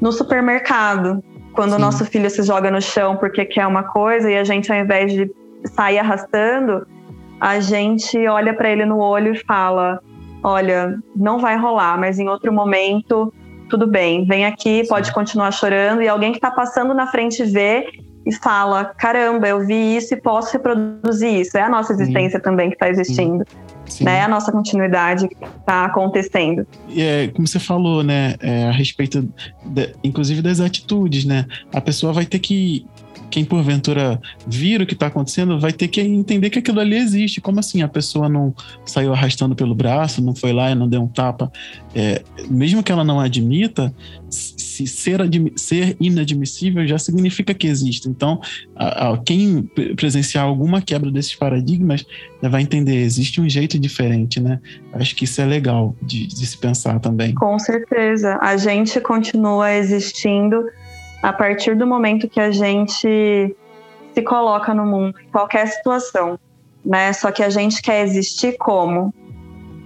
no 0.00 0.12
supermercado, 0.12 1.22
quando 1.52 1.70
Sim. 1.70 1.76
o 1.76 1.78
nosso 1.78 2.04
filho 2.04 2.28
se 2.28 2.42
joga 2.42 2.70
no 2.70 2.80
chão 2.80 3.16
porque 3.16 3.44
quer 3.44 3.66
uma 3.66 3.84
coisa 3.84 4.30
e 4.30 4.36
a 4.36 4.44
gente, 4.44 4.72
ao 4.72 4.78
invés 4.78 5.12
de 5.12 5.30
sair 5.74 5.98
arrastando, 5.98 6.86
a 7.40 7.60
gente 7.60 8.26
olha 8.26 8.54
para 8.54 8.70
ele 8.70 8.84
no 8.84 8.98
olho 8.98 9.34
e 9.34 9.38
fala: 9.38 10.00
Olha, 10.42 10.98
não 11.14 11.38
vai 11.38 11.56
rolar, 11.56 11.98
mas 11.98 12.18
em 12.18 12.28
outro 12.28 12.52
momento, 12.52 13.32
tudo 13.68 13.86
bem, 13.86 14.24
vem 14.24 14.46
aqui, 14.46 14.86
pode 14.88 15.12
continuar 15.12 15.50
chorando. 15.50 16.02
E 16.02 16.08
alguém 16.08 16.32
que 16.32 16.38
está 16.38 16.50
passando 16.50 16.94
na 16.94 17.06
frente 17.06 17.44
vê 17.44 17.86
e 18.24 18.32
fala: 18.32 18.84
Caramba, 18.84 19.48
eu 19.48 19.66
vi 19.66 19.96
isso 19.96 20.14
e 20.14 20.20
posso 20.20 20.52
reproduzir 20.52 21.40
isso. 21.40 21.56
É 21.56 21.62
a 21.62 21.68
nossa 21.68 21.92
existência 21.92 22.40
também 22.40 22.68
que 22.70 22.76
está 22.76 22.88
existindo, 22.88 23.44
Sim. 23.86 24.04
né? 24.04 24.18
É 24.18 24.22
a 24.22 24.28
nossa 24.28 24.50
continuidade 24.52 25.28
que 25.28 25.34
está 25.44 25.84
acontecendo. 25.84 26.66
E 26.88 27.00
é, 27.02 27.28
como 27.28 27.46
você 27.46 27.58
falou, 27.58 28.02
né, 28.02 28.34
é, 28.40 28.64
a 28.66 28.70
respeito, 28.70 29.28
de- 29.64 29.94
inclusive 30.02 30.40
das 30.42 30.60
atitudes, 30.60 31.24
né? 31.24 31.46
A 31.72 31.80
pessoa 31.80 32.12
vai 32.12 32.24
ter 32.24 32.38
que, 32.38 32.86
quem 33.30 33.44
porventura 33.44 34.20
vira 34.46 34.84
o 34.84 34.86
que 34.86 34.92
está 34.94 35.06
acontecendo, 35.06 35.58
vai 35.58 35.72
ter 35.72 35.88
que 35.88 36.00
entender 36.00 36.50
que 36.50 36.58
aquilo 36.58 36.80
ali 36.80 36.96
existe. 36.96 37.40
Como 37.40 37.58
assim 37.60 37.82
a 37.82 37.88
pessoa 37.88 38.28
não 38.28 38.54
saiu 38.84 39.12
arrastando 39.12 39.54
pelo 39.54 39.74
braço, 39.74 40.22
não 40.22 40.34
foi 40.34 40.52
lá 40.52 40.70
e 40.70 40.74
não 40.74 40.88
deu 40.88 41.02
um 41.02 41.08
tapa? 41.08 41.50
É, 41.94 42.22
mesmo 42.50 42.82
que 42.82 42.92
ela 42.92 43.04
não 43.04 43.18
admita, 43.20 43.92
se 44.72 44.86
ser, 44.86 45.20
ser 45.56 45.96
inadmissível 46.00 46.86
já 46.86 46.98
significa 46.98 47.52
que 47.54 47.66
existe. 47.66 48.08
Então, 48.08 48.40
a- 48.74 49.10
a- 49.12 49.18
quem 49.18 49.62
pre- 49.62 49.94
presenciar 49.94 50.44
alguma 50.44 50.80
quebra 50.80 51.10
desses 51.10 51.34
paradigmas 51.34 52.04
né, 52.40 52.48
vai 52.48 52.62
entender, 52.62 52.96
existe 52.96 53.40
um 53.40 53.48
jeito 53.48 53.78
diferente, 53.78 54.40
né? 54.40 54.60
Acho 54.94 55.14
que 55.14 55.24
isso 55.24 55.40
é 55.40 55.44
legal 55.44 55.94
de, 56.02 56.26
de 56.26 56.46
se 56.46 56.56
pensar 56.58 56.98
também. 57.00 57.34
Com 57.34 57.58
certeza. 57.58 58.38
A 58.40 58.56
gente 58.56 59.00
continua 59.00 59.72
existindo 59.72 60.64
a 61.22 61.32
partir 61.32 61.76
do 61.76 61.86
momento 61.86 62.28
que 62.28 62.40
a 62.40 62.50
gente 62.50 63.54
se 64.14 64.22
coloca 64.22 64.74
no 64.74 64.84
mundo, 64.84 65.14
em 65.26 65.30
qualquer 65.30 65.66
situação, 65.68 66.38
né? 66.84 67.12
Só 67.12 67.30
que 67.30 67.42
a 67.42 67.50
gente 67.50 67.80
quer 67.80 68.04
existir 68.04 68.56
como? 68.58 69.12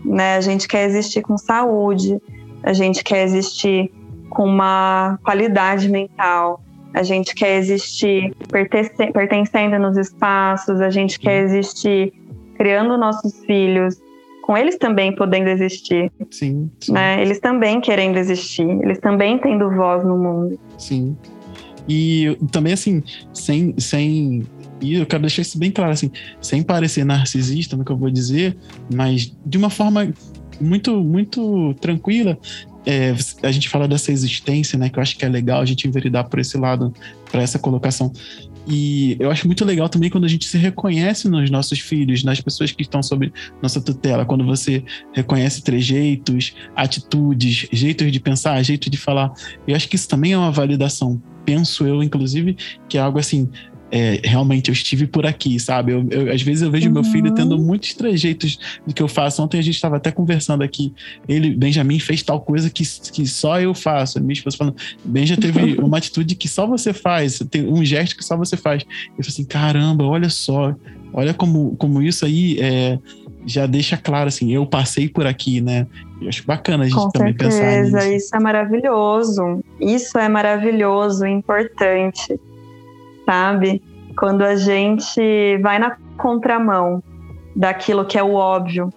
Né? 0.05 0.37
A 0.37 0.41
gente 0.41 0.67
quer 0.69 0.87
existir 0.89 1.23
com 1.23 1.37
saúde, 1.37 2.19
a 2.63 2.73
gente 2.73 3.03
quer 3.05 3.25
existir 3.25 3.93
com 4.31 4.45
uma 4.45 5.19
qualidade 5.23 5.89
mental, 5.89 6.63
a 6.95 7.03
gente 7.03 7.35
quer 7.35 7.59
existir 7.59 8.35
pertence- 8.51 9.13
pertencendo 9.13 9.79
nos 9.79 9.97
espaços, 9.97 10.81
a 10.81 10.91
gente 10.91 11.19
quer 11.19 11.43
existir 11.43 12.13
criando 12.57 12.97
nossos 12.97 13.39
filhos, 13.45 13.97
com 14.43 14.57
eles 14.57 14.79
também 14.79 15.15
podendo 15.15 15.49
existir 15.49 16.11
Sim, 16.31 16.71
sim, 16.81 16.93
né? 16.93 17.21
Eles 17.21 17.39
também 17.41 17.81
querendo 17.81 18.17
existir, 18.17 18.69
eles 18.83 18.99
também 18.99 19.39
tendo 19.39 19.69
voz 19.71 20.05
no 20.05 20.17
mundo. 20.17 20.59
sim. 20.79 21.17
E 21.89 22.37
também, 22.51 22.73
assim, 22.73 23.01
sem, 23.33 23.73
sem. 23.79 24.43
E 24.81 24.95
eu 24.95 25.07
quero 25.07 25.23
deixar 25.23 25.43
isso 25.43 25.57
bem 25.57 25.71
claro, 25.71 25.93
assim, 25.93 26.11
sem 26.41 26.61
parecer 26.61 27.05
narcisista 27.05 27.77
no 27.77 27.85
que 27.85 27.93
eu 27.93 27.97
vou 27.97 28.11
dizer, 28.11 28.57
mas 28.93 29.33
de 29.47 29.57
uma 29.57 29.71
forma 29.71 30.13
muito, 30.61 30.97
muito 30.97 31.75
tranquila. 31.75 32.37
É, 32.87 33.15
a 33.43 33.51
gente 33.51 33.69
fala 33.69 33.89
dessa 33.89 34.13
existência, 34.13 34.79
né? 34.79 34.89
Que 34.89 34.99
eu 34.99 35.03
acho 35.03 35.17
que 35.17 35.25
é 35.25 35.29
legal 35.29 35.61
a 35.61 35.65
gente 35.65 35.89
enveredar 35.89 36.29
por 36.29 36.39
esse 36.39 36.57
lado, 36.57 36.95
para 37.31 37.43
essa 37.43 37.59
colocação. 37.59 38.13
E 38.69 39.17
eu 39.21 39.31
acho 39.31 39.47
muito 39.47 39.65
legal 39.65 39.89
também 39.89 40.11
quando 40.11 40.25
a 40.25 40.29
gente 40.29 40.45
se 40.47 40.59
reconhece 40.59 41.29
nos 41.29 41.49
nossos 41.51 41.79
filhos, 41.79 42.25
nas 42.25 42.41
pessoas 42.41 42.73
que 42.73 42.83
estão 42.83 43.01
sob 43.03 43.33
nossa 43.63 43.81
tutela, 43.81 44.25
quando 44.25 44.45
você 44.45 44.83
reconhece 45.13 45.63
trejeitos, 45.63 46.55
atitudes, 46.75 47.69
jeitos 47.71 48.11
de 48.11 48.19
pensar, 48.19 48.61
jeito 48.63 48.91
de 48.91 48.97
falar. 48.97 49.33
Eu 49.67 49.77
acho 49.77 49.89
que 49.89 49.95
isso 49.95 50.09
também 50.09 50.33
é 50.33 50.39
uma 50.39 50.51
validação. 50.51 51.23
Penso 51.45 51.87
eu, 51.87 52.03
inclusive, 52.03 52.57
que 52.89 52.99
é 52.99 53.01
algo 53.01 53.21
assim. 53.21 53.49
É, 53.91 54.21
realmente 54.25 54.69
eu 54.69 54.73
estive 54.73 55.07
por 55.07 55.25
aqui, 55.27 55.59
sabe? 55.61 55.93
Eu, 55.93 56.07
eu- 56.11 56.33
às 56.33 56.43
vezes 56.43 56.63
eu 56.63 56.71
vejo 56.71 56.91
meu 56.91 57.03
Uhum. 57.03 57.13
filho 57.13 57.33
tendo 57.35 57.57
muitos 57.59 57.95
trejeitos 57.95 58.59
do 58.87 58.93
que 58.93 59.03
eu 59.03 59.09
faço. 59.09 59.43
Ontem 59.43 59.59
a 59.59 59.63
gente 59.63 59.75
estava 59.77 59.97
até 59.97 60.11
conversando 60.11 60.63
aqui. 60.63 60.93
Ele, 61.29 61.51
Benjamin, 61.55 61.99
fez 62.01 62.23
tal 62.23 62.41
coisa 62.41 62.69
que, 62.69 62.83
que 63.13 63.27
só 63.27 63.61
eu 63.61 63.75
faço. 63.75 64.19
A 64.19 64.21
minha 64.21 64.33
esposa 64.33 64.57
falando, 64.57 64.77
Benja 65.05 65.37
teve 65.37 65.75
uma 65.81 65.99
atitude 65.99 66.35
que 66.35 66.49
só 66.49 66.67
você 66.67 66.93
faz, 66.93 67.39
tem 67.51 67.67
um 67.67 67.85
gesto 67.85 68.17
que 68.17 68.25
só 68.25 68.37
você 68.37 68.57
faz. 68.57 68.83
Eu 68.83 68.89
falei 69.25 69.29
assim, 69.29 69.45
caramba, 69.45 70.05
olha 70.05 70.29
só, 70.31 70.75
olha 71.13 71.33
como, 71.33 71.77
como 71.77 72.03
isso 72.03 72.25
aí 72.27 72.59
é, 72.61 72.99
já 73.47 73.67
deixa 73.67 73.97
claro 73.97 74.27
assim, 74.29 74.53
eu 74.53 74.67
passei 74.67 75.09
por 75.09 75.27
aqui, 75.27 75.61
né? 75.61 75.87
Eu 76.21 76.29
acho 76.29 76.45
bacana 76.45 76.85
a 76.85 76.89
gente 76.89 76.97
Com 76.99 77.11
também 77.11 77.35
pensar 77.35 77.51
certeza, 77.59 77.99
nisso. 77.99 78.13
isso 78.17 78.37
é 78.37 78.41
maravilhoso. 78.41 79.61
Isso 79.81 80.19
é 80.19 80.29
maravilhoso, 80.29 81.25
importante, 81.27 82.39
sabe? 83.27 83.83
Quando 84.17 84.43
a 84.43 84.57
gente 84.57 85.59
vai 85.59 85.79
na 85.79 85.97
contramão 86.17 87.03
daquilo 87.55 88.05
que 88.05 88.17
é 88.17 88.23
o 88.23 88.35
óbvio 88.35 88.91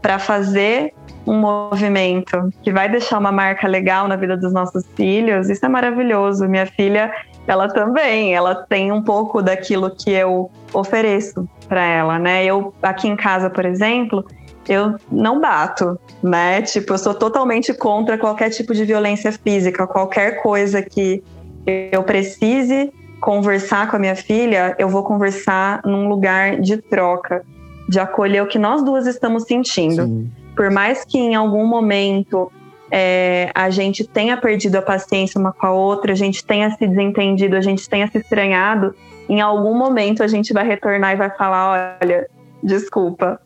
para 0.00 0.18
fazer 0.18 0.94
um 1.26 1.38
movimento 1.38 2.50
que 2.62 2.72
vai 2.72 2.88
deixar 2.88 3.18
uma 3.18 3.30
marca 3.30 3.68
legal 3.68 4.08
na 4.08 4.16
vida 4.16 4.36
dos 4.36 4.52
nossos 4.52 4.84
filhos, 4.96 5.48
isso 5.48 5.64
é 5.64 5.68
maravilhoso. 5.68 6.48
Minha 6.48 6.66
filha, 6.66 7.12
ela 7.46 7.68
também, 7.68 8.34
ela 8.34 8.54
tem 8.54 8.90
um 8.90 9.02
pouco 9.02 9.42
daquilo 9.42 9.90
que 9.90 10.10
eu 10.10 10.50
ofereço 10.72 11.48
para 11.68 11.84
ela, 11.84 12.18
né? 12.18 12.44
Eu 12.44 12.74
aqui 12.82 13.08
em 13.08 13.16
casa, 13.16 13.48
por 13.48 13.64
exemplo, 13.64 14.24
eu 14.68 14.96
não 15.10 15.40
bato, 15.40 15.98
né? 16.22 16.62
Tipo, 16.62 16.94
eu 16.94 16.98
sou 16.98 17.14
totalmente 17.14 17.72
contra 17.72 18.18
qualquer 18.18 18.50
tipo 18.50 18.74
de 18.74 18.84
violência 18.84 19.30
física, 19.32 19.86
qualquer 19.86 20.42
coisa 20.42 20.82
que 20.82 21.22
eu 21.66 22.02
precise 22.02 22.92
conversar 23.22 23.88
com 23.88 23.94
a 23.94 23.98
minha 24.00 24.16
filha, 24.16 24.74
eu 24.80 24.88
vou 24.88 25.04
conversar 25.04 25.80
num 25.84 26.08
lugar 26.08 26.60
de 26.60 26.76
troca, 26.76 27.44
de 27.88 28.00
acolher 28.00 28.42
o 28.42 28.48
que 28.48 28.58
nós 28.58 28.82
duas 28.82 29.06
estamos 29.06 29.44
sentindo. 29.44 30.04
Sim, 30.04 30.30
Por 30.56 30.72
mais 30.72 31.04
que 31.04 31.18
em 31.18 31.36
algum 31.36 31.64
momento 31.64 32.50
é, 32.90 33.48
a 33.54 33.70
gente 33.70 34.04
tenha 34.04 34.36
perdido 34.36 34.74
a 34.74 34.82
paciência 34.82 35.40
uma 35.40 35.52
com 35.52 35.66
a 35.66 35.72
outra, 35.72 36.12
a 36.12 36.16
gente 36.16 36.44
tenha 36.44 36.68
se 36.72 36.84
desentendido, 36.84 37.54
a 37.54 37.60
gente 37.60 37.88
tenha 37.88 38.08
se 38.08 38.18
estranhado, 38.18 38.92
em 39.28 39.40
algum 39.40 39.78
momento 39.78 40.24
a 40.24 40.26
gente 40.26 40.52
vai 40.52 40.66
retornar 40.66 41.12
e 41.12 41.16
vai 41.16 41.30
falar: 41.30 41.96
olha, 42.02 42.26
desculpa, 42.60 43.40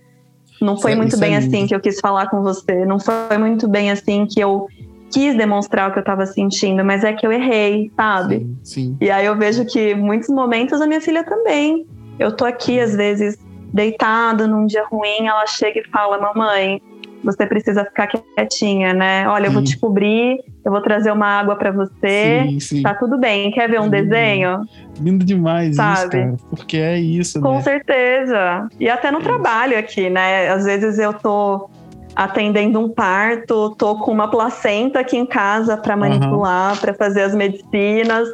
não 0.59 0.79
foi 0.79 0.93
Isso 0.93 0.99
é- 0.99 1.03
muito 1.03 1.13
isso 1.13 1.21
bem 1.21 1.35
é 1.35 1.37
assim 1.37 1.67
que 1.67 1.75
eu 1.75 1.81
quis 1.81 2.01
falar 2.01 2.31
com 2.31 2.43
você, 2.43 2.87
não 2.87 2.99
foi 2.99 3.37
muito 3.37 3.69
bem 3.69 3.91
assim 3.91 4.25
que 4.25 4.41
eu 4.41 4.67
quis 5.13 5.37
demonstrar 5.37 5.89
o 5.89 5.93
que 5.93 5.99
eu 5.99 6.03
estava 6.03 6.27
sentindo, 6.27 6.85
mas 6.85 7.05
é 7.05 7.13
que 7.13 7.27
eu 7.27 7.33
errei, 7.33 7.91
sabe? 7.97 8.39
sim, 8.39 8.59
sim. 8.63 8.97
E 9.01 9.11
aí 9.11 9.27
eu 9.27 9.37
vejo 9.37 9.65
que 9.67 9.95
muitos 9.95 10.29
momentos 10.29 10.81
a 10.81 10.87
minha 10.87 11.01
filha 11.01 11.23
também. 11.25 11.87
Eu 12.19 12.35
tô 12.35 12.45
aqui, 12.45 12.81
às 12.81 12.95
vezes, 12.95 13.37
deitada 13.73 14.47
num 14.47 14.67
dia 14.67 14.85
ruim, 14.91 15.27
ela 15.27 15.47
chega 15.47 15.81
e 15.81 15.91
fala: 15.91 16.19
Mamãe, 16.19 16.81
você 17.23 17.47
precisa 17.47 17.85
ficar 17.85 18.07
quietinha, 18.07 18.95
né? 18.95 19.29
Olha, 19.29 19.47
eu 19.47 19.53
vou 19.53 19.61
Sim. 19.61 19.67
te 19.73 19.79
cobrir, 19.79 20.39
eu 20.65 20.73
vou 20.73 20.81
trazer 20.81 21.11
uma 21.11 21.27
água 21.27 21.57
para 21.57 21.73
você. 21.73 22.47
Sim, 22.49 22.61
sim. 22.61 22.83
Tá 22.83 22.95
tudo 22.95 23.19
bem. 23.19 23.51
Quer 23.51 23.69
ver 23.69 23.81
um 23.81 23.91
desenho? 23.91 24.61
Lindo 24.99 25.25
demais 25.25 25.71
isso, 25.71 25.77
Sabe? 25.77 26.11
cara. 26.19 26.37
Porque 26.49 26.77
é 26.77 26.99
isso, 26.99 27.41
Com 27.41 27.55
né? 27.55 27.61
certeza. 27.63 28.69
E 28.81 28.89
até 28.89 29.11
no 29.11 29.19
É 29.19 29.23
trabalho 29.23 29.79
aqui, 29.79 30.09
né? 30.09 30.49
Às 30.49 30.65
vezes 30.65 30.99
eu 30.99 31.13
tô 31.13 31.69
atendendo 32.17 32.81
um 32.81 32.89
parto, 32.89 33.75
tô 33.77 33.97
com 33.97 34.11
uma 34.11 34.29
placenta 34.29 35.01
aqui 35.01 35.19
em 35.19 35.27
casa 35.27 35.77
para 35.77 35.95
manipular, 35.95 36.81
para 36.81 36.95
fazer 36.95 37.21
as 37.23 37.35
medicinas. 37.35 38.27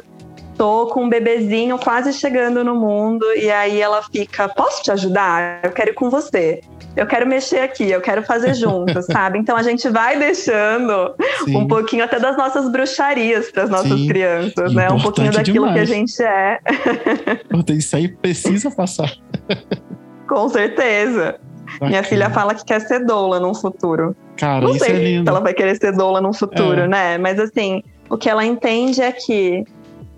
Tô 0.57 0.87
com 0.87 1.05
um 1.05 1.09
bebezinho 1.09 1.77
quase 1.79 2.13
chegando 2.13 2.63
no 2.63 2.75
mundo 2.75 3.25
e 3.35 3.51
aí 3.51 3.81
ela 3.81 4.01
fica: 4.03 4.47
"Posso 4.47 4.83
te 4.83 4.91
ajudar? 4.91 5.59
Eu 5.63 5.71
quero 5.71 5.89
ir 5.89 5.93
com 5.93 6.09
você. 6.09 6.61
Eu 6.95 7.07
quero 7.07 7.27
mexer 7.27 7.61
aqui, 7.61 7.89
eu 7.89 7.99
quero 7.99 8.21
fazer 8.21 8.53
junto", 8.53 9.01
sabe? 9.11 9.39
Então 9.39 9.57
a 9.57 9.63
gente 9.63 9.89
vai 9.89 10.17
deixando 10.17 11.15
Sim. 11.43 11.57
um 11.57 11.67
pouquinho 11.67 12.03
até 12.03 12.19
das 12.19 12.37
nossas 12.37 12.69
bruxarias 12.69 13.49
para 13.51 13.63
as 13.63 13.69
nossas 13.69 13.99
Sim. 13.99 14.07
crianças, 14.07 14.73
né? 14.73 14.89
Um 14.91 14.99
pouquinho 15.01 15.27
Importante 15.29 15.47
daquilo 15.47 15.73
que 15.73 15.79
a 15.79 15.85
demais. 15.85 15.89
gente 15.89 16.23
é. 16.23 16.59
Isso 17.69 17.95
aí 17.95 18.07
precisa 18.07 18.69
passar. 18.69 19.11
Com 20.29 20.47
certeza. 20.49 21.39
Minha 21.81 22.01
Bacana. 22.01 22.03
filha 22.03 22.29
fala 22.29 22.53
que 22.55 22.63
quer 22.65 22.81
ser 22.81 23.05
doula 23.05 23.39
num 23.39 23.53
futuro. 23.53 24.15
Cara, 24.37 24.65
Não 24.65 24.75
isso 24.75 24.85
sei 24.85 24.93
é 24.93 24.97
se 24.97 25.03
lindo. 25.03 25.29
ela 25.29 25.39
vai 25.39 25.53
querer 25.53 25.75
ser 25.75 25.91
doula 25.93 26.21
num 26.21 26.33
futuro, 26.33 26.81
É. 26.81 26.87
né? 26.87 27.17
Mas 27.17 27.39
assim, 27.39 27.81
o 28.09 28.17
que 28.17 28.29
ela 28.29 28.45
entende 28.45 29.01
é 29.01 29.11
que 29.11 29.63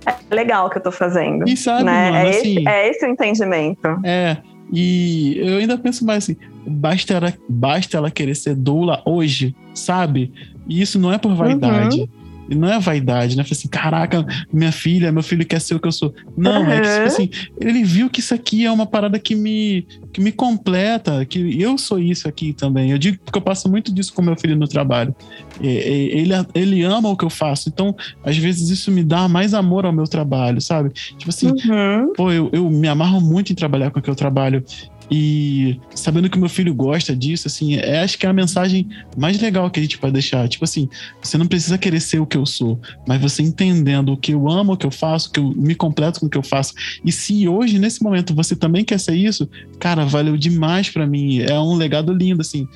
é 0.05 0.35
legal 0.35 0.67
o 0.67 0.69
que 0.69 0.77
eu 0.77 0.83
tô 0.83 0.91
fazendo. 0.91 1.47
E 1.47 1.55
sabe, 1.57 1.83
né? 1.83 2.11
mano, 2.11 2.27
é, 2.27 2.29
assim, 2.29 2.57
esse, 2.59 2.67
é 2.69 2.89
esse 2.89 3.05
o 3.05 3.09
entendimento. 3.09 3.87
É, 4.03 4.37
e 4.71 5.37
eu 5.39 5.57
ainda 5.57 5.77
penso 5.77 6.05
mais 6.05 6.23
assim, 6.23 6.35
basta 6.67 7.13
ela, 7.13 7.33
basta 7.49 7.97
ela 7.97 8.09
querer 8.11 8.35
ser 8.35 8.55
doula 8.55 9.01
hoje, 9.05 9.55
sabe? 9.73 10.31
E 10.67 10.81
isso 10.81 10.99
não 10.99 11.11
é 11.13 11.17
por 11.17 11.33
vaidade. 11.35 12.01
Uhum. 12.01 12.07
E 12.49 12.55
não 12.55 12.67
é 12.71 12.79
vaidade, 12.79 13.35
né? 13.35 13.43
Falei 13.43 13.57
assim, 13.57 13.67
caraca, 13.67 14.25
minha 14.53 14.71
filha, 14.71 15.11
meu 15.11 15.23
filho 15.23 15.45
quer 15.45 15.59
ser 15.61 15.75
o 15.75 15.79
que 15.79 15.87
eu 15.87 15.91
sou. 15.91 16.13
Não, 16.37 16.69
é 16.71 16.79
que, 16.79 16.87
tipo 16.87 16.99
Uhum. 17.01 17.05
assim, 17.07 17.29
ele 17.59 17.83
viu 17.83 18.09
que 18.09 18.19
isso 18.19 18.33
aqui 18.33 18.65
é 18.65 18.71
uma 18.71 18.85
parada 18.85 19.17
que 19.19 19.35
me, 19.35 19.87
que 20.13 20.21
me 20.21 20.31
completa, 20.31 21.25
que 21.25 21.59
eu 21.61 21.77
sou 21.77 21.99
isso 21.99 22.27
aqui 22.27 22.53
também. 22.53 22.91
Eu 22.91 22.97
digo 22.97 23.17
porque 23.25 23.37
eu 23.37 23.41
passo 23.41 23.69
muito 23.69 23.93
disso 23.93 24.13
com 24.13 24.21
meu 24.21 24.35
filho 24.37 24.55
no 24.55 24.67
trabalho. 24.67 25.15
Ele, 25.59 26.33
ele 26.53 26.83
ama 26.83 27.09
o 27.09 27.17
que 27.17 27.25
eu 27.25 27.29
faço, 27.29 27.69
então, 27.69 27.95
às 28.23 28.37
vezes, 28.37 28.69
isso 28.69 28.91
me 28.91 29.03
dá 29.03 29.27
mais 29.27 29.53
amor 29.53 29.85
ao 29.85 29.93
meu 29.93 30.05
trabalho, 30.05 30.61
sabe? 30.61 30.89
Tipo 30.89 31.29
assim, 31.29 31.47
Uhum. 31.47 32.13
pô, 32.15 32.31
eu, 32.31 32.49
eu 32.53 32.69
me 32.69 32.87
amarro 32.87 33.19
muito 33.21 33.51
em 33.51 33.55
trabalhar 33.55 33.89
com 33.91 33.99
o 33.99 34.01
que 34.01 34.09
eu 34.09 34.15
trabalho. 34.15 34.63
E 35.09 35.79
sabendo 35.93 36.29
que 36.29 36.39
meu 36.39 36.49
filho 36.49 36.73
gosta 36.73 37.15
disso, 37.15 37.47
assim, 37.47 37.75
é, 37.75 38.01
acho 38.01 38.17
que 38.17 38.25
é 38.25 38.29
a 38.29 38.33
mensagem 38.33 38.87
mais 39.15 39.39
legal 39.39 39.69
que 39.69 39.79
a 39.79 39.83
gente 39.83 39.97
pode 39.97 40.13
deixar. 40.13 40.47
Tipo 40.47 40.63
assim, 40.63 40.89
você 41.21 41.37
não 41.37 41.45
precisa 41.45 41.77
querer 41.77 41.99
ser 41.99 42.19
o 42.19 42.25
que 42.25 42.37
eu 42.37 42.45
sou, 42.45 42.79
mas 43.07 43.21
você 43.21 43.43
entendendo 43.43 44.13
o 44.13 44.17
que 44.17 44.31
eu 44.33 44.49
amo, 44.49 44.73
o 44.73 44.77
que 44.77 44.85
eu 44.85 44.91
faço, 44.91 45.31
que 45.31 45.39
eu 45.39 45.51
me 45.51 45.75
completo 45.75 46.19
com 46.19 46.25
o 46.25 46.29
que 46.29 46.37
eu 46.37 46.43
faço. 46.43 46.73
E 47.03 47.11
se 47.11 47.47
hoje, 47.47 47.77
nesse 47.77 48.03
momento, 48.03 48.33
você 48.33 48.55
também 48.55 48.83
quer 48.83 48.99
ser 48.99 49.15
isso, 49.15 49.47
cara, 49.79 50.05
valeu 50.05 50.35
demais 50.37 50.89
pra 50.89 51.05
mim. 51.05 51.39
É 51.39 51.59
um 51.59 51.75
legado 51.75 52.11
lindo, 52.11 52.41
assim. 52.41 52.67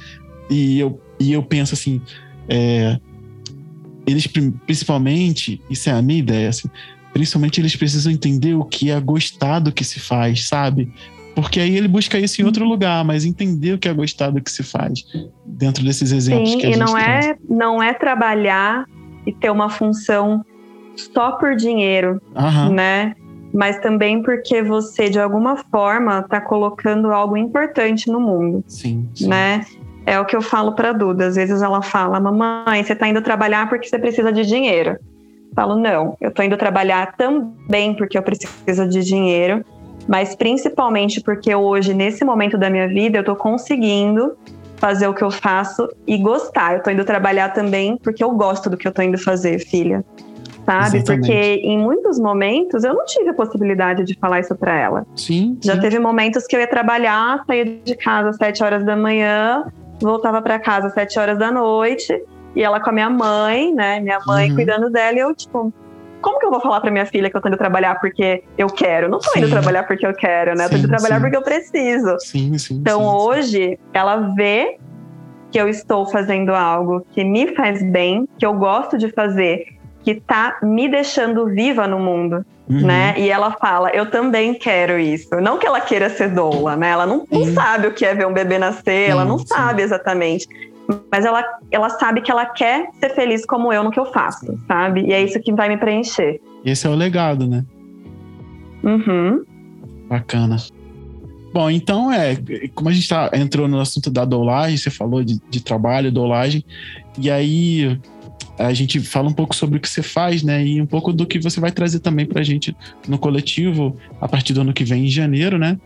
E 0.49 0.79
eu, 0.79 1.01
e 1.19 1.31
eu 1.31 1.41
penso 1.43 1.73
assim, 1.73 2.01
é, 2.47 2.99
eles 4.05 4.27
principalmente, 4.65 5.61
isso 5.69 5.89
é 5.89 5.93
a 5.93 6.01
minha 6.01 6.19
ideia, 6.19 6.49
assim, 6.49 6.67
principalmente 7.13 7.59
eles 7.59 7.75
precisam 7.75 8.11
entender 8.11 8.53
o 8.55 8.63
que 8.63 8.89
é 8.89 8.99
gostar 8.99 9.59
do 9.59 9.71
que 9.71 9.83
se 9.83 9.99
faz, 9.99 10.47
sabe? 10.47 10.91
Porque 11.41 11.59
aí 11.59 11.75
ele 11.77 11.87
busca 11.87 12.17
isso 12.19 12.41
em 12.41 12.45
outro 12.45 12.65
lugar, 12.65 13.03
mas 13.05 13.25
entender 13.25 13.73
o 13.73 13.77
que 13.77 13.87
é 13.87 13.93
gostar 13.93 14.29
do 14.31 14.41
que 14.41 14.51
se 14.51 14.63
faz 14.63 15.05
dentro 15.45 15.83
desses 15.83 16.11
exemplos 16.11 16.51
Sim, 16.51 16.57
que 16.57 16.65
a 16.65 16.69
e 16.69 16.73
gente 16.73 16.79
não 16.85 16.93
traz. 16.93 17.25
é, 17.27 17.35
não 17.49 17.83
é 17.83 17.93
trabalhar 17.93 18.85
e 19.25 19.33
ter 19.33 19.49
uma 19.49 19.69
função 19.69 20.43
só 20.95 21.33
por 21.33 21.55
dinheiro, 21.55 22.21
Aham, 22.35 22.69
né? 22.71 23.15
Mas 23.53 23.79
também 23.79 24.21
porque 24.21 24.61
você, 24.61 25.09
de 25.09 25.19
alguma 25.19 25.57
forma, 25.71 26.21
tá 26.23 26.39
colocando 26.39 27.11
algo 27.11 27.35
importante 27.35 28.11
no 28.11 28.19
mundo. 28.19 28.63
sim, 28.67 29.09
sim. 29.15 29.27
né? 29.27 29.65
É 30.05 30.19
o 30.19 30.25
que 30.25 30.35
eu 30.35 30.41
falo 30.41 30.73
para 30.73 30.91
Duda. 30.91 31.27
Às 31.27 31.35
vezes 31.35 31.61
ela 31.61 31.81
fala: 31.81 32.19
"Mamãe, 32.19 32.83
você 32.83 32.95
tá 32.95 33.07
indo 33.07 33.21
trabalhar 33.21 33.67
porque 33.69 33.87
você 33.87 33.97
precisa 33.97 34.31
de 34.31 34.45
dinheiro". 34.45 34.91
Eu 34.91 35.55
falo: 35.55 35.75
"Não, 35.75 36.15
eu 36.21 36.31
tô 36.31 36.43
indo 36.43 36.57
trabalhar 36.57 37.15
também 37.15 37.95
porque 37.95 38.17
eu 38.17 38.21
preciso 38.23 38.87
de 38.87 39.03
dinheiro, 39.03 39.63
mas 40.09 40.35
principalmente 40.35 41.21
porque 41.21 41.53
hoje, 41.53 41.93
nesse 41.93 42.25
momento 42.25 42.57
da 42.57 42.67
minha 42.67 42.87
vida, 42.87 43.19
eu 43.19 43.23
tô 43.23 43.35
conseguindo 43.35 44.35
fazer 44.77 45.07
o 45.07 45.13
que 45.13 45.23
eu 45.23 45.29
faço 45.29 45.87
e 46.07 46.17
gostar. 46.17 46.77
Eu 46.77 46.81
tô 46.81 46.89
indo 46.89 47.05
trabalhar 47.05 47.49
também 47.49 47.95
porque 48.03 48.23
eu 48.23 48.31
gosto 48.31 48.71
do 48.71 48.75
que 48.75 48.87
eu 48.87 48.91
tô 48.91 49.03
indo 49.03 49.19
fazer, 49.19 49.59
filha. 49.59 50.03
Sabe? 50.65 50.97
Exatamente. 50.97 51.05
Porque 51.21 51.61
em 51.63 51.77
muitos 51.77 52.17
momentos 52.17 52.83
eu 52.83 52.95
não 52.95 53.05
tive 53.05 53.29
a 53.29 53.33
possibilidade 53.35 54.03
de 54.03 54.17
falar 54.19 54.39
isso 54.39 54.55
para 54.55 54.75
ela. 54.75 55.05
Sim, 55.15 55.59
Já 55.63 55.75
sim. 55.75 55.81
teve 55.81 55.99
momentos 55.99 56.47
que 56.47 56.55
eu 56.55 56.59
ia 56.59 56.67
trabalhar, 56.67 57.43
saía 57.45 57.65
de 57.65 57.95
casa 57.95 58.29
às 58.29 58.37
7 58.37 58.63
horas 58.63 58.83
da 58.83 58.95
manhã, 58.95 59.63
voltava 60.01 60.41
para 60.41 60.57
casa 60.57 60.87
às 60.87 60.93
7 60.93 61.19
horas 61.19 61.37
da 61.37 61.51
noite, 61.51 62.19
e 62.55 62.63
ela 62.63 62.79
com 62.79 62.89
a 62.89 62.93
minha 62.93 63.09
mãe, 63.11 63.71
né? 63.75 63.99
Minha 63.99 64.19
mãe 64.25 64.49
Uhum. 64.49 64.55
cuidando 64.55 64.89
dela, 64.89 65.17
e 65.17 65.19
eu, 65.19 65.35
tipo, 65.35 65.71
como 66.21 66.39
que 66.39 66.45
eu 66.45 66.51
vou 66.51 66.59
falar 66.59 66.81
pra 66.81 66.91
minha 66.91 67.05
filha 67.05 67.29
que 67.29 67.37
eu 67.37 67.41
tô 67.41 67.47
indo 67.47 67.57
trabalhar 67.57 67.99
porque 67.99 68.43
eu 68.57 68.67
quero? 68.67 69.09
Não 69.09 69.19
tô 69.19 69.31
indo 69.37 69.47
Sim. 69.47 69.51
trabalhar 69.53 69.83
porque 69.83 70.05
eu 70.05 70.13
quero, 70.13 70.55
né? 70.55 70.65
Eu 70.65 70.69
tô 70.69 70.75
indo 70.75 70.83
Sim, 70.83 70.89
trabalhar 70.89 71.15
sim. 71.15 71.21
porque 71.21 71.37
eu 71.37 71.41
preciso. 71.41 72.19
Sim, 72.19 72.57
sim. 72.57 72.77
Então 72.81 72.99
sim, 72.99 73.05
sim. 73.07 73.15
hoje 73.15 73.79
ela 73.93 74.33
vê 74.35 74.77
que 75.51 75.59
eu 75.59 75.67
estou 75.67 76.05
fazendo 76.05 76.53
algo 76.53 77.05
que 77.11 77.23
me 77.23 77.55
faz 77.55 77.81
bem, 77.81 78.27
que 78.37 78.45
eu 78.45 78.53
gosto 78.53 78.97
de 78.97 79.09
fazer, 79.11 79.65
que 80.03 80.21
tá 80.21 80.57
me 80.61 80.87
deixando 80.87 81.47
viva 81.47 81.87
no 81.87 81.99
mundo 81.99 82.43
Uhum. 82.69 82.85
né? 82.85 83.15
E 83.17 83.29
ela 83.29 83.51
fala, 83.59 83.89
eu 83.89 84.11
também 84.11 84.53
quero 84.53 84.99
isso. 84.99 85.27
Não 85.41 85.57
que 85.57 85.65
ela 85.65 85.81
queira 85.81 86.07
ser 86.07 86.29
doula, 86.29 86.75
né? 86.75 86.91
Ela 86.91 87.05
não, 87.07 87.25
não 87.29 87.43
Sim. 87.43 87.53
sabe 87.55 87.87
o 87.87 87.93
que 87.93 88.05
é 88.05 88.13
ver 88.13 88.27
um 88.27 88.33
bebê 88.33 88.59
nascer, 88.59 89.09
ela 89.09 89.23
Sim, 89.23 89.27
não 89.27 89.39
sim. 89.39 89.45
sabe 89.47 89.81
exatamente. 89.81 90.45
Mas 91.11 91.23
ela, 91.23 91.43
ela 91.71 91.89
sabe 91.89 92.21
que 92.21 92.31
ela 92.31 92.45
quer 92.45 92.89
ser 92.99 93.09
feliz 93.09 93.45
como 93.45 93.71
eu 93.71 93.83
no 93.83 93.91
que 93.91 93.99
eu 93.99 94.05
faço, 94.07 94.57
sabe? 94.67 95.01
E 95.01 95.13
é 95.13 95.23
isso 95.23 95.39
que 95.39 95.53
vai 95.53 95.69
me 95.69 95.77
preencher. 95.77 96.41
Esse 96.65 96.87
é 96.87 96.89
o 96.89 96.95
legado, 96.95 97.47
né? 97.47 97.63
Uhum. 98.83 99.43
Bacana. 100.07 100.57
Bom, 101.53 101.69
então 101.69 102.11
é, 102.11 102.37
como 102.73 102.89
a 102.89 102.91
gente 102.91 103.07
tá, 103.07 103.29
entrou 103.33 103.67
no 103.67 103.79
assunto 103.79 104.09
da 104.09 104.25
doulagem, 104.25 104.77
você 104.77 104.89
falou 104.89 105.23
de, 105.23 105.39
de 105.49 105.61
trabalho, 105.61 106.11
doulagem, 106.11 106.63
e 107.17 107.29
aí 107.29 107.99
a 108.57 108.73
gente 108.73 108.99
fala 108.99 109.29
um 109.29 109.33
pouco 109.33 109.55
sobre 109.55 109.77
o 109.77 109.79
que 109.79 109.89
você 109.89 110.03
faz, 110.03 110.43
né? 110.43 110.65
E 110.65 110.81
um 110.81 110.85
pouco 110.85 111.13
do 111.13 111.25
que 111.25 111.39
você 111.39 111.59
vai 111.59 111.71
trazer 111.71 111.99
também 111.99 112.25
pra 112.25 112.43
gente 112.43 112.75
no 113.07 113.17
coletivo 113.17 113.95
a 114.19 114.27
partir 114.27 114.53
do 114.53 114.61
ano 114.61 114.73
que 114.73 114.83
vem, 114.83 115.05
em 115.05 115.09
janeiro, 115.09 115.57
né? 115.57 115.79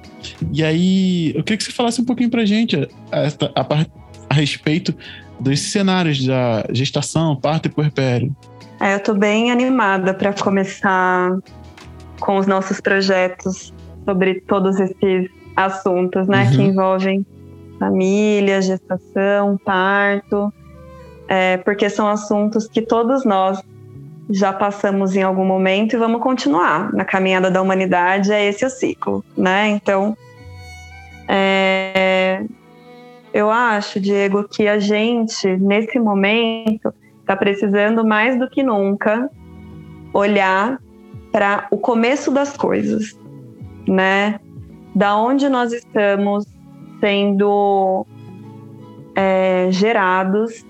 E 0.51 0.64
aí 0.64 1.34
eu 1.36 1.43
queria 1.43 1.58
que 1.58 1.64
você 1.64 1.72
falasse 1.72 2.01
um 2.01 2.06
pouquinho 2.06 2.32
pra 2.32 2.45
gente 2.45 2.76
a, 3.12 3.28
a, 3.56 3.86
a 4.34 4.36
respeito 4.36 4.94
dos 5.40 5.60
cenários 5.60 6.26
da 6.26 6.66
gestação, 6.72 7.36
parto 7.36 7.68
e 7.68 7.70
puerpério. 7.70 8.36
É, 8.80 8.96
eu 8.96 9.00
tô 9.00 9.14
bem 9.14 9.52
animada 9.52 10.14
para 10.14 10.34
começar 10.34 11.38
com 12.20 12.38
os 12.38 12.48
nossos 12.48 12.82
projetos 12.82 13.74
sobre 14.04 14.42
todos 14.42 14.80
esses 14.80 15.30
assuntos, 15.56 16.28
né? 16.28 16.46
Uhum. 16.46 16.52
Que 16.52 16.62
envolvem 16.64 17.26
família, 17.80 18.62
gestação, 18.62 19.58
parto, 19.64 20.52
é, 21.28 21.58
porque 21.58 21.90
são 21.90 22.08
assuntos 22.08 22.68
que 22.68 22.82
todos 22.82 23.24
nós 23.24 23.62
já 24.30 24.54
passamos 24.54 25.16
em 25.16 25.22
algum 25.22 25.46
momento 25.46 25.96
e 25.96 26.00
vamos 26.00 26.22
continuar 26.22 26.92
na 26.94 27.06
caminhada 27.06 27.52
da 27.52 27.62
humanidade. 27.62 28.32
É 28.32 28.46
esse 28.46 28.66
o 28.66 28.70
ciclo, 28.70 29.24
né? 29.38 29.70
Então, 29.70 30.18
é, 31.28 32.44
eu 33.34 33.50
acho, 33.50 34.00
Diego, 34.00 34.48
que 34.48 34.68
a 34.68 34.78
gente 34.78 35.48
nesse 35.58 36.00
momento 36.00 36.94
está 37.20 37.36
precisando 37.36 38.06
mais 38.06 38.38
do 38.38 38.48
que 38.48 38.62
nunca 38.62 39.30
olhar 40.14 40.80
para 41.32 41.68
o 41.72 41.78
começo 41.78 42.30
das 42.30 42.56
coisas, 42.56 43.18
né? 43.88 44.40
Da 44.94 45.18
onde 45.18 45.50
nós 45.50 45.74
estamos 45.74 46.46
sendo 47.00 48.06
é, 49.16 49.68
gerados, 49.72 50.64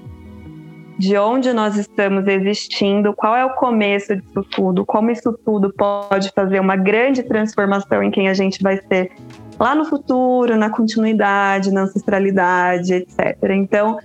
de 0.97 1.17
onde 1.17 1.51
nós 1.51 1.75
estamos 1.75 2.25
existindo, 2.27 3.13
qual 3.13 3.35
é 3.35 3.43
o 3.43 3.55
começo 3.55 4.15
disso 4.15 4.43
tudo, 4.51 4.85
como 4.85 5.11
isso 5.11 5.33
tudo 5.43 5.73
pode 5.73 6.31
fazer 6.33 6.61
uma 6.61 6.77
grande 6.77 7.23
transformação 7.23 8.01
em 8.01 8.09
quem 8.09 8.29
a 8.29 8.33
gente 8.33 8.63
vai 8.63 8.77
ser 8.87 9.11
lá 9.59 9.75
no 9.75 9.85
futuro, 9.85 10.57
na 10.57 10.69
continuidade, 10.69 11.71
na 11.71 11.83
ancestralidade, 11.83 12.93
etc. 12.93 13.37
Então, 13.51 13.97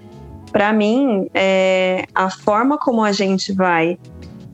para 0.52 0.72
mim, 0.72 1.28
é, 1.34 2.04
a 2.14 2.30
forma 2.30 2.78
como 2.78 3.02
a 3.02 3.12
gente 3.12 3.52
vai 3.52 3.98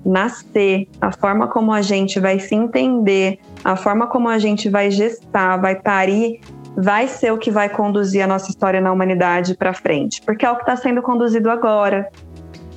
nascer, 0.04 0.86
a 1.00 1.10
forma 1.10 1.48
como 1.48 1.72
a 1.72 1.80
gente 1.80 2.20
vai 2.20 2.38
se 2.38 2.54
entender, 2.54 3.38
a 3.64 3.74
forma 3.74 4.06
como 4.06 4.28
a 4.28 4.38
gente 4.38 4.68
vai 4.68 4.90
gestar, 4.90 5.56
vai 5.56 5.76
parir, 5.76 6.40
vai 6.76 7.08
ser 7.08 7.32
o 7.32 7.38
que 7.38 7.50
vai 7.50 7.68
conduzir 7.68 8.22
a 8.22 8.26
nossa 8.26 8.50
história 8.50 8.80
na 8.80 8.92
humanidade 8.92 9.56
para 9.56 9.72
frente, 9.72 10.20
porque 10.22 10.44
é 10.44 10.50
o 10.50 10.56
que 10.56 10.62
está 10.62 10.76
sendo 10.76 11.00
conduzido 11.00 11.50
agora, 11.50 12.10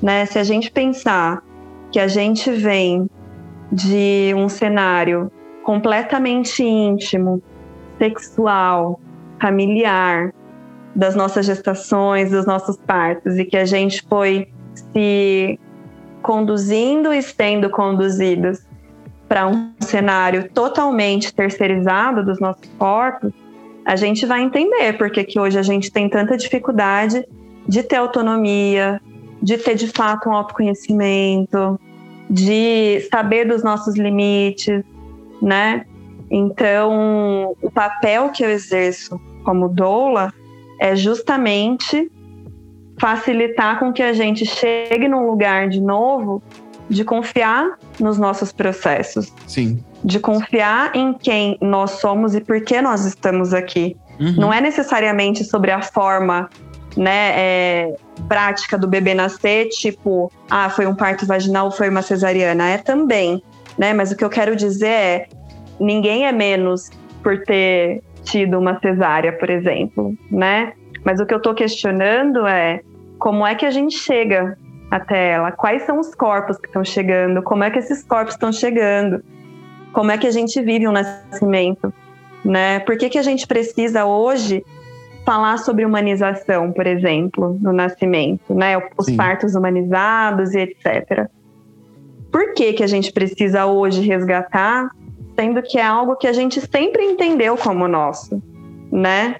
né? 0.01 0.25
Se 0.25 0.39
a 0.39 0.43
gente 0.43 0.71
pensar 0.71 1.43
que 1.91 1.99
a 1.99 2.07
gente 2.07 2.51
vem 2.51 3.09
de 3.71 4.33
um 4.35 4.47
cenário 4.47 5.31
completamente 5.63 6.63
íntimo, 6.63 7.41
sexual, 7.97 8.99
familiar, 9.41 10.33
das 10.95 11.15
nossas 11.15 11.45
gestações, 11.45 12.31
dos 12.31 12.45
nossos 12.45 12.77
partos, 12.77 13.37
e 13.37 13.45
que 13.45 13.57
a 13.57 13.65
gente 13.65 14.03
foi 14.09 14.47
se 14.73 15.59
conduzindo 16.21 17.13
e 17.13 17.21
sendo 17.21 17.69
conduzidos 17.69 18.65
para 19.27 19.47
um 19.47 19.73
cenário 19.79 20.49
totalmente 20.49 21.33
terceirizado 21.33 22.23
dos 22.23 22.39
nossos 22.39 22.67
corpos, 22.77 23.31
a 23.85 23.95
gente 23.95 24.25
vai 24.25 24.41
entender 24.41 24.97
porque 24.97 25.23
que 25.23 25.39
hoje 25.39 25.57
a 25.57 25.61
gente 25.61 25.91
tem 25.91 26.09
tanta 26.09 26.35
dificuldade 26.35 27.25
de 27.67 27.83
ter 27.83 27.97
autonomia, 27.97 29.01
de 29.41 29.57
ter 29.57 29.75
de 29.75 29.87
fato 29.87 30.29
um 30.29 30.33
autoconhecimento, 30.33 31.79
de 32.29 33.07
saber 33.11 33.45
dos 33.45 33.63
nossos 33.63 33.95
limites, 33.95 34.83
né? 35.41 35.85
Então, 36.29 37.55
o 37.61 37.71
papel 37.71 38.29
que 38.29 38.43
eu 38.43 38.49
exerço 38.49 39.19
como 39.43 39.69
doula 39.69 40.33
é 40.79 40.95
justamente 40.95 42.11
facilitar 42.99 43.79
com 43.79 43.93
que 43.93 44.03
a 44.03 44.13
gente 44.13 44.45
chegue 44.45 45.07
num 45.07 45.27
lugar 45.27 45.69
de 45.69 45.79
novo 45.79 46.41
de 46.89 47.03
confiar 47.03 47.77
nos 47.99 48.17
nossos 48.17 48.51
processos. 48.51 49.33
Sim. 49.45 49.83
De 50.03 50.19
confiar 50.19 50.95
em 50.95 51.13
quem 51.13 51.57
nós 51.61 51.91
somos 51.91 52.33
e 52.33 52.41
por 52.41 52.61
que 52.61 52.81
nós 52.81 53.05
estamos 53.05 53.53
aqui. 53.53 53.95
Uhum. 54.19 54.35
Não 54.37 54.53
é 54.53 54.61
necessariamente 54.61 55.43
sobre 55.43 55.71
a 55.71 55.81
forma 55.81 56.49
né, 56.95 57.33
é, 57.35 57.95
prática 58.27 58.77
do 58.77 58.87
bebê 58.87 59.13
nascer, 59.13 59.69
tipo, 59.69 60.31
ah, 60.49 60.69
foi 60.69 60.87
um 60.87 60.95
parto 60.95 61.25
vaginal, 61.25 61.71
foi 61.71 61.89
uma 61.89 62.01
cesariana. 62.01 62.69
É 62.69 62.77
também, 62.77 63.43
né? 63.77 63.93
Mas 63.93 64.11
o 64.11 64.15
que 64.15 64.23
eu 64.23 64.29
quero 64.29 64.55
dizer 64.55 64.87
é, 64.87 65.27
ninguém 65.79 66.25
é 66.25 66.31
menos 66.31 66.89
por 67.23 67.43
ter 67.43 68.01
tido 68.23 68.59
uma 68.59 68.79
cesárea, 68.79 69.33
por 69.33 69.49
exemplo, 69.49 70.15
né? 70.29 70.73
Mas 71.03 71.19
o 71.19 71.25
que 71.25 71.33
eu 71.33 71.37
estou 71.37 71.53
questionando 71.53 72.45
é 72.45 72.81
como 73.17 73.45
é 73.45 73.55
que 73.55 73.65
a 73.65 73.71
gente 73.71 73.97
chega 73.97 74.57
até 74.91 75.31
ela? 75.31 75.51
Quais 75.51 75.83
são 75.83 75.99
os 75.99 76.13
corpos 76.13 76.57
que 76.57 76.67
estão 76.67 76.83
chegando? 76.83 77.41
Como 77.41 77.63
é 77.63 77.71
que 77.71 77.79
esses 77.79 78.03
corpos 78.03 78.33
estão 78.33 78.51
chegando? 78.51 79.23
Como 79.93 80.11
é 80.11 80.17
que 80.17 80.27
a 80.27 80.31
gente 80.31 80.61
vive 80.61 80.87
um 80.87 80.91
nascimento? 80.91 81.93
Né? 82.43 82.79
Por 82.79 82.97
que, 82.97 83.09
que 83.09 83.17
a 83.17 83.23
gente 83.23 83.47
precisa 83.47 84.05
hoje 84.05 84.63
falar 85.25 85.57
sobre 85.57 85.83
humanização, 85.83 86.71
por 86.71 86.87
exemplo, 86.87 87.57
no 87.59 87.73
nascimento, 87.73 88.53
né? 88.53 88.77
Os 88.97 89.07
Sim. 89.07 89.17
partos 89.17 89.55
humanizados 89.55 90.53
e 90.53 90.59
etc. 90.59 91.27
Por 92.31 92.53
que, 92.53 92.71
que 92.71 92.83
a 92.83 92.87
gente 92.87 93.11
precisa 93.11 93.65
hoje 93.65 94.01
resgatar, 94.01 94.89
sendo 95.37 95.61
que 95.61 95.77
é 95.77 95.83
algo 95.83 96.15
que 96.15 96.27
a 96.27 96.33
gente 96.33 96.59
sempre 96.61 97.03
entendeu 97.03 97.55
como 97.57 97.87
nosso, 97.87 98.41
né? 98.91 99.35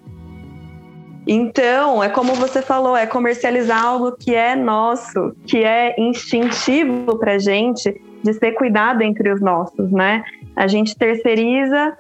Então, 1.28 2.02
é 2.02 2.08
como 2.08 2.34
você 2.36 2.62
falou, 2.62 2.96
é 2.96 3.06
comercializar 3.06 3.84
algo 3.84 4.14
que 4.14 4.34
é 4.34 4.56
nosso, 4.56 5.36
que 5.46 5.58
é 5.64 5.94
instintivo 6.00 7.18
para 7.18 7.38
gente 7.38 8.00
de 8.24 8.34
ser 8.34 8.54
cuidado 8.54 9.02
entre 9.02 9.32
os 9.32 9.42
nossos, 9.42 9.92
né? 9.92 10.24
A 10.56 10.68
gente 10.68 10.96
terceiriza 10.96 11.98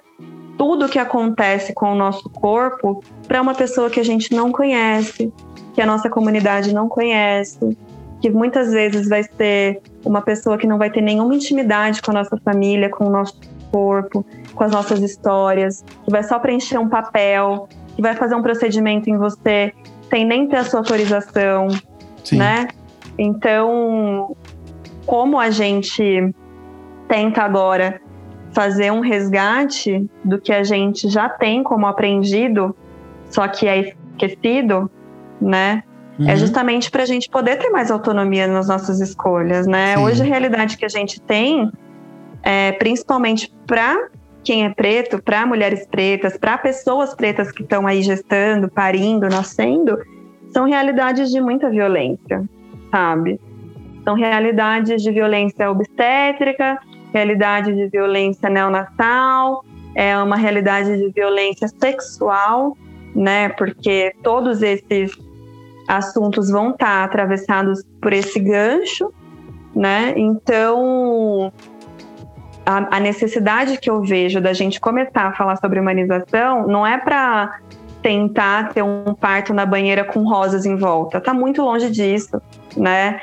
tudo 0.57 0.87
que 0.87 0.97
acontece 0.97 1.73
com 1.73 1.91
o 1.91 1.95
nosso 1.95 2.29
corpo 2.29 3.03
para 3.27 3.41
uma 3.41 3.53
pessoa 3.53 3.89
que 3.89 3.99
a 3.99 4.03
gente 4.03 4.33
não 4.33 4.51
conhece, 4.51 5.31
que 5.75 5.81
a 5.81 5.85
nossa 5.85 6.09
comunidade 6.09 6.73
não 6.73 6.87
conhece, 6.87 7.77
que 8.21 8.29
muitas 8.29 8.71
vezes 8.71 9.09
vai 9.09 9.23
ser 9.23 9.81
uma 10.05 10.21
pessoa 10.21 10.57
que 10.57 10.65
não 10.65 10.77
vai 10.77 10.89
ter 10.89 11.01
nenhuma 11.01 11.35
intimidade 11.35 12.01
com 12.01 12.11
a 12.11 12.13
nossa 12.13 12.37
família, 12.37 12.89
com 12.89 13.05
o 13.05 13.09
nosso 13.09 13.37
corpo, 13.71 14.25
com 14.53 14.63
as 14.63 14.71
nossas 14.71 15.01
histórias, 15.01 15.83
que 16.03 16.11
vai 16.11 16.23
só 16.23 16.39
preencher 16.39 16.77
um 16.77 16.89
papel, 16.89 17.67
que 17.95 18.01
vai 18.01 18.15
fazer 18.15 18.35
um 18.35 18.41
procedimento 18.41 19.09
em 19.09 19.17
você 19.17 19.73
sem 20.09 20.25
nem 20.25 20.47
ter 20.47 20.57
a 20.57 20.63
sua 20.63 20.79
autorização, 20.79 21.67
Sim. 22.23 22.37
né? 22.37 22.67
Então, 23.17 24.35
como 25.05 25.39
a 25.39 25.49
gente 25.49 26.33
tenta 27.07 27.41
agora 27.41 28.01
fazer 28.53 28.91
um 28.91 28.99
resgate 28.99 30.09
do 30.23 30.39
que 30.39 30.51
a 30.51 30.63
gente 30.63 31.09
já 31.09 31.29
tem 31.29 31.63
como 31.63 31.85
aprendido, 31.85 32.75
só 33.29 33.47
que 33.47 33.67
é 33.67 33.93
esquecido, 34.19 34.89
né? 35.41 35.83
É 36.19 36.21
uhum. 36.21 36.29
É 36.29 36.35
justamente 36.35 36.89
para 36.89 37.03
a 37.03 37.05
gente 37.05 37.29
poder 37.29 37.57
ter 37.57 37.69
mais 37.69 37.91
autonomia 37.91 38.47
nas 38.47 38.67
nossas 38.67 38.99
escolhas, 38.99 39.67
né? 39.67 39.95
Sim. 39.95 40.03
Hoje 40.03 40.21
a 40.23 40.25
realidade 40.25 40.77
que 40.77 40.85
a 40.85 40.89
gente 40.89 41.21
tem, 41.21 41.71
é, 42.43 42.71
principalmente 42.73 43.53
para 43.65 44.09
quem 44.43 44.65
é 44.65 44.69
preto, 44.69 45.21
para 45.21 45.45
mulheres 45.45 45.85
pretas, 45.85 46.37
para 46.37 46.57
pessoas 46.57 47.13
pretas 47.13 47.51
que 47.51 47.63
estão 47.63 47.85
aí 47.85 48.01
gestando, 48.01 48.69
parindo, 48.69 49.27
nascendo, 49.27 49.97
são 50.53 50.65
realidades 50.65 51.29
de 51.29 51.41
muita 51.41 51.69
violência, 51.69 52.43
sabe? 52.89 53.39
São 54.05 54.15
realidades 54.15 55.03
de 55.03 55.11
violência 55.11 55.69
obstétrica, 55.69 56.79
realidade 57.13 57.75
de 57.75 57.87
violência 57.89 58.49
neonatal, 58.49 59.65
é 59.93 60.17
uma 60.17 60.37
realidade 60.37 60.97
de 60.97 61.09
violência 61.09 61.67
sexual, 61.67 62.77
né? 63.13 63.49
Porque 63.49 64.13
todos 64.23 64.61
esses 64.61 65.11
assuntos 65.87 66.49
vão 66.49 66.71
estar 66.71 67.03
atravessados 67.03 67.83
por 68.01 68.13
esse 68.13 68.39
gancho, 68.39 69.11
né? 69.75 70.13
Então, 70.15 71.51
a, 72.67 72.97
a 72.97 72.99
necessidade 72.99 73.77
que 73.77 73.89
eu 73.89 74.01
vejo 74.01 74.41
da 74.41 74.51
gente 74.51 74.77
começar 74.77 75.27
a 75.27 75.31
falar 75.31 75.55
sobre 75.55 75.79
humanização 75.79 76.67
não 76.67 76.85
é 76.85 76.97
para 76.97 77.61
tentar 78.01 78.73
ter 78.73 78.83
um 78.83 79.13
parto 79.13 79.53
na 79.53 79.65
banheira 79.65 80.03
com 80.03 80.27
rosas 80.27 80.65
em 80.65 80.75
volta. 80.75 81.21
Tá 81.21 81.33
muito 81.33 81.61
longe 81.61 81.89
disso, 81.89 82.41
né? 82.75 83.21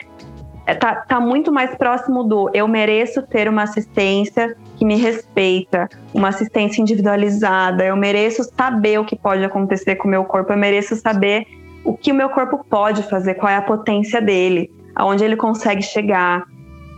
É, 0.67 0.75
tá, 0.75 0.95
tá 0.95 1.21
muito 1.21 1.53
mais 1.53 1.75
próximo 1.75 2.25
do 2.25 2.51
eu 2.55 2.67
mereço 2.67 3.21
ter 3.21 3.47
uma 3.47 3.65
assistência 3.65 4.57
que 4.79 4.85
me 4.85 4.97
respeita, 4.97 5.91
uma 6.15 6.29
assistência 6.29 6.81
individualizada, 6.81 7.85
eu 7.85 7.97
mereço 7.97 8.43
saber 8.57 8.99
o 8.99 9.05
que 9.05 9.15
pode 9.15 9.45
acontecer 9.45 9.97
com 9.97 10.09
o 10.09 10.11
meu 10.11 10.25
corpo, 10.25 10.55
eu 10.55 10.57
mereço 10.57 10.97
saber 10.97 11.47
o 11.85 11.95
que 11.95 12.13
o 12.13 12.15
meu 12.15 12.31
corpo 12.31 12.65
pode 12.65 13.03
fazer, 13.03 13.35
qual 13.35 13.53
é 13.53 13.57
a 13.57 13.63
potência 13.63 14.23
dele, 14.23 14.73
aonde 14.95 15.23
ele 15.23 15.37
consegue 15.37 15.83
chegar, 15.83 16.45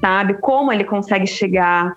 sabe? 0.01 0.34
Como 0.34 0.72
ele 0.72 0.84
consegue 0.84 1.26
chegar, 1.26 1.97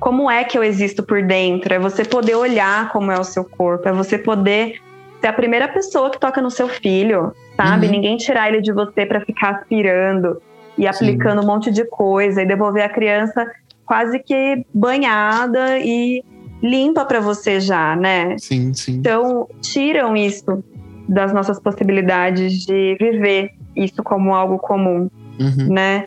como 0.00 0.30
é 0.30 0.42
que 0.44 0.56
eu 0.56 0.64
existo 0.64 1.02
por 1.02 1.22
dentro, 1.22 1.72
é 1.72 1.78
você 1.78 2.04
poder 2.04 2.34
olhar 2.34 2.90
como 2.90 3.12
é 3.12 3.20
o 3.20 3.24
seu 3.24 3.44
corpo, 3.44 3.88
é 3.88 3.92
você 3.92 4.16
poder 4.18 4.80
ser 5.20 5.26
a 5.26 5.32
primeira 5.32 5.68
pessoa 5.68 6.10
que 6.10 6.18
toca 6.18 6.40
no 6.40 6.50
seu 6.50 6.66
filho, 6.66 7.32
sabe? 7.54 7.86
Uhum. 7.86 7.92
Ninguém 7.92 8.16
tirar 8.16 8.48
ele 8.48 8.62
de 8.62 8.72
você 8.72 9.04
para 9.04 9.20
ficar 9.20 9.56
aspirando 9.56 10.40
e 10.78 10.86
aplicando 10.86 11.40
Sim. 11.40 11.46
um 11.46 11.50
monte 11.50 11.70
de 11.70 11.84
coisa 11.84 12.42
e 12.42 12.46
devolver 12.46 12.82
a 12.82 12.88
criança 12.88 13.46
quase 13.84 14.18
que 14.20 14.64
banhada 14.72 15.78
e 15.78 16.24
limpa 16.62 17.04
para 17.04 17.20
você 17.20 17.60
já, 17.60 17.94
né? 17.94 18.38
Sim, 18.38 18.72
sim. 18.72 18.94
Então, 18.94 19.46
tiram 19.60 20.16
isso 20.16 20.64
das 21.06 21.32
nossas 21.32 21.60
possibilidades 21.60 22.64
de 22.64 22.96
viver 22.98 23.50
isso 23.76 24.02
como 24.02 24.34
algo 24.34 24.58
comum, 24.58 25.10
uhum. 25.38 25.72
né? 25.72 26.06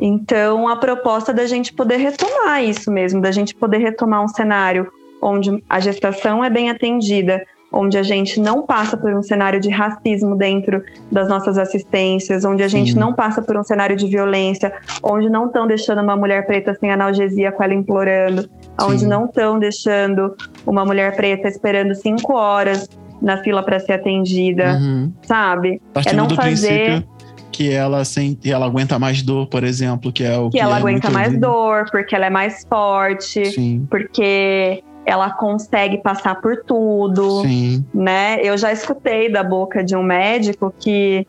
Então, 0.00 0.66
a 0.66 0.76
proposta 0.76 1.32
da 1.32 1.46
gente 1.46 1.72
poder 1.72 1.96
retomar 1.96 2.64
isso 2.64 2.90
mesmo, 2.90 3.20
da 3.20 3.30
gente 3.30 3.54
poder 3.54 3.78
retomar 3.78 4.24
um 4.24 4.28
cenário 4.28 4.90
onde 5.22 5.62
a 5.68 5.78
gestação 5.78 6.42
é 6.42 6.48
bem 6.48 6.70
atendida, 6.70 7.44
onde 7.72 7.96
a 7.96 8.02
gente 8.02 8.40
não 8.40 8.62
passa 8.62 8.96
por 8.96 9.12
um 9.14 9.22
cenário 9.22 9.60
de 9.60 9.68
racismo 9.68 10.34
dentro 10.34 10.82
das 11.12 11.28
nossas 11.28 11.56
assistências, 11.56 12.44
onde 12.44 12.62
a 12.62 12.68
Sim. 12.68 12.78
gente 12.78 12.96
não 12.96 13.12
passa 13.12 13.42
por 13.42 13.56
um 13.56 13.62
cenário 13.62 13.94
de 13.94 14.06
violência, 14.06 14.72
onde 15.02 15.28
não 15.28 15.46
estão 15.46 15.66
deixando 15.66 16.00
uma 16.00 16.16
mulher 16.16 16.46
preta 16.46 16.74
sem 16.74 16.90
analgesia 16.90 17.52
com 17.52 17.62
ela 17.62 17.74
implorando, 17.74 18.42
Sim. 18.42 18.48
onde 18.82 19.06
não 19.06 19.26
estão 19.26 19.58
deixando 19.58 20.34
uma 20.66 20.84
mulher 20.84 21.14
preta 21.14 21.46
esperando 21.46 21.94
cinco 21.94 22.32
horas 22.32 22.88
na 23.20 23.36
fila 23.42 23.62
para 23.62 23.78
ser 23.78 23.92
atendida, 23.92 24.78
uhum. 24.78 25.12
sabe? 25.22 25.80
Partindo 25.92 26.12
é 26.12 26.16
não 26.16 26.30
fazer 26.30 27.04
que 27.52 27.72
ela 27.72 28.04
sente, 28.04 28.50
ela 28.50 28.66
aguenta 28.66 28.98
mais 28.98 29.22
dor, 29.22 29.46
por 29.46 29.64
exemplo, 29.64 30.12
que 30.12 30.24
é 30.24 30.36
o 30.38 30.50
que, 30.50 30.56
que 30.56 30.62
ela 30.62 30.76
é 30.76 30.80
aguenta 30.80 31.10
mais 31.10 31.28
ouvido. 31.28 31.40
dor, 31.40 31.90
porque 31.90 32.14
ela 32.14 32.26
é 32.26 32.30
mais 32.30 32.64
forte, 32.68 33.44
Sim. 33.46 33.86
porque 33.90 34.82
ela 35.04 35.30
consegue 35.30 35.98
passar 35.98 36.40
por 36.40 36.62
tudo, 36.64 37.42
Sim. 37.42 37.84
né? 37.92 38.38
Eu 38.42 38.56
já 38.56 38.72
escutei 38.72 39.30
da 39.30 39.42
boca 39.42 39.82
de 39.82 39.96
um 39.96 40.02
médico 40.02 40.72
que 40.78 41.26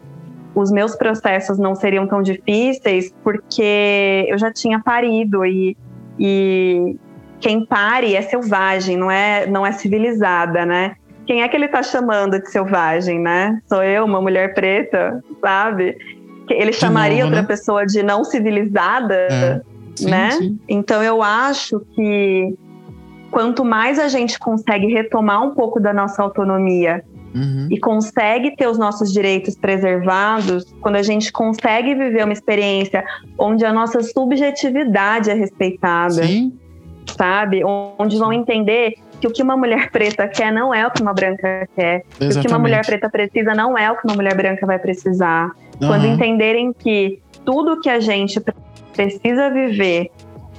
os 0.53 0.71
meus 0.71 0.95
processos 0.95 1.57
não 1.57 1.73
seriam 1.75 2.05
tão 2.05 2.21
difíceis 2.21 3.13
porque 3.23 4.25
eu 4.27 4.37
já 4.37 4.51
tinha 4.51 4.79
parido 4.79 5.45
e, 5.45 5.77
e 6.19 6.97
quem 7.39 7.65
pare 7.65 8.15
é 8.15 8.21
selvagem, 8.21 8.97
não 8.97 9.09
é, 9.09 9.47
não 9.47 9.65
é 9.65 9.71
civilizada, 9.71 10.65
né? 10.65 10.95
Quem 11.25 11.41
é 11.43 11.47
que 11.47 11.55
ele 11.55 11.67
tá 11.67 11.83
chamando 11.83 12.39
de 12.39 12.49
selvagem, 12.49 13.19
né? 13.19 13.61
Sou 13.67 13.83
eu, 13.83 14.05
uma 14.05 14.21
mulher 14.21 14.53
preta, 14.53 15.23
sabe? 15.39 15.97
Ele 16.49 16.73
chamaria 16.73 17.17
novo, 17.23 17.27
outra 17.27 17.41
né? 17.41 17.47
pessoa 17.47 17.85
de 17.85 18.03
não 18.03 18.23
civilizada, 18.23 19.13
É. 19.15 19.61
Sim, 19.95 20.09
né? 20.09 20.31
sim. 20.31 20.59
Então 20.67 21.03
eu 21.03 21.21
acho 21.21 21.79
que 21.93 22.53
quanto 23.29 23.63
mais 23.63 23.99
a 23.99 24.07
gente 24.07 24.39
consegue 24.39 24.87
retomar 24.87 25.43
um 25.43 25.51
pouco 25.51 25.79
da 25.79 25.93
nossa 25.93 26.21
autonomia 26.23 27.03
Uhum. 27.33 27.67
e 27.71 27.79
consegue 27.79 28.57
ter 28.57 28.67
os 28.67 28.77
nossos 28.77 29.13
direitos 29.13 29.55
preservados, 29.55 30.65
quando 30.81 30.97
a 30.97 31.01
gente 31.01 31.31
consegue 31.31 31.95
viver 31.95 32.25
uma 32.25 32.33
experiência 32.33 33.05
onde 33.39 33.63
a 33.63 33.71
nossa 33.71 34.03
subjetividade 34.03 35.29
é 35.29 35.33
respeitada, 35.33 36.23
Sim, 36.23 36.51
sabe? 37.17 37.63
Onde 37.63 38.17
vão 38.17 38.33
entender 38.33 38.95
que 39.21 39.27
o 39.27 39.31
que 39.31 39.43
uma 39.43 39.55
mulher 39.55 39.91
preta 39.91 40.27
quer 40.27 40.51
não 40.51 40.73
é 40.73 40.85
o 40.85 40.91
que 40.91 41.01
uma 41.01 41.13
branca 41.13 41.67
quer, 41.75 42.03
que 42.17 42.25
o 42.25 42.41
que 42.41 42.47
uma 42.47 42.57
mulher 42.57 42.83
preta 42.83 43.07
precisa 43.07 43.53
não 43.53 43.77
é 43.77 43.89
o 43.91 43.95
que 43.95 44.07
uma 44.07 44.15
mulher 44.15 44.35
branca 44.35 44.65
vai 44.65 44.79
precisar. 44.79 45.51
Quando 45.77 46.05
Aham. 46.05 46.13
entenderem 46.15 46.73
que 46.73 47.21
tudo 47.45 47.79
que 47.79 47.89
a 47.89 47.99
gente 47.99 48.39
pre- 48.39 48.55
precisa 48.93 49.51
viver 49.51 50.09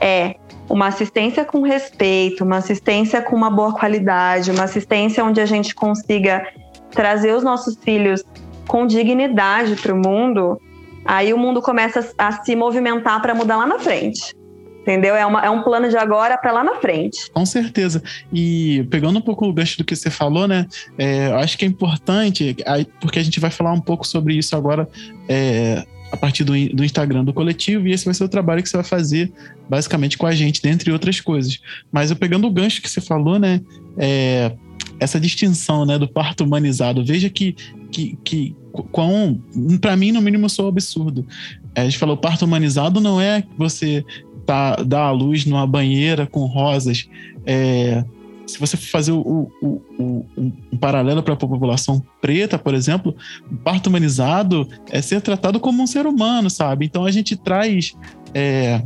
é 0.01 0.37
uma 0.71 0.87
assistência 0.87 1.45
com 1.45 1.63
respeito, 1.63 2.45
uma 2.45 2.59
assistência 2.59 3.21
com 3.21 3.35
uma 3.35 3.51
boa 3.51 3.75
qualidade, 3.75 4.51
uma 4.53 4.65
assistência 4.65 5.25
onde 5.25 5.41
a 5.41 5.47
gente 5.47 5.75
consiga 5.75 6.47
trazer 6.93 7.35
os 7.35 7.43
nossos 7.43 7.77
filhos 7.77 8.25
com 8.69 8.87
dignidade 8.87 9.75
para 9.77 9.93
o 9.93 9.97
mundo, 9.97 10.61
aí 11.05 11.35
o 11.35 11.39
mundo 11.39 11.61
começa 11.61 12.09
a 12.17 12.33
se 12.33 12.55
movimentar 12.55 13.21
para 13.21 13.35
mudar 13.35 13.57
lá 13.57 13.67
na 13.67 13.79
frente. 13.79 14.35
Entendeu? 14.83 15.15
É, 15.15 15.25
uma- 15.25 15.45
é 15.45 15.49
um 15.49 15.63
plano 15.63 15.89
de 15.89 15.97
agora 15.97 16.37
para 16.37 16.53
lá 16.53 16.65
na 16.65 16.75
frente. 16.77 17.31
Com 17.33 17.47
certeza. 17.47 18.03
E 18.33 18.85
pegando 18.91 19.19
um 19.19 19.23
pouco 19.23 19.47
o 19.47 19.53
gancho 19.53 19.79
do 19.79 19.85
que 19.85 19.95
você 19.95 20.11
falou, 20.11 20.47
né? 20.49 20.67
é, 20.99 21.29
eu 21.29 21.37
acho 21.39 21.57
que 21.57 21.65
é 21.65 21.69
importante, 21.69 22.57
porque 23.01 23.19
a 23.19 23.23
gente 23.23 23.39
vai 23.39 23.51
falar 23.51 23.73
um 23.73 23.81
pouco 23.81 24.07
sobre 24.07 24.35
isso 24.35 24.57
agora 24.57 24.89
é, 25.29 25.85
a 26.11 26.17
partir 26.17 26.43
do, 26.45 26.53
do 26.75 26.85
Instagram 26.85 27.25
do 27.25 27.33
coletivo, 27.33 27.87
e 27.87 27.93
esse 27.93 28.05
vai 28.05 28.13
ser 28.13 28.25
o 28.25 28.29
trabalho 28.29 28.63
que 28.63 28.69
você 28.69 28.77
vai 28.77 28.85
fazer 28.85 29.33
basicamente 29.69 30.19
com 30.19 30.27
a 30.27 30.33
gente, 30.33 30.61
dentre 30.61 30.91
outras 30.93 31.21
coisas. 31.21 31.59
Mas 31.91 32.11
eu 32.11 32.17
pegando 32.17 32.47
o 32.47 32.51
gancho 32.51 32.83
que 32.83 32.91
você 32.91 33.01
falou, 33.01 33.39
né? 33.39 33.61
é, 33.97 34.53
essa 34.99 35.19
distinção 35.19 35.85
né, 35.85 35.99
do 35.99 36.09
parto 36.09 36.45
humanizado, 36.45 37.05
veja 37.05 37.29
que, 37.29 37.57
que, 37.91 38.17
que 38.25 38.57
quão, 38.91 39.43
para 39.81 39.97
mim, 39.97 40.13
no 40.13 40.21
mínimo, 40.21 40.49
sou 40.49 40.69
absurdo. 40.69 41.27
A 41.75 41.85
gente 41.85 41.99
falou, 41.99 42.17
parto 42.17 42.45
humanizado 42.45 43.01
não 43.01 43.21
é 43.21 43.43
você 43.57 44.05
tá, 44.53 44.83
dar 44.83 45.05
a 45.05 45.11
luz 45.11 45.47
numa 45.47 45.67
banheira 45.67 46.27
com 46.27 46.45
rosas. 46.47 47.09
É, 47.47 48.05
se 48.47 48.59
você 48.59 48.77
fazer 48.77 49.13
o, 49.13 49.21
o- 49.63 49.83
o- 49.99 50.27
um, 50.37 50.53
um 50.73 50.77
paralelo 50.77 51.23
para 51.23 51.33
a 51.33 51.37
população 51.37 52.03
preta, 52.21 52.59
por 52.59 52.75
exemplo, 52.75 53.17
o 53.51 53.57
parto 53.57 53.87
humanizado 53.87 54.69
é 54.91 55.01
ser 55.01 55.21
tratado 55.23 55.59
como 55.59 55.83
um 55.83 55.87
ser 55.87 56.07
humano, 56.07 56.51
sabe? 56.51 56.85
Então 56.85 57.05
a 57.07 57.11
gente 57.11 57.35
traz 57.37 57.97
é, 58.35 58.83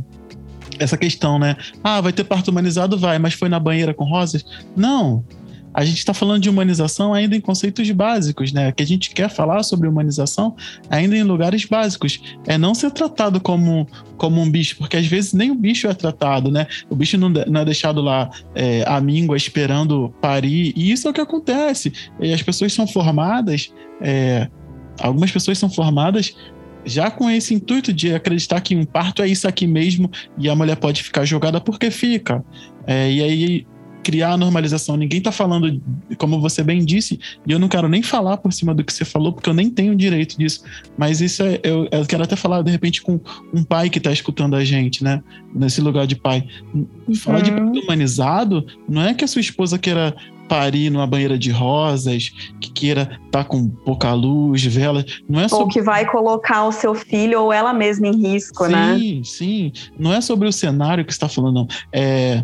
essa 0.79 0.95
questão, 0.97 1.37
né? 1.37 1.57
Ah, 1.83 1.99
vai 1.99 2.13
ter 2.13 2.23
parto 2.23 2.49
humanizado? 2.49 2.97
Vai, 2.97 3.19
mas 3.19 3.33
foi 3.33 3.49
na 3.49 3.59
banheira 3.59 3.93
com 3.93 4.05
rosas? 4.05 4.45
Não. 4.75 5.23
A 5.73 5.85
gente 5.85 5.99
está 5.99 6.13
falando 6.13 6.41
de 6.41 6.49
humanização 6.49 7.13
ainda 7.13 7.35
em 7.35 7.41
conceitos 7.41 7.89
básicos, 7.91 8.51
né? 8.51 8.71
Que 8.71 8.83
a 8.83 8.85
gente 8.85 9.11
quer 9.11 9.29
falar 9.29 9.63
sobre 9.63 9.87
humanização 9.87 10.55
ainda 10.89 11.15
em 11.15 11.23
lugares 11.23 11.65
básicos. 11.65 12.19
É 12.45 12.57
não 12.57 12.73
ser 12.73 12.91
tratado 12.91 13.39
como, 13.39 13.87
como 14.17 14.41
um 14.41 14.49
bicho, 14.49 14.77
porque 14.77 14.97
às 14.97 15.05
vezes 15.05 15.33
nem 15.33 15.51
o 15.51 15.55
bicho 15.55 15.87
é 15.87 15.93
tratado, 15.93 16.51
né? 16.51 16.67
O 16.89 16.95
bicho 16.95 17.17
não, 17.17 17.29
não 17.29 17.61
é 17.61 17.65
deixado 17.65 18.01
lá 18.01 18.29
é, 18.55 18.83
à 18.87 18.99
míngua 18.99 19.37
esperando 19.37 20.13
parir. 20.21 20.73
E 20.75 20.91
isso 20.91 21.07
é 21.07 21.11
o 21.11 21.13
que 21.13 21.21
acontece. 21.21 21.93
E 22.19 22.33
as 22.33 22.41
pessoas 22.41 22.73
são 22.73 22.87
formadas, 22.87 23.71
é, 24.01 24.49
algumas 24.99 25.31
pessoas 25.31 25.57
são 25.57 25.69
formadas 25.69 26.35
já 26.87 27.11
com 27.11 27.29
esse 27.29 27.53
intuito 27.53 27.91
de 27.91 28.13
acreditar 28.13 28.61
que 28.61 28.75
um 28.75 28.85
parto 28.85 29.21
é 29.21 29.27
isso 29.27 29.47
aqui 29.47 29.67
mesmo 29.67 30.09
e 30.37 30.49
a 30.49 30.55
mulher 30.55 30.77
pode 30.77 31.03
ficar 31.03 31.25
jogada 31.25 31.59
porque 31.59 31.91
fica. 31.91 32.43
É, 32.85 33.11
e 33.11 33.21
aí 33.21 33.67
criar 34.07 34.31
a 34.31 34.37
normalização. 34.37 34.95
Ninguém 34.95 35.19
tá 35.19 35.33
falando, 35.33 35.81
como 36.17 36.39
você 36.39 36.63
bem 36.63 36.79
disse, 36.79 37.19
e 37.45 37.51
eu 37.51 37.59
não 37.59 37.67
quero 37.67 37.89
nem 37.89 38.01
falar 38.01 38.37
por 38.37 38.53
cima 38.53 38.73
do 38.73 38.81
que 38.81 38.93
você 38.93 39.03
falou, 39.03 39.33
porque 39.33 39.49
eu 39.49 39.53
nem 39.53 39.69
tenho 39.69 39.93
direito 39.97 40.37
disso. 40.39 40.63
Mas 40.97 41.19
isso 41.19 41.43
é, 41.43 41.59
eu, 41.61 41.89
eu 41.91 42.05
quero 42.05 42.23
até 42.23 42.37
falar, 42.37 42.61
de 42.61 42.71
repente, 42.71 43.01
com 43.01 43.19
um 43.53 43.65
pai 43.65 43.89
que 43.89 43.99
tá 43.99 44.09
escutando 44.09 44.55
a 44.55 44.63
gente, 44.63 45.03
né? 45.03 45.21
Nesse 45.53 45.81
lugar 45.81 46.07
de 46.07 46.15
pai. 46.15 46.47
Falar 47.17 47.41
de 47.41 47.51
Uhum. 47.51 47.57
parto 47.57 47.79
humanizado 47.81 48.65
não 48.87 49.01
é 49.01 49.13
que 49.13 49.25
a 49.25 49.27
sua 49.27 49.41
esposa 49.41 49.77
queira 49.77 50.15
parir 50.47 50.89
numa 50.89 51.05
banheira 51.05 51.37
de 51.37 51.51
rosas, 51.51 52.29
que 52.61 52.71
queira 52.71 53.19
estar 53.25 53.43
com 53.43 53.67
pouca 53.67 54.13
luz, 54.13 54.63
vela. 54.63 55.05
Não 55.27 55.41
é 55.41 55.43
Ou 55.43 55.49
sobre 55.49 55.73
que 55.73 55.81
vai 55.81 56.05
colocar 56.09 56.65
o 56.65 56.71
seu 56.71 56.95
filho 56.95 57.41
ou 57.41 57.51
ela 57.51 57.73
mesma 57.73 58.07
em 58.07 58.15
risco, 58.15 58.67
né? 58.67 58.97
Sim, 58.97 59.21
sim. 59.23 59.71
Não 59.99 60.13
é 60.13 60.21
sobre 60.21 60.47
o 60.47 60.53
cenário 60.53 61.03
que 61.03 61.11
você 61.11 61.17
está 61.17 61.27
falando, 61.27 61.55
não. 61.55 61.67
É, 61.91 62.43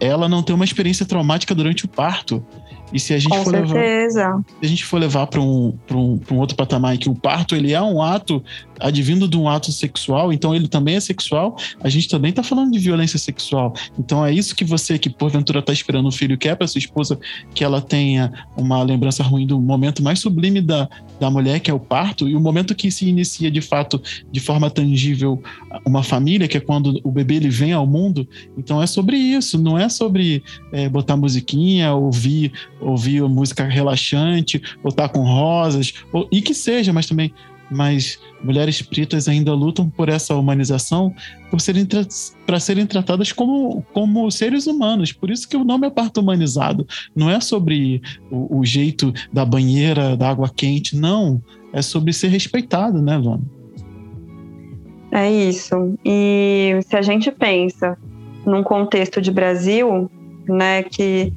ela 0.00 0.28
não 0.28 0.42
tem 0.42 0.54
uma 0.54 0.64
experiência 0.64 1.06
traumática 1.06 1.54
durante 1.54 1.84
o 1.84 1.88
parto. 1.88 2.44
E 2.92 2.98
se 2.98 3.14
a 3.14 3.18
gente 3.18 3.36
Com 3.36 3.44
for 3.44 3.52
levar, 3.52 3.74
certeza. 3.74 4.44
se 4.60 4.66
a 4.66 4.68
gente 4.68 4.84
for 4.84 4.98
levar 4.98 5.26
para 5.26 5.40
um, 5.40 5.72
pra 5.86 5.96
um, 5.96 6.18
pra 6.18 6.34
um 6.34 6.38
outro 6.38 6.56
patamar 6.56 6.94
em 6.94 6.98
que 6.98 7.08
o 7.08 7.14
parto 7.14 7.54
ele 7.54 7.72
é 7.72 7.80
um 7.80 8.02
ato 8.02 8.42
advindo 8.80 9.28
de 9.28 9.36
um 9.36 9.48
ato 9.48 9.70
sexual, 9.70 10.32
então 10.32 10.54
ele 10.54 10.66
também 10.66 10.96
é 10.96 11.00
sexual, 11.00 11.56
a 11.82 11.88
gente 11.88 12.08
também 12.08 12.30
está 12.30 12.42
falando 12.42 12.72
de 12.72 12.78
violência 12.78 13.18
sexual. 13.18 13.74
Então 13.98 14.24
é 14.24 14.32
isso 14.32 14.56
que 14.56 14.64
você 14.64 14.98
que 14.98 15.10
porventura 15.10 15.60
está 15.60 15.72
esperando 15.72 16.08
um 16.08 16.12
filho 16.12 16.38
quer 16.38 16.56
para 16.56 16.66
sua 16.66 16.78
esposa 16.78 17.18
que 17.54 17.62
ela 17.62 17.80
tenha 17.80 18.32
uma 18.56 18.82
lembrança 18.82 19.22
ruim 19.22 19.46
do 19.46 19.60
momento 19.60 20.02
mais 20.02 20.18
sublime 20.20 20.60
da, 20.60 20.88
da 21.18 21.30
mulher, 21.30 21.60
que 21.60 21.70
é 21.70 21.74
o 21.74 21.80
parto, 21.80 22.28
e 22.28 22.34
o 22.34 22.40
momento 22.40 22.74
que 22.74 22.90
se 22.90 23.08
inicia 23.08 23.50
de 23.50 23.60
fato 23.60 24.00
de 24.30 24.40
forma 24.40 24.70
tangível 24.70 25.42
uma 25.86 26.02
família, 26.02 26.48
que 26.48 26.56
é 26.56 26.60
quando 26.60 27.00
o 27.04 27.10
bebê 27.10 27.36
ele 27.36 27.50
vem 27.50 27.72
ao 27.72 27.86
mundo. 27.86 28.26
Então 28.56 28.82
é 28.82 28.86
sobre 28.86 29.16
isso, 29.16 29.60
não 29.60 29.78
é 29.78 29.88
sobre 29.88 30.42
é, 30.72 30.88
botar 30.88 31.16
musiquinha, 31.16 31.92
ouvir 31.92 32.52
ouvir 32.80 33.22
música 33.22 33.64
relaxante, 33.64 34.62
ou 34.82 34.90
estar 34.90 35.08
com 35.08 35.20
rosas, 35.20 35.94
ou, 36.12 36.28
e 36.30 36.40
que 36.40 36.54
seja, 36.54 36.92
mas 36.92 37.06
também 37.06 37.32
mas 37.70 38.18
mulheres 38.42 38.82
pretas 38.82 39.28
ainda 39.28 39.54
lutam 39.54 39.88
por 39.88 40.08
essa 40.08 40.34
humanização 40.34 41.14
serem 41.58 41.86
para 42.44 42.58
serem 42.58 42.84
tratadas 42.84 43.32
como, 43.32 43.82
como 43.92 44.28
seres 44.30 44.66
humanos. 44.66 45.12
Por 45.12 45.30
isso 45.30 45.48
que 45.48 45.56
o 45.56 45.64
nome 45.64 45.86
é 45.86 45.90
parto 45.90 46.20
humanizado. 46.20 46.86
Não 47.14 47.30
é 47.30 47.40
sobre 47.40 48.02
o, 48.30 48.58
o 48.58 48.64
jeito 48.64 49.12
da 49.32 49.44
banheira, 49.44 50.16
da 50.16 50.28
água 50.30 50.50
quente, 50.54 50.96
não. 50.96 51.40
É 51.72 51.80
sobre 51.80 52.12
ser 52.12 52.28
respeitado, 52.28 53.00
né, 53.00 53.16
Vana? 53.18 53.42
É 55.12 55.30
isso. 55.30 55.96
E 56.04 56.78
se 56.82 56.96
a 56.96 57.02
gente 57.02 57.30
pensa 57.30 57.96
num 58.44 58.62
contexto 58.62 59.20
de 59.20 59.30
Brasil, 59.30 60.10
né, 60.48 60.82
que 60.82 61.32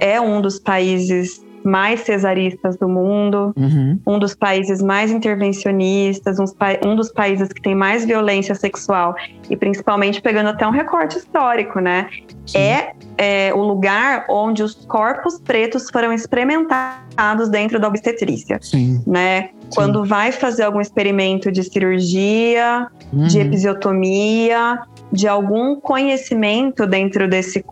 é 0.00 0.20
um 0.20 0.40
dos 0.40 0.58
países 0.58 1.44
mais 1.64 2.00
cesaristas 2.02 2.76
do 2.76 2.88
mundo, 2.88 3.52
Uhum. 3.56 3.98
um 4.06 4.18
dos 4.20 4.36
países 4.36 4.80
mais 4.80 5.10
intervencionistas, 5.10 6.36
um 6.38 6.94
dos 6.94 7.10
países 7.10 7.52
que 7.52 7.60
tem 7.60 7.74
mais 7.74 8.04
violência 8.04 8.54
sexual 8.54 9.16
e 9.50 9.56
principalmente 9.56 10.22
pegando 10.22 10.50
até 10.50 10.64
um 10.64 10.70
recorte 10.70 11.18
histórico, 11.18 11.80
né? 11.80 12.08
Sim. 12.46 12.58
É, 12.58 12.92
é 13.18 13.52
o 13.52 13.62
lugar 13.64 14.26
onde 14.30 14.62
os 14.62 14.74
corpos 14.86 15.40
pretos 15.40 15.90
foram 15.90 16.12
experimentados 16.12 17.48
dentro 17.48 17.80
da 17.80 17.88
obstetrícia, 17.88 18.60
Sim. 18.62 19.02
né? 19.04 19.50
Quando 19.74 20.04
vai 20.04 20.30
fazer 20.30 20.62
algum 20.62 20.80
experimento 20.80 21.50
de 21.50 21.64
cirurgia, 21.64 22.86
de 23.12 23.38
Uhum. 23.38 23.44
episiotomia, 23.44 24.78
de 25.12 25.26
algum 25.26 25.80
conhecimento 25.80 26.86
dentro 26.86 27.28
desse 27.28 27.64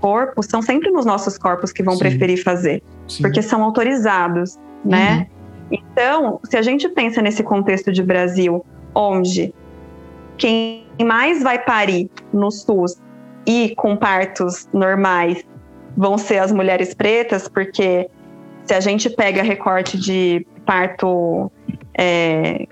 corpo, 0.00 0.42
são 0.42 0.62
sempre 0.62 0.90
nos 0.90 1.04
nossos 1.04 1.36
corpos 1.38 1.72
que 1.72 1.82
vão 1.82 1.94
Sim. 1.94 2.00
preferir 2.00 2.42
fazer 2.42 2.82
Sim. 3.06 3.22
porque 3.22 3.42
são 3.42 3.62
autorizados, 3.62 4.58
né? 4.84 5.26
Então, 5.70 6.40
se 6.44 6.56
a 6.56 6.62
gente 6.62 6.88
pensa 6.88 7.22
nesse 7.22 7.42
contexto 7.42 7.92
de 7.92 8.02
Brasil, 8.02 8.64
onde 8.94 9.54
quem 10.36 10.86
mais 11.00 11.42
vai 11.42 11.58
parir 11.62 12.10
no 12.32 12.50
SUS 12.50 13.00
e 13.46 13.74
com 13.76 13.96
partos 13.96 14.68
normais 14.72 15.44
vão 15.96 16.18
ser 16.18 16.38
as 16.38 16.50
mulheres 16.50 16.94
pretas, 16.94 17.46
porque 17.46 18.08
se 18.64 18.74
a 18.74 18.80
gente 18.80 19.08
pega 19.10 19.42
recorte 19.42 19.98
de 19.98 20.46
parto 20.64 21.50
é, 21.96 22.66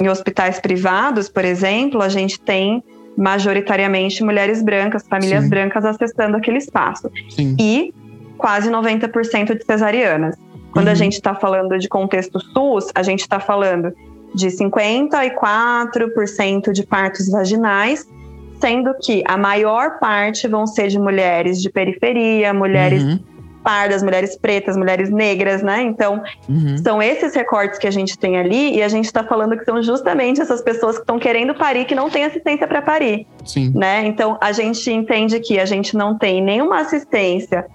em 0.00 0.08
hospitais 0.08 0.60
privados, 0.60 1.28
por 1.28 1.44
exemplo, 1.44 2.02
a 2.02 2.08
gente 2.08 2.40
tem 2.40 2.82
majoritariamente 3.16 4.22
mulheres 4.22 4.62
brancas, 4.62 5.04
famílias 5.08 5.44
Sim. 5.44 5.50
brancas 5.50 5.84
acessando 5.84 6.36
aquele 6.36 6.58
espaço 6.58 7.10
Sim. 7.30 7.56
e 7.58 7.92
quase 8.36 8.70
90% 8.70 9.56
de 9.56 9.64
cesarianas. 9.64 10.36
Quando 10.72 10.88
a 10.88 10.90
Uhum. 10.90 10.96
gente 10.96 11.14
está 11.14 11.34
falando 11.34 11.78
de 11.78 11.88
contexto 11.88 12.38
SUS, 12.38 12.90
a 12.94 13.02
gente 13.02 13.20
está 13.20 13.40
falando 13.40 13.94
de 14.34 14.48
54% 14.50 16.72
de 16.72 16.82
partos 16.84 17.30
vaginais, 17.30 18.06
sendo 18.60 18.94
que 19.02 19.22
a 19.26 19.36
maior 19.36 19.98
parte 19.98 20.46
vão 20.48 20.66
ser 20.66 20.88
de 20.88 20.98
mulheres 20.98 21.62
de 21.62 21.70
periferia, 21.70 22.52
mulheres 22.52 23.02
Uhum. 23.02 23.18
Pardas, 23.66 24.00
mulheres 24.00 24.36
pretas, 24.36 24.76
mulheres 24.76 25.10
negras, 25.10 25.60
né? 25.60 25.82
Então, 25.82 26.22
Uhum. 26.48 26.76
são 26.78 27.02
esses 27.02 27.34
recortes 27.34 27.80
que 27.80 27.86
a 27.88 27.90
gente 27.90 28.16
tem 28.16 28.38
ali 28.38 28.76
e 28.76 28.80
a 28.80 28.86
gente 28.88 29.06
está 29.06 29.24
falando 29.24 29.56
que 29.58 29.64
são 29.64 29.82
justamente 29.82 30.40
essas 30.40 30.62
pessoas 30.62 30.94
que 30.94 31.02
estão 31.02 31.18
querendo 31.18 31.52
parir 31.52 31.84
que 31.84 31.94
não 31.94 32.08
têm 32.08 32.24
assistência 32.24 32.64
para 32.68 32.80
parir, 32.80 33.26
Sim. 33.44 33.72
né? 33.74 34.06
Então, 34.06 34.38
a 34.40 34.52
gente 34.52 34.88
entende 34.92 35.40
que 35.40 35.58
a 35.58 35.64
gente 35.64 35.96
não 35.96 36.16
tem 36.16 36.40
nenhuma 36.40 36.78
assistência 36.80 37.66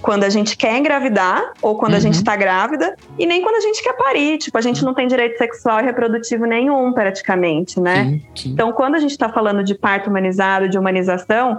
quando 0.00 0.24
a 0.24 0.30
gente 0.30 0.56
quer 0.56 0.78
engravidar 0.78 1.52
ou 1.60 1.76
quando 1.76 1.92
a 1.92 1.96
Uhum. 1.96 2.00
gente 2.02 2.14
está 2.14 2.34
grávida 2.36 2.94
e 3.18 3.26
nem 3.26 3.42
quando 3.42 3.56
a 3.56 3.60
gente 3.60 3.82
quer 3.82 3.92
parir. 3.98 4.38
Tipo, 4.38 4.56
a 4.56 4.62
gente 4.62 4.82
não 4.82 4.94
tem 4.94 5.06
direito 5.06 5.36
sexual 5.36 5.80
e 5.80 5.82
reprodutivo 5.82 6.46
nenhum, 6.46 6.90
praticamente, 6.92 7.78
né? 7.78 8.04
Sim, 8.04 8.22
sim. 8.34 8.50
Então, 8.52 8.72
quando 8.72 8.94
a 8.94 8.98
gente 8.98 9.10
está 9.12 9.28
falando 9.28 9.62
de 9.62 9.74
parto 9.74 10.08
humanizado, 10.08 10.70
de 10.70 10.78
humanização, 10.78 11.58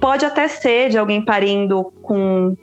pode 0.00 0.24
até 0.26 0.48
ser 0.48 0.90
de 0.90 0.98
alguém 0.98 1.24
parindo 1.24 1.90
com 2.02 2.54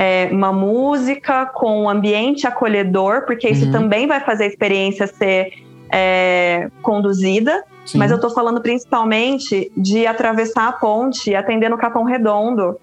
é, 0.00 0.28
uma 0.30 0.52
música, 0.52 1.44
com 1.46 1.82
um 1.82 1.90
ambiente 1.90 2.46
acolhedor, 2.46 3.26
porque 3.26 3.48
isso 3.48 3.66
Uhum. 3.66 3.72
também 3.72 4.06
vai 4.06 4.20
fazer 4.20 4.44
a 4.44 4.46
experiência 4.46 5.08
ser 5.08 5.52
é, 5.90 6.68
conduzida. 6.82 7.64
Sim. 7.84 7.98
Mas 7.98 8.10
eu 8.10 8.16
estou 8.16 8.30
falando 8.30 8.60
principalmente 8.60 9.72
de 9.76 10.06
atravessar 10.06 10.68
a 10.68 10.72
ponte 10.72 11.30
e 11.30 11.34
atender 11.34 11.68
no 11.68 11.78
Capão 11.78 12.04
Redondo. 12.04 12.78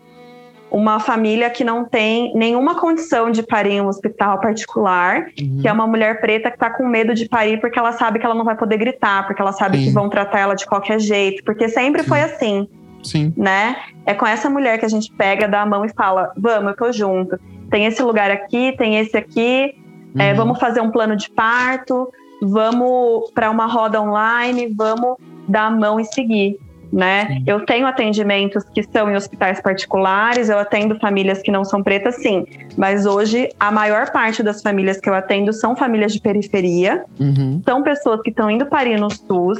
Uma 0.72 0.99
família 0.99 1.49
que 1.49 1.63
não 1.63 1.86
tem 1.86 2.34
nenhuma 2.36 2.76
condição 2.76 3.30
de 3.32 3.43
parir 3.43 3.74
em 3.74 3.82
um 3.82 3.88
hospital 3.88 4.39
particular, 4.41 5.28
Uhum. 5.39 5.59
que 5.61 5.68
é 5.68 5.72
uma 5.72 5.88
mulher 5.88 6.20
preta 6.20 6.51
que 6.51 6.57
tá 6.57 6.70
com 6.72 6.86
medo 6.86 7.13
de 7.13 7.30
parir 7.30 7.61
porque 7.61 7.80
ela 7.80 7.91
sabe 7.93 8.20
que 8.20 8.26
ela 8.26 8.36
não 8.36 8.43
vai 8.43 8.55
poder 8.57 8.78
gritar, 8.78 9.26
porque 9.26 9.41
ela 9.41 9.53
sabe 9.53 9.78
Sim. 9.78 9.84
que 9.86 9.91
vão 9.91 10.09
tratar 10.09 10.39
ela 10.39 10.55
de 10.55 10.66
qualquer 10.66 10.99
jeito, 10.99 11.43
porque 11.45 11.70
sempre 11.70 12.01
Sim. 12.03 12.09
foi 12.09 12.22
assim, 12.22 12.68
Sim. 13.06 13.34
né? 13.38 13.78
É 14.06 14.14
com 14.14 14.26
essa 14.26 14.49
mulher 14.49 14.78
que 14.80 14.86
a 14.86 14.89
gente 14.89 15.12
pega, 15.14 15.47
dá 15.47 15.62
a 15.62 15.66
mão 15.66 15.86
e 15.86 15.89
fala: 15.93 16.32
vamos, 16.38 16.72
eu 16.72 16.76
tô 16.78 16.91
junto. 16.91 17.39
Tem 17.70 17.86
esse 17.86 18.01
lugar 18.03 18.30
aqui, 18.32 18.74
tem 18.78 18.97
esse 18.97 19.18
aqui, 19.18 19.76
é, 20.18 20.32
Uhum. 20.32 20.36
vamos 20.38 20.60
fazer 20.60 20.82
um 20.82 20.91
plano 20.91 21.16
de 21.16 21.30
parto, 21.30 22.12
vamos 22.41 23.32
para 23.34 23.49
uma 23.49 23.66
roda 23.66 24.01
online, 24.01 24.74
vamos 24.76 25.18
dar 25.47 25.68
a 25.68 25.72
mão 25.72 25.99
e 25.99 26.06
seguir. 26.06 26.58
Né? 26.93 27.26
Sim. 27.28 27.43
Eu 27.47 27.66
tenho 27.66 27.86
atendimentos 27.88 28.64
que 28.74 28.82
são 28.84 29.12
em 29.12 29.16
hospitais 29.16 29.60
particulares, 29.60 30.47
eu 30.47 30.58
atendo 30.58 30.97
famílias 30.99 31.41
que 31.41 31.51
não 31.51 31.66
são 31.66 31.84
pretas, 31.84 32.16
sim. 32.18 32.45
Mas 32.78 33.06
hoje 33.06 33.49
a 33.60 33.70
maior 33.70 34.12
parte 34.12 34.41
das 34.41 34.62
famílias 34.62 35.01
que 35.01 35.10
eu 35.10 35.14
atendo 35.14 35.51
são 35.51 35.76
famílias 35.76 36.14
de 36.14 36.22
periferia, 36.22 37.03
Uhum. 37.20 37.62
são 37.66 37.84
pessoas 37.84 38.22
que 38.22 38.30
estão 38.30 38.49
indo 38.49 38.66
parir 38.68 38.97
no 38.97 39.10
SUS, 39.12 39.58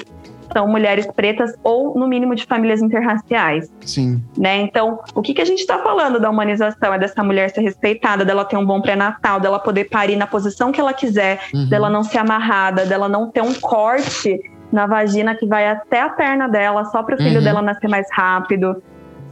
são 0.51 0.67
mulheres 0.67 1.07
pretas 1.07 1.53
ou, 1.63 1.97
no 1.97 2.07
mínimo, 2.07 2.35
de 2.35 2.45
famílias 2.45 2.81
interraciais. 2.81 3.71
Sim. 3.85 4.21
Né? 4.37 4.57
Então, 4.61 4.99
o 5.13 5.21
que, 5.21 5.33
que 5.33 5.41
a 5.41 5.45
gente 5.45 5.59
está 5.59 5.79
falando 5.79 6.19
da 6.19 6.29
humanização? 6.29 6.93
É 6.93 6.99
dessa 6.99 7.23
mulher 7.23 7.49
ser 7.49 7.61
respeitada, 7.61 8.23
dela 8.25 8.45
ter 8.45 8.57
um 8.57 8.65
bom 8.65 8.81
pré-natal, 8.81 9.39
dela 9.39 9.59
poder 9.59 9.85
parir 9.85 10.15
na 10.15 10.27
posição 10.27 10.71
que 10.71 10.79
ela 10.79 10.93
quiser, 10.93 11.39
Uhum. 11.53 11.67
dela 11.69 11.89
não 11.89 12.03
ser 12.03 12.17
amarrada, 12.19 12.85
dela 12.85 13.07
não 13.09 13.29
ter 13.29 13.41
um 13.41 13.53
corte 13.53 14.39
na 14.71 14.87
vagina 14.87 15.35
que 15.35 15.45
vai 15.45 15.67
até 15.67 16.01
a 16.01 16.09
perna 16.09 16.47
dela, 16.47 16.85
só 16.85 17.01
para 17.03 17.15
o 17.15 17.17
filho 17.17 17.37
Uhum. 17.37 17.43
dela 17.43 17.61
nascer 17.61 17.87
mais 17.87 18.07
rápido. 18.11 18.81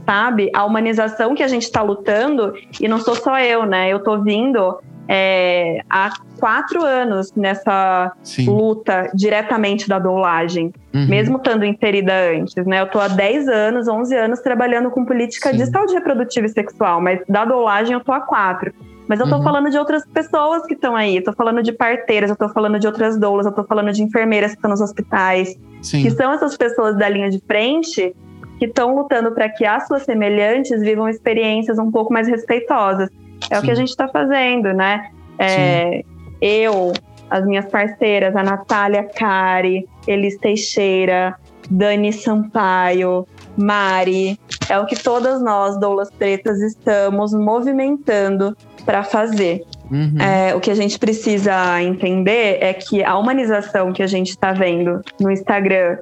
Sabe? 0.05 0.51
A 0.53 0.66
humanização 0.66 1.34
que 1.34 1.41
a 1.43 1.47
gente 1.47 1.64
está 1.64 1.82
lutando, 1.82 2.53
e 2.80 2.88
não 2.89 2.99
sou 2.99 3.16
só 3.16 3.39
eu, 3.39 3.66
né? 3.66 3.88
Eu 3.89 4.03
tô 4.03 4.22
vindo 4.22 4.78
é, 5.08 5.80
há 5.89 6.12
quatro 6.39 6.84
anos 6.84 7.32
nessa 7.36 8.12
Sim. 8.24 8.45
luta 8.45 9.10
diretamente 9.14 9.88
da 9.88 9.99
doulagem 9.99 10.72
Uhum. 10.93 11.08
mesmo 11.08 11.38
estando 11.38 11.66
inserida 11.66 12.14
antes, 12.38 12.66
né? 12.68 12.80
Eu 12.82 12.88
tô 12.88 12.99
há 12.99 13.08
10 13.08 13.47
anos, 13.47 13.88
11 13.88 14.16
anos 14.16 14.39
trabalhando 14.41 14.91
com 14.91 15.04
política 15.04 15.49
Sim. 15.49 15.58
de 15.58 15.66
saúde 15.66 15.93
reprodutiva 15.93 16.45
e 16.45 16.49
sexual, 16.49 17.01
mas 17.01 17.20
da 17.28 17.43
doulagem 17.45 17.93
eu 17.93 17.99
tô 17.99 18.12
há 18.12 18.22
4. 18.22 18.72
Mas 19.08 19.20
eu 19.20 19.28
tô 19.28 19.38
Uhum. 19.38 19.43
falando 19.43 19.70
de 19.72 19.78
outras 19.78 20.06
pessoas 20.08 20.66
que 20.68 20.76
estão 20.76 20.95
aí, 20.95 21.18
eu 21.18 21.24
tô 21.24 21.34
falando 21.34 21.62
de 21.64 21.72
parteiras, 21.74 22.30
eu 22.30 22.36
tô 22.36 22.47
falando 22.49 22.80
de 22.80 22.86
outras 22.88 23.18
doulas, 23.20 23.45
eu 23.47 23.51
tô 23.51 23.64
falando 23.64 23.91
de 23.91 24.04
enfermeiras 24.04 24.51
que 24.51 24.58
estão 24.58 24.70
nos 24.70 24.80
hospitais, 24.82 25.58
Sim. 25.82 26.04
que 26.04 26.12
são 26.12 26.32
essas 26.32 26.56
pessoas 26.56 26.95
da 26.97 27.10
linha 27.10 27.30
de 27.30 27.41
frente 27.47 28.16
que 28.60 28.66
estão 28.66 28.95
lutando 28.95 29.32
para 29.34 29.49
que 29.49 29.66
as 29.66 29.88
suas 29.88 30.04
semelhantes 30.04 30.80
vivam 30.82 31.10
experiências 31.10 31.78
um 31.80 31.89
pouco 31.91 32.14
mais 32.14 32.28
respeitosas. 32.28 33.10
É 33.50 33.58
o 33.58 33.62
Sim. 33.62 33.66
que 33.66 33.72
a 33.72 33.76
gente 33.76 33.89
está 33.89 34.08
fazendo, 34.08 34.74
né? 34.74 35.10
É, 35.38 36.04
eu, 36.41 36.94
as 37.30 37.46
minhas 37.46 37.66
parceiras, 37.66 38.36
a 38.36 38.44
Natália 38.44 39.04
Cari, 39.04 39.88
Elis 40.08 40.38
Teixeira, 40.38 41.36
Dani 41.70 42.12
Sampaio, 42.14 43.28
Mari, 43.58 44.39
é 44.70 44.80
o 44.80 44.86
que 44.86 44.96
todas 44.96 45.41
nós, 45.41 45.80
doulas 45.80 46.10
pretas, 46.12 46.60
estamos 46.62 47.34
movimentando 47.34 48.56
para 48.86 49.04
fazer. 49.04 49.64
Uhum. 49.91 50.20
É, 50.20 50.56
o 50.56 50.60
que 50.60 50.72
a 50.72 50.76
gente 50.76 50.98
precisa 50.98 51.82
entender 51.82 52.58
é 52.62 52.74
que 52.74 53.04
a 53.04 53.18
humanização 53.18 53.94
que 53.94 54.02
a 54.02 54.08
gente 54.08 54.30
está 54.30 54.52
vendo 54.52 55.02
no 55.20 55.32
Instagram, 55.32 55.98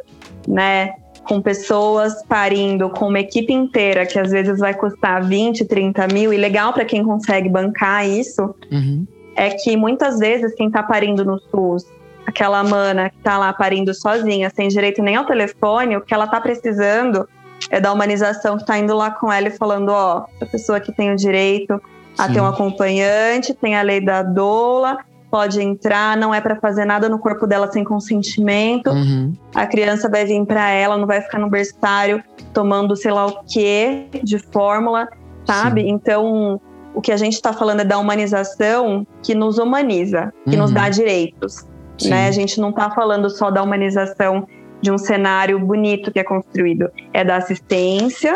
né, 0.47 0.93
com 1.27 1.41
pessoas 1.41 2.23
parindo, 2.27 2.89
com 2.89 3.07
uma 3.07 3.19
equipe 3.19 3.53
inteira, 3.53 4.05
que 4.05 4.17
às 4.19 4.31
vezes 4.31 4.59
vai 4.59 4.73
custar 4.73 5.23
20, 5.23 5.65
30 5.65 6.07
mil, 6.07 6.33
e 6.33 6.37
legal 6.37 6.73
para 6.73 6.83
quem 6.85 7.03
consegue 7.03 7.47
bancar 7.47 8.07
isso, 8.07 8.53
Uhum. 8.71 9.05
é 9.35 9.49
que 9.51 9.77
muitas 9.77 10.19
vezes 10.19 10.53
quem 10.55 10.69
tá 10.69 10.81
parindo 10.83 11.23
no 11.23 11.39
SUS, 11.39 11.85
aquela 12.25 12.63
mana 12.63 13.09
que 13.09 13.17
tá 13.19 13.37
lá 13.37 13.53
parindo 13.53 13.93
sozinha, 13.93 14.49
sem 14.53 14.67
direito 14.67 15.01
nem 15.01 15.15
ao 15.15 15.25
telefone, 15.25 15.95
o 15.97 16.01
que 16.01 16.13
ela 16.13 16.27
tá 16.27 16.39
precisando 16.41 17.27
é 17.69 17.79
da 17.79 17.93
humanização 17.93 18.57
que 18.57 18.65
tá 18.65 18.77
indo 18.77 18.95
lá 18.95 19.11
com 19.11 19.31
ela 19.31 19.47
e 19.47 19.51
falando, 19.51 19.89
ó, 19.89 20.25
essa 20.35 20.45
pessoa 20.45 20.77
aqui 20.79 20.91
tem 20.91 21.11
o 21.13 21.15
direito 21.15 21.79
a 22.17 22.27
Sim. 22.27 22.33
ter 22.33 22.41
um 22.41 22.45
acompanhante, 22.47 23.53
tem 23.53 23.75
a 23.75 23.81
lei 23.81 24.01
da 24.01 24.21
doula, 24.23 24.97
pode 25.31 25.61
entrar, 25.61 26.17
não 26.17 26.33
é 26.33 26.41
para 26.41 26.57
fazer 26.57 26.83
nada 26.83 27.07
no 27.07 27.17
corpo 27.17 27.47
dela 27.47 27.71
sem 27.71 27.83
consentimento. 27.85 28.89
Uhum. 28.89 29.33
A 29.55 29.65
criança 29.65 30.09
vai 30.09 30.25
vir 30.25 30.45
para 30.45 30.69
ela, 30.69 30.97
não 30.97 31.07
vai 31.07 31.21
ficar 31.21 31.39
no 31.39 31.49
berçário 31.49 32.21
tomando 32.53 32.95
sei 32.97 33.11
lá 33.11 33.25
o 33.25 33.43
que 33.45 34.07
de 34.21 34.37
fórmula, 34.37 35.07
sabe? 35.45 35.87
Então, 35.87 36.59
o 36.93 36.99
que 36.99 37.13
a 37.13 37.17
gente 37.17 37.33
está 37.33 37.53
falando 37.53 37.79
é 37.79 37.85
da 37.85 37.97
humanização 37.97 39.07
que 39.23 39.33
nos 39.33 39.57
humaniza, 39.57 40.33
que 40.49 40.57
nos 40.57 40.71
Uhum. 40.71 40.75
dá 40.75 40.89
direitos, 40.89 41.65
Sim. 41.97 42.09
né? 42.09 42.27
A 42.27 42.31
gente 42.31 42.59
não 42.59 42.69
está 42.71 42.91
falando 42.91 43.29
só 43.29 43.49
da 43.49 43.63
humanização 43.63 44.45
de 44.81 44.91
um 44.91 44.97
cenário 44.97 45.57
bonito 45.59 46.11
que 46.11 46.19
é 46.19 46.23
construído, 46.23 46.89
é 47.13 47.23
da 47.23 47.37
assistência, 47.37 48.33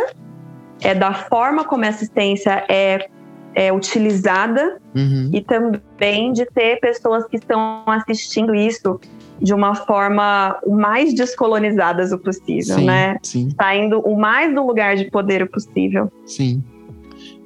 é 0.82 0.94
da 0.94 1.14
forma 1.14 1.66
como 1.66 1.84
a 1.84 1.90
assistência 1.90 2.64
é, 2.70 3.08
é 3.56 3.72
utilizada 3.74 4.78
Uhum. 4.94 5.30
e 5.34 5.42
também 5.42 6.32
de 6.34 6.46
ter 6.46 6.80
pessoas 6.80 7.26
que 7.28 7.36
estão 7.38 7.84
assistindo 7.88 8.54
isso 8.56 9.00
de 9.42 9.54
uma 9.54 9.76
forma 9.76 10.58
o 10.64 10.74
mais 10.76 11.14
descolonizadas 11.14 12.12
o 12.14 12.18
possível, 12.20 12.78
Sim, 12.78 12.86
né? 12.86 13.18
sim, 13.24 13.50
Saindo 13.60 14.00
o 14.00 14.18
mais 14.18 14.54
do 14.56 14.66
lugar 14.66 14.96
de 14.96 15.10
poder 15.12 15.42
o 15.44 15.48
possível. 15.50 16.12
sim. 16.26 16.64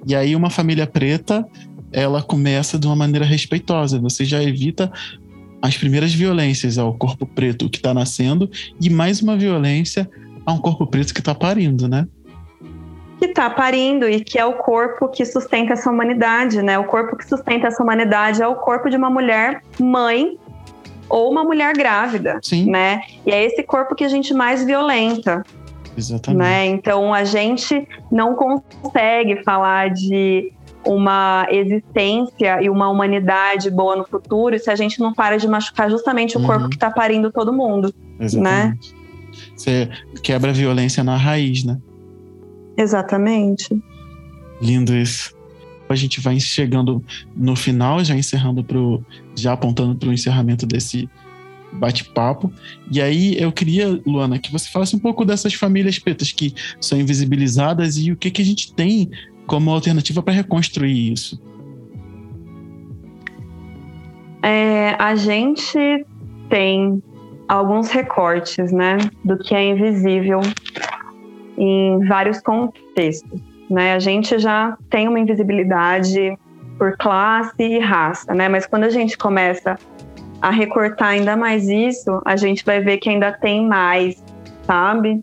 E 0.07 0.15
aí 0.15 0.35
uma 0.35 0.49
família 0.49 0.85
preta, 0.87 1.45
ela 1.91 2.21
começa 2.21 2.77
de 2.79 2.87
uma 2.87 2.95
maneira 2.95 3.25
respeitosa. 3.25 3.99
Você 3.99 4.23
já 4.23 4.41
evita 4.43 4.91
as 5.61 5.75
primeiras 5.77 6.13
violências 6.13 6.77
ao 6.77 6.93
corpo 6.97 7.25
preto 7.25 7.69
que 7.69 7.77
está 7.77 7.93
nascendo 7.93 8.49
e 8.79 8.89
mais 8.89 9.21
uma 9.21 9.35
violência 9.35 10.09
a 10.45 10.53
um 10.53 10.57
corpo 10.59 10.87
preto 10.87 11.13
que 11.13 11.19
está 11.19 11.35
parindo, 11.35 11.87
né? 11.87 12.07
Que 13.19 13.27
tá 13.29 13.49
parindo 13.49 14.07
e 14.07 14.21
que 14.23 14.39
é 14.39 14.45
o 14.45 14.53
corpo 14.53 15.09
que 15.09 15.25
sustenta 15.25 15.73
essa 15.73 15.89
humanidade, 15.91 16.61
né? 16.61 16.79
O 16.79 16.85
corpo 16.85 17.17
que 17.17 17.27
sustenta 17.27 17.67
essa 17.67 17.83
humanidade 17.83 18.41
é 18.41 18.47
o 18.47 18.55
corpo 18.55 18.89
de 18.89 18.95
uma 18.95 19.09
mulher 19.09 19.61
mãe 19.79 20.37
ou 21.09 21.29
uma 21.29 21.43
mulher 21.43 21.75
grávida, 21.75 22.39
Sim, 22.41 22.69
né? 22.69 23.01
E 23.25 23.31
é 23.31 23.43
esse 23.43 23.61
corpo 23.63 23.93
que 23.95 24.03
a 24.03 24.07
gente 24.07 24.33
mais 24.33 24.63
violenta, 24.63 25.43
exatamente. 25.97 26.39
né? 26.39 26.65
Então 26.67 27.13
a 27.13 27.23
gente 27.25 27.85
não 28.11 28.35
consegue 28.35 29.43
falar 29.43 29.89
de 29.89 30.53
uma 30.85 31.45
existência 31.51 32.61
e 32.61 32.69
uma 32.69 32.87
humanidade 32.89 33.69
boa 33.69 33.97
no 33.97 34.05
futuro 34.05 34.57
se 34.57 34.71
a 34.71 34.75
gente 34.75 34.97
não 35.01 35.13
para 35.13 35.37
de 35.37 35.45
machucar 35.47 35.89
justamente 35.89 36.37
o 36.37 36.39
Uhum. 36.39 36.47
corpo 36.47 36.69
que 36.69 36.75
está 36.75 36.89
parindo 36.89 37.31
todo 37.31 37.51
mundo. 37.51 37.93
Exatamente. 38.17 38.95
Você 39.57 39.89
quebra 40.23 40.51
a 40.51 40.53
violência 40.53 41.03
na 41.03 41.17
raiz, 41.17 41.65
né? 41.65 41.77
Exatamente. 42.79 43.77
Lindo 44.61 44.95
isso. 44.95 45.35
A 45.89 45.95
gente 45.95 46.21
vai 46.21 46.39
chegando 46.39 47.03
no 47.35 47.53
final, 47.55 48.01
já 48.05 48.15
encerrando 48.15 48.63
pro. 48.63 49.03
já 49.35 49.51
apontando 49.51 49.95
para 49.95 50.07
o 50.07 50.13
encerramento 50.13 50.65
desse 50.65 51.09
bate-papo. 51.73 52.51
E 52.89 53.01
aí 53.01 53.39
eu 53.39 53.51
queria, 53.51 53.99
Luana, 54.05 54.39
que 54.39 54.51
você 54.51 54.69
falasse 54.69 54.95
um 54.95 54.99
pouco 54.99 55.25
dessas 55.25 55.53
famílias 55.53 55.99
pretas 55.99 56.31
que 56.31 56.53
são 56.79 56.97
invisibilizadas 56.97 57.97
e 57.97 58.13
o 58.13 58.15
que, 58.15 58.31
que 58.31 58.41
a 58.41 58.45
gente 58.45 58.73
tem 58.73 59.11
como 59.45 59.71
alternativa 59.71 60.23
para 60.23 60.33
reconstruir 60.33 61.11
isso. 61.11 61.41
É, 64.41 64.95
a 64.97 65.15
gente 65.15 66.05
tem 66.49 67.03
alguns 67.47 67.89
recortes, 67.89 68.71
né, 68.71 68.97
do 69.25 69.37
que 69.37 69.53
é 69.53 69.71
invisível 69.71 70.39
em 71.59 71.99
vários 72.07 72.39
contextos. 72.41 73.39
né? 73.69 73.93
A 73.93 73.99
gente 73.99 74.39
já 74.39 74.75
tem 74.89 75.07
uma 75.07 75.19
invisibilidade 75.19 76.35
por 76.79 76.97
classe 76.97 77.61
e 77.61 77.77
raça, 77.77 78.33
né? 78.33 78.49
Mas 78.49 78.65
quando 78.65 78.85
a 78.85 78.89
gente 78.89 79.15
começa 79.17 79.77
a 80.41 80.49
recortar 80.49 81.09
ainda 81.09 81.35
mais 81.35 81.67
isso, 81.69 82.19
a 82.25 82.35
gente 82.35 82.65
vai 82.65 82.79
ver 82.79 82.97
que 82.97 83.09
ainda 83.09 83.31
tem 83.31 83.67
mais, 83.67 84.23
sabe? 84.63 85.21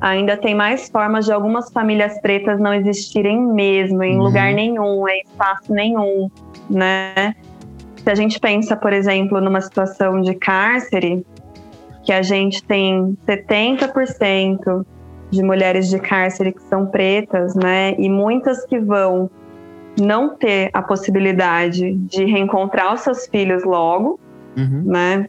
Ainda 0.00 0.36
tem 0.38 0.54
mais 0.54 0.88
formas 0.88 1.26
de 1.26 1.32
algumas 1.32 1.70
famílias 1.70 2.18
pretas 2.20 2.58
não 2.58 2.72
existirem 2.72 3.40
mesmo, 3.42 4.02
em 4.02 4.16
Uhum. 4.16 4.22
lugar 4.22 4.54
nenhum, 4.54 5.06
em 5.08 5.20
espaço 5.26 5.72
nenhum, 5.72 6.30
né? 6.70 7.34
Se 8.02 8.08
a 8.10 8.14
gente 8.14 8.40
pensa, 8.40 8.74
por 8.74 8.92
exemplo, 8.92 9.40
numa 9.40 9.60
situação 9.60 10.20
de 10.22 10.34
cárcere, 10.34 11.26
que 12.04 12.12
a 12.12 12.22
gente 12.22 12.64
tem 12.64 13.16
70% 13.26 14.84
de 15.32 15.42
mulheres 15.42 15.88
de 15.88 15.98
cárcere 15.98 16.52
que 16.52 16.62
são 16.64 16.86
pretas, 16.86 17.54
né? 17.54 17.94
E 17.98 18.08
muitas 18.08 18.64
que 18.66 18.78
vão 18.78 19.30
não 19.98 20.36
ter 20.36 20.70
a 20.72 20.82
possibilidade 20.82 21.94
de 21.94 22.24
reencontrar 22.24 22.92
os 22.94 23.00
seus 23.00 23.26
filhos 23.26 23.64
logo, 23.64 24.20
Uhum. 24.56 24.82
né? 24.84 25.28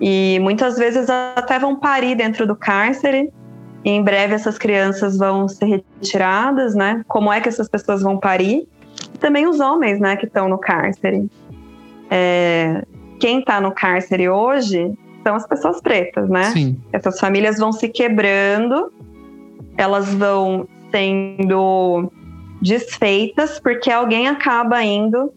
E 0.00 0.38
muitas 0.40 0.78
vezes 0.78 1.08
até 1.10 1.58
vão 1.58 1.76
parir 1.76 2.14
dentro 2.14 2.46
do 2.46 2.56
cárcere. 2.56 3.30
E 3.84 3.90
em 3.90 4.02
breve 4.02 4.34
essas 4.34 4.56
crianças 4.56 5.18
vão 5.18 5.46
ser 5.46 5.66
retiradas, 5.66 6.74
né? 6.74 7.02
Como 7.06 7.30
é 7.30 7.40
que 7.40 7.48
essas 7.48 7.68
pessoas 7.68 8.02
vão 8.02 8.16
parir? 8.18 8.66
E 9.14 9.18
também 9.18 9.46
os 9.46 9.60
homens, 9.60 10.00
né, 10.00 10.16
que 10.16 10.26
estão 10.26 10.48
no 10.48 10.56
cárcere. 10.58 11.28
É, 12.10 12.82
quem 13.18 13.40
está 13.40 13.60
no 13.60 13.72
cárcere 13.72 14.28
hoje 14.28 14.92
são 15.22 15.34
as 15.34 15.46
pessoas 15.46 15.80
pretas, 15.82 16.28
né? 16.28 16.44
Sim. 16.44 16.78
Essas 16.92 17.20
famílias 17.20 17.58
vão 17.58 17.72
se 17.72 17.88
quebrando, 17.88 18.90
elas 19.80 20.12
vão 20.14 20.68
sendo 20.90 22.12
desfeitas 22.60 23.58
porque 23.58 23.90
alguém 23.90 24.28
acaba 24.28 24.82
indo 24.84 25.32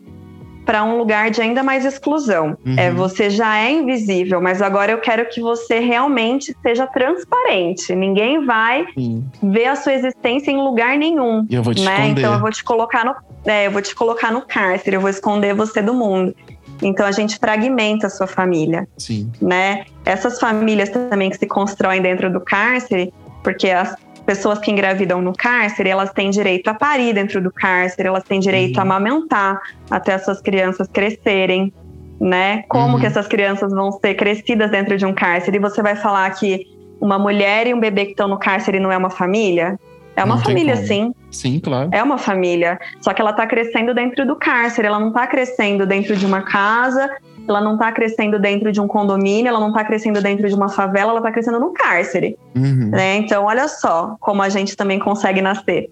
para 0.65 0.83
um 0.83 0.97
lugar 0.97 1.29
de 1.29 1.41
ainda 1.41 1.61
mais 1.61 1.85
exclusão. 1.85 2.57
Uhum. 2.65 2.75
É, 2.77 2.91
você 2.91 3.29
já 3.29 3.57
é 3.57 3.71
invisível, 3.71 4.41
mas 4.41 4.61
agora 4.61 4.91
eu 4.91 4.97
quero 4.99 5.27
que 5.27 5.41
você 5.41 5.79
realmente 5.79 6.55
seja 6.61 6.87
transparente. 6.87 7.93
Ninguém 7.93 8.45
vai 8.45 8.85
Sim. 8.93 9.25
ver 9.41 9.67
a 9.67 9.75
sua 9.75 9.93
existência 9.93 10.51
em 10.51 10.57
lugar 10.57 10.97
nenhum. 10.97 11.45
E 11.49 11.55
eu 11.55 11.63
vou 11.63 11.73
te 11.73 11.83
né? 11.83 11.91
esconder. 11.91 12.21
Então 12.21 12.33
eu 12.33 12.39
vou 12.39 12.49
te 12.49 12.63
colocar 12.63 13.05
no, 13.05 13.13
é, 13.45 13.67
eu 13.67 13.71
vou 13.71 13.81
te 13.81 13.93
colocar 13.93 14.31
no 14.31 14.41
cárcere, 14.41 14.95
eu 14.95 15.01
vou 15.01 15.09
esconder 15.09 15.53
você 15.53 15.81
do 15.81 15.93
mundo. 15.93 16.33
Então 16.81 17.05
a 17.05 17.11
gente 17.11 17.37
fragmenta 17.37 18.07
a 18.07 18.09
sua 18.09 18.27
família 18.27 18.87
Sim. 18.97 19.31
né? 19.41 19.85
Essas 20.05 20.39
famílias 20.39 20.89
também 20.89 21.29
que 21.29 21.37
se 21.37 21.45
constroem 21.45 22.01
dentro 22.01 22.31
do 22.31 22.39
cárcere, 22.39 23.13
porque 23.43 23.69
as 23.69 23.95
pessoas 24.25 24.59
que 24.59 24.71
engravidam 24.71 25.21
no 25.21 25.33
cárcere, 25.33 25.89
elas 25.89 26.11
têm 26.11 26.29
direito 26.29 26.67
a 26.69 26.73
parir 26.73 27.13
dentro 27.13 27.41
do 27.41 27.51
cárcere, 27.51 28.07
elas 28.07 28.23
têm 28.23 28.39
direito 28.39 28.75
Uhum. 28.75 28.79
a 28.79 28.83
amamentar 28.83 29.61
até 29.91 30.13
essas 30.13 30.41
crianças 30.41 30.87
crescerem, 30.87 31.73
né? 32.19 32.63
Como 32.69 32.93
Uhum. 32.95 32.99
que 32.99 33.05
essas 33.05 33.27
crianças 33.27 33.71
vão 33.71 33.91
ser 33.91 34.13
crescidas 34.15 34.71
dentro 34.71 34.97
de 34.97 35.05
um 35.05 35.13
cárcere? 35.13 35.57
E 35.57 35.59
você 35.59 35.81
vai 35.81 35.95
falar 35.95 36.29
que 36.31 36.65
uma 37.01 37.19
mulher 37.19 37.67
e 37.67 37.73
um 37.73 37.79
bebê 37.79 38.05
que 38.05 38.11
estão 38.11 38.27
no 38.27 38.39
cárcere 38.39 38.79
não 38.79 38.91
é 38.91 38.97
uma 38.97 39.09
família? 39.09 39.77
É 40.15 40.23
uma 40.23 40.35
Não 40.35 40.43
família, 40.43 40.75
sim. 40.77 41.11
Sim, 41.31 41.59
claro. 41.59 41.89
É 41.91 42.01
uma 42.03 42.19
família. 42.19 42.79
Só 43.01 43.13
que 43.13 43.19
ela 43.21 43.31
está 43.31 43.47
crescendo 43.47 43.95
dentro 43.95 44.25
do 44.27 44.35
cárcere, 44.35 44.87
ela 44.87 44.99
não 44.99 45.07
está 45.07 45.25
crescendo 45.25 45.87
dentro 45.87 46.15
de 46.15 46.23
uma 46.25 46.43
casa, 46.43 47.09
ela 47.47 47.61
não 47.61 47.73
está 47.73 47.91
crescendo 47.91 48.39
dentro 48.39 48.71
de 48.71 48.79
um 48.79 48.87
condomínio, 48.87 49.49
ela 49.49 49.59
não 49.59 49.69
está 49.69 49.83
crescendo 49.83 50.21
dentro 50.21 50.47
de 50.47 50.55
uma 50.55 50.69
favela, 50.69 51.11
ela 51.11 51.19
está 51.19 51.31
crescendo 51.31 51.59
no 51.59 51.71
cárcere. 51.71 52.37
Uhum. 52.55 52.89
Né? 52.89 53.17
Então, 53.17 53.45
olha 53.45 53.67
só 53.67 54.15
como 54.19 54.41
a 54.41 54.49
gente 54.49 54.75
também 54.75 54.99
consegue 54.99 55.41
nascer. 55.41 55.89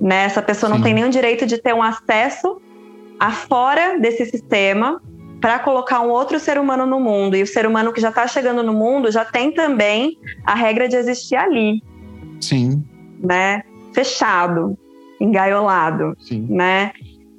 Né? 0.00 0.24
Essa 0.24 0.42
pessoa 0.42 0.70
não 0.70 0.78
Sim. 0.78 0.84
tem 0.84 0.94
nenhum 0.94 1.10
direito 1.10 1.46
de 1.46 1.58
ter 1.58 1.74
um 1.74 1.82
acesso 1.82 2.60
a 3.18 3.30
fora 3.30 3.98
desse 3.98 4.24
sistema 4.26 5.00
para 5.40 5.58
colocar 5.58 6.00
um 6.00 6.08
outro 6.08 6.38
ser 6.38 6.58
humano 6.58 6.86
no 6.86 7.00
mundo. 7.00 7.36
E 7.36 7.42
o 7.42 7.46
ser 7.46 7.66
humano 7.66 7.92
que 7.92 8.00
já 8.00 8.08
está 8.08 8.26
chegando 8.26 8.62
no 8.62 8.72
mundo 8.72 9.10
já 9.10 9.24
tem 9.24 9.52
também 9.52 10.16
a 10.44 10.54
regra 10.54 10.88
de 10.88 10.96
existir 10.96 11.36
ali, 11.36 11.82
Sim, 12.40 12.84
né? 13.20 13.62
Fechado, 13.92 14.76
engaiolado 15.20 16.16
sim. 16.18 16.46
né? 16.48 16.92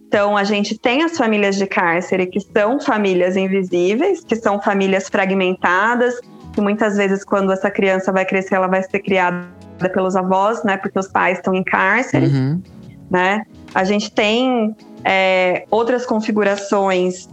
Então, 0.07 0.37
a 0.37 0.43
gente 0.43 0.77
tem 0.77 1.03
as 1.03 1.17
famílias 1.17 1.55
de 1.55 1.65
cárcere 1.65 2.27
que 2.27 2.39
são 2.39 2.79
famílias 2.79 3.35
invisíveis, 3.35 4.23
que 4.23 4.35
são 4.35 4.61
famílias 4.61 5.09
fragmentadas, 5.09 6.19
que 6.53 6.61
muitas 6.61 6.95
vezes, 6.95 7.23
quando 7.25 7.51
essa 7.51 7.69
criança 7.69 8.11
vai 8.11 8.23
crescer, 8.25 8.55
ela 8.55 8.67
vai 8.67 8.81
ser 8.83 8.99
criada 8.99 9.45
pelos 9.93 10.15
avós, 10.15 10.63
né? 10.63 10.77
Porque 10.77 10.97
os 10.97 11.07
pais 11.07 11.37
estão 11.39 11.53
em 11.53 11.63
cárcere, 11.63 12.27
Uhum. 12.27 12.61
né? 13.11 13.43
A 13.73 13.83
gente 13.83 14.09
tem 14.11 14.73
é, 15.03 15.65
outras 15.69 16.05
configurações 16.05 17.27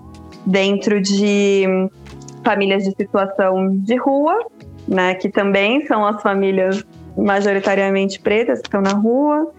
dentro 0.44 1.00
de 1.00 1.64
famílias 2.44 2.82
de 2.82 2.90
situação 2.90 3.76
de 3.76 3.96
rua, 3.96 4.36
né? 4.88 5.14
Que 5.14 5.28
também 5.28 5.86
são 5.86 6.04
as 6.04 6.20
famílias 6.20 6.84
majoritariamente 7.16 8.18
pretas 8.18 8.60
que 8.60 8.66
estão 8.66 8.80
na 8.80 8.94
rua, 8.94 9.52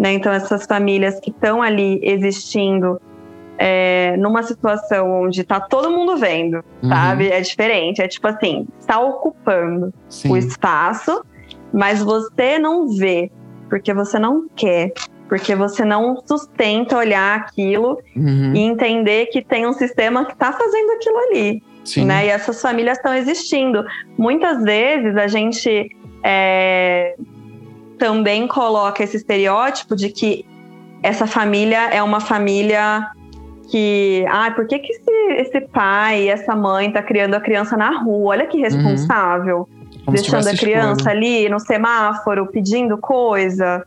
né? 0.00 0.12
Então 0.14 0.32
essas 0.32 0.64
famílias 0.64 1.20
que 1.20 1.30
estão 1.30 1.60
ali 1.62 2.00
existindo 2.02 2.98
é, 3.58 4.16
numa 4.16 4.42
situação 4.42 5.22
onde 5.24 5.44
tá 5.44 5.60
todo 5.60 5.90
mundo 5.90 6.16
vendo, 6.16 6.64
Uhum. 6.82 6.88
sabe? 6.88 7.28
É 7.28 7.40
diferente, 7.42 8.00
é 8.00 8.08
tipo 8.08 8.26
assim, 8.26 8.66
está 8.80 8.98
ocupando 8.98 9.92
Sim. 10.08 10.32
o 10.32 10.36
espaço, 10.38 11.22
mas 11.70 12.02
você 12.02 12.58
não 12.58 12.88
vê, 12.88 13.30
porque 13.68 13.92
você 13.92 14.18
não 14.18 14.48
quer, 14.56 14.92
porque 15.28 15.54
você 15.54 15.84
não 15.84 16.16
sustenta 16.26 16.96
olhar 16.96 17.38
aquilo 17.38 17.98
Uhum. 18.16 18.54
e 18.54 18.60
entender 18.60 19.26
que 19.26 19.42
tem 19.44 19.66
um 19.66 19.74
sistema 19.74 20.24
que 20.24 20.32
está 20.32 20.52
fazendo 20.52 20.92
aquilo 20.92 21.18
ali, 21.18 21.62
Sim. 21.84 22.06
né? 22.06 22.24
E 22.26 22.28
essas 22.30 22.62
famílias 22.62 22.96
estão 22.96 23.12
existindo. 23.14 23.84
Muitas 24.16 24.62
vezes 24.64 25.14
a 25.18 25.26
gente 25.26 25.90
é, 26.24 27.14
também 28.00 28.48
coloca 28.48 29.04
esse 29.04 29.18
estereótipo 29.18 29.94
de 29.94 30.08
que 30.08 30.44
essa 31.02 31.26
família 31.26 31.90
é 31.90 32.02
uma 32.02 32.18
família 32.20 33.06
que, 33.70 34.24
ah, 34.28 34.50
por 34.50 34.66
que, 34.66 34.78
que 34.80 34.90
esse, 34.92 35.12
esse 35.42 35.60
pai 35.68 36.22
e 36.24 36.28
essa 36.28 36.56
mãe 36.56 36.90
tá 36.90 37.00
criando 37.02 37.34
a 37.34 37.40
criança 37.40 37.76
na 37.76 37.90
rua? 38.00 38.30
Olha 38.32 38.46
que 38.46 38.58
responsável 38.58 39.68
Como 40.04 40.16
se 40.16 40.22
deixando 40.24 40.48
a 40.48 40.50
tivesse 40.50 40.58
criança 40.64 40.92
escolha. 41.02 41.16
ali 41.16 41.48
no 41.48 41.60
semáforo 41.60 42.46
pedindo 42.46 42.98
coisa, 42.98 43.86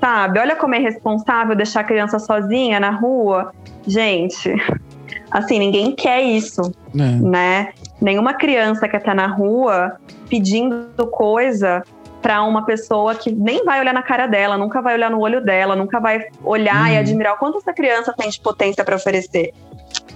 sabe? 0.00 0.38
Olha 0.38 0.56
como 0.56 0.74
é 0.74 0.78
responsável 0.78 1.54
deixar 1.54 1.80
a 1.80 1.84
criança 1.84 2.18
sozinha 2.18 2.80
na 2.80 2.90
rua. 2.90 3.52
Gente, 3.86 4.54
assim, 5.30 5.58
ninguém 5.58 5.92
quer 5.92 6.22
isso, 6.22 6.62
É. 6.94 6.98
né? 6.98 7.68
Nenhuma 8.00 8.32
criança 8.32 8.88
quer 8.88 8.98
estar 8.98 9.14
na 9.14 9.26
rua 9.26 9.96
pedindo 10.30 11.06
coisa 11.10 11.82
para 12.20 12.42
uma 12.42 12.64
pessoa 12.64 13.14
que 13.14 13.30
nem 13.32 13.64
vai 13.64 13.80
olhar 13.80 13.94
na 13.94 14.02
cara 14.02 14.26
dela, 14.26 14.56
nunca 14.58 14.80
vai 14.82 14.94
olhar 14.94 15.10
no 15.10 15.20
olho 15.20 15.40
dela, 15.40 15.74
nunca 15.74 15.98
vai 15.98 16.26
olhar 16.44 16.90
e 16.90 16.94
Uhum. 16.94 17.00
admirar 17.00 17.34
o 17.34 17.38
quanto 17.38 17.58
essa 17.58 17.72
criança 17.72 18.12
tem 18.16 18.28
de 18.28 18.40
potência 18.40 18.84
para 18.84 18.96
oferecer, 18.96 19.52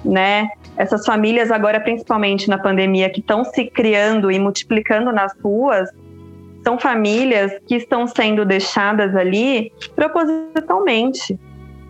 né? 0.04 0.48
Essas 0.76 1.06
famílias 1.06 1.50
agora, 1.50 1.80
principalmente 1.80 2.48
na 2.48 2.58
pandemia, 2.58 3.08
que 3.08 3.20
estão 3.20 3.44
se 3.44 3.64
criando 3.66 4.30
e 4.30 4.38
multiplicando 4.38 5.12
nas 5.12 5.32
ruas, 5.42 5.88
são 6.62 6.78
famílias 6.78 7.52
que 7.66 7.76
estão 7.76 8.06
sendo 8.06 8.44
deixadas 8.44 9.14
ali 9.14 9.72
propositalmente, 9.94 11.38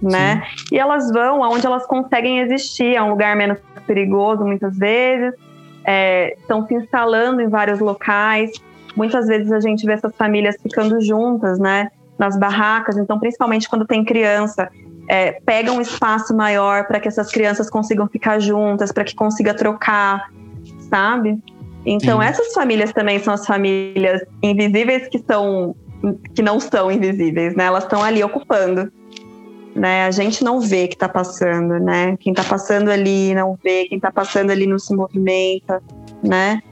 né? 0.02 0.42
E 0.70 0.78
elas 0.78 1.10
vão 1.10 1.42
aonde 1.42 1.66
elas 1.66 1.86
conseguem 1.86 2.40
existir, 2.40 2.94
é 2.94 3.02
um 3.02 3.10
lugar 3.10 3.34
menos 3.36 3.58
perigoso 3.86 4.44
muitas 4.44 4.76
vezes, 4.76 5.34
é, 5.84 6.34
estão 6.38 6.66
se 6.66 6.74
instalando 6.74 7.40
em 7.40 7.48
vários 7.48 7.80
locais. 7.80 8.50
Muitas 8.96 9.26
vezes 9.26 9.50
a 9.52 9.60
gente 9.60 9.84
vê 9.84 9.92
essas 9.92 10.14
famílias 10.16 10.56
ficando 10.62 11.00
juntas, 11.00 11.58
né? 11.58 11.90
Nas 12.18 12.38
barracas, 12.38 12.96
então 12.96 13.18
principalmente 13.18 13.68
quando 13.68 13.84
tem 13.84 14.04
criança, 14.04 14.70
é, 15.08 15.32
pega 15.32 15.72
um 15.72 15.80
espaço 15.80 16.34
maior 16.34 16.86
para 16.86 17.00
que 17.00 17.08
essas 17.08 17.30
crianças 17.30 17.68
consigam 17.68 18.06
ficar 18.06 18.38
juntas, 18.38 18.92
para 18.92 19.04
que 19.04 19.14
consiga 19.14 19.52
trocar, 19.52 20.30
sabe? 20.88 21.38
Então 21.84 22.20
Sim. 22.20 22.26
essas 22.26 22.52
famílias 22.52 22.92
também 22.92 23.18
são 23.18 23.34
as 23.34 23.46
famílias 23.46 24.22
invisíveis 24.42 25.08
que 25.08 25.18
são 25.18 25.74
que 26.34 26.42
não 26.42 26.60
são 26.60 26.90
invisíveis, 26.90 27.54
né? 27.54 27.64
Elas 27.64 27.84
estão 27.84 28.02
ali 28.02 28.22
ocupando, 28.22 28.92
né? 29.74 30.04
A 30.04 30.10
gente 30.10 30.44
não 30.44 30.60
vê 30.60 30.86
que 30.86 30.94
está 30.94 31.08
passando, 31.08 31.78
né? 31.80 32.16
Quem 32.18 32.32
está 32.32 32.44
passando 32.44 32.90
ali 32.90 33.34
não 33.34 33.58
vê, 33.62 33.86
quem 33.86 33.96
está 33.96 34.12
passando 34.12 34.50
ali 34.50 34.66
não 34.66 34.78
se 34.78 34.94
movimenta, 34.94 35.82
né? 36.22 36.62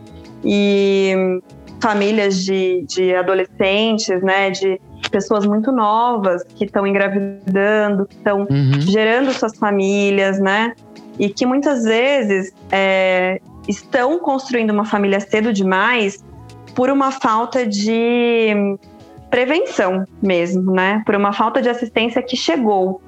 E 0.45 1.41
famílias 1.83 2.45
de, 2.45 2.85
de 2.89 3.15
adolescentes, 3.15 4.23
né? 4.23 4.51
De 4.51 4.81
pessoas 5.11 5.45
muito 5.45 5.71
novas 5.73 6.43
que 6.57 6.65
estão 6.65 6.87
engravidando, 6.87 8.07
que 8.07 8.15
estão 8.15 8.47
Uhum. 8.49 8.81
gerando 8.81 9.33
suas 9.33 9.57
famílias, 9.59 10.39
né? 10.39 10.73
E 11.19 11.29
que 11.29 11.45
muitas 11.45 11.85
vezes 11.85 12.55
é, 12.71 13.41
estão 13.69 14.19
construindo 14.19 14.71
uma 14.71 14.85
família 14.85 15.21
cedo 15.21 15.53
demais 15.53 16.25
por 16.75 16.89
uma 16.89 17.11
falta 17.11 17.67
de 17.67 18.79
prevenção 19.29 20.05
mesmo, 20.23 20.73
né? 20.73 21.03
Por 21.05 21.15
uma 21.15 21.33
falta 21.33 21.61
de 21.61 21.69
assistência 21.69 22.23
que 22.23 22.37
chegou, 22.37 23.03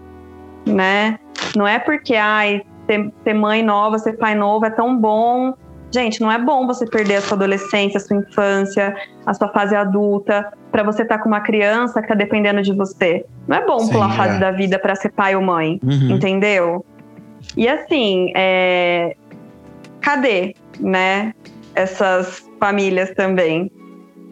né? 0.66 1.18
Não 1.56 1.66
é 1.66 1.78
porque, 1.78 2.14
ai, 2.14 2.62
ser, 2.86 3.12
ser 3.22 3.34
mãe 3.34 3.62
nova, 3.62 3.98
ser 3.98 4.14
pai 4.14 4.34
novo 4.34 4.66
é 4.66 4.70
tão 4.70 4.96
bom. 4.96 5.54
Gente, 5.94 6.20
não 6.20 6.32
é 6.32 6.40
bom 6.40 6.66
você 6.66 6.84
perder 6.84 7.14
a 7.14 7.20
sua 7.20 7.36
adolescência, 7.36 7.98
a 7.98 8.00
sua 8.00 8.16
infância, 8.16 8.96
a 9.24 9.32
sua 9.32 9.46
fase 9.50 9.76
adulta, 9.76 10.52
para 10.72 10.82
você 10.82 11.02
estar 11.02 11.18
tá 11.18 11.22
com 11.22 11.28
uma 11.28 11.38
criança 11.38 12.02
que 12.02 12.08
tá 12.08 12.16
dependendo 12.16 12.60
de 12.62 12.72
você. 12.72 13.24
Não 13.46 13.56
é 13.56 13.64
bom 13.64 13.78
Sim, 13.78 13.92
pular 13.92 14.06
a 14.06 14.16
fase 14.16 14.34
é. 14.34 14.38
da 14.40 14.50
vida 14.50 14.76
para 14.76 14.96
ser 14.96 15.12
pai 15.12 15.36
ou 15.36 15.42
mãe, 15.42 15.78
Uhum. 15.84 16.16
entendeu? 16.16 16.84
E 17.56 17.68
assim, 17.68 18.32
é... 18.34 19.14
cadê, 20.00 20.56
né? 20.80 21.32
Essas 21.76 22.44
famílias 22.58 23.12
também, 23.12 23.70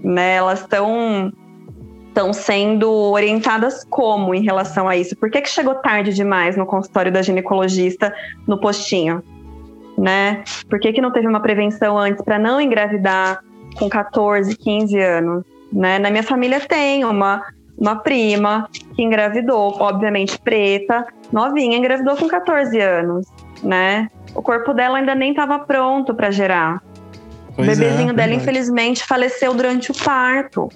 né? 0.02 0.34
Elas 0.34 0.62
estão 0.62 1.32
estão 2.08 2.32
sendo 2.32 2.90
orientadas 2.90 3.84
como 3.88 4.34
em 4.34 4.42
relação 4.42 4.88
a 4.88 4.96
isso? 4.96 5.16
Por 5.16 5.30
que, 5.30 5.40
que 5.40 5.48
chegou 5.48 5.76
tarde 5.76 6.12
demais 6.12 6.56
no 6.56 6.66
consultório 6.66 7.12
da 7.12 7.22
ginecologista 7.22 8.12
no 8.48 8.58
postinho? 8.58 9.22
Né? 10.02 10.42
Por 10.68 10.80
que, 10.80 10.92
que 10.92 11.00
não 11.00 11.12
teve 11.12 11.28
uma 11.28 11.38
prevenção 11.38 11.96
antes 11.96 12.24
para 12.24 12.36
não 12.36 12.60
engravidar 12.60 13.40
com 13.78 13.88
14, 13.88 14.56
15 14.56 14.98
anos? 14.98 15.44
Né? 15.72 16.00
Na 16.00 16.10
minha 16.10 16.24
família 16.24 16.58
tem 16.58 17.04
uma, 17.04 17.40
uma 17.78 17.94
prima 17.94 18.68
que 18.96 19.00
engravidou, 19.00 19.76
obviamente 19.80 20.36
preta, 20.40 21.06
novinha, 21.32 21.78
engravidou 21.78 22.16
com 22.16 22.26
14 22.26 22.80
anos. 22.80 23.26
Né? 23.62 24.08
O 24.34 24.42
corpo 24.42 24.74
dela 24.74 24.98
ainda 24.98 25.14
nem 25.14 25.30
estava 25.30 25.60
pronto 25.60 26.12
para 26.12 26.32
gerar. 26.32 26.82
Pois 27.54 27.68
o 27.68 27.70
é, 27.70 27.74
bebezinho 27.76 28.12
dela, 28.12 28.28
verdade. 28.28 28.34
infelizmente, 28.34 29.04
faleceu 29.04 29.54
durante 29.54 29.92
o 29.92 29.94
parto, 29.94 30.68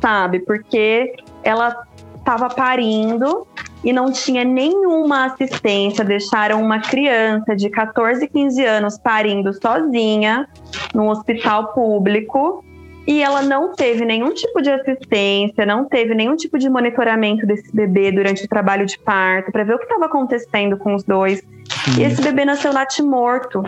sabe? 0.00 0.38
Porque 0.38 1.16
ela 1.42 1.84
estava 2.16 2.48
parindo 2.48 3.44
e 3.84 3.92
não 3.92 4.12
tinha 4.12 4.44
nenhuma 4.44 5.26
assistência. 5.26 6.04
Deixaram 6.04 6.62
uma 6.62 6.80
criança 6.80 7.56
de 7.56 7.68
14, 7.70 8.26
15 8.28 8.64
anos 8.64 8.98
parindo 8.98 9.52
sozinha 9.52 10.48
num 10.94 11.08
hospital 11.08 11.72
público 11.72 12.64
e 13.06 13.20
ela 13.20 13.42
não 13.42 13.72
teve 13.72 14.04
nenhum 14.04 14.32
tipo 14.32 14.62
de 14.62 14.70
assistência, 14.70 15.66
não 15.66 15.84
teve 15.84 16.14
nenhum 16.14 16.36
tipo 16.36 16.56
de 16.58 16.68
monitoramento 16.68 17.44
desse 17.46 17.74
bebê 17.74 18.12
durante 18.12 18.44
o 18.44 18.48
trabalho 18.48 18.86
de 18.86 18.98
parto 18.98 19.50
para 19.50 19.64
ver 19.64 19.74
o 19.74 19.78
que 19.78 19.84
estava 19.84 20.06
acontecendo 20.06 20.76
com 20.76 20.94
os 20.94 21.02
dois. 21.02 21.42
E 21.88 21.94
Sim. 21.94 22.04
esse 22.04 22.22
bebê 22.22 22.44
nasceu 22.44 22.72
natimorto 22.72 23.64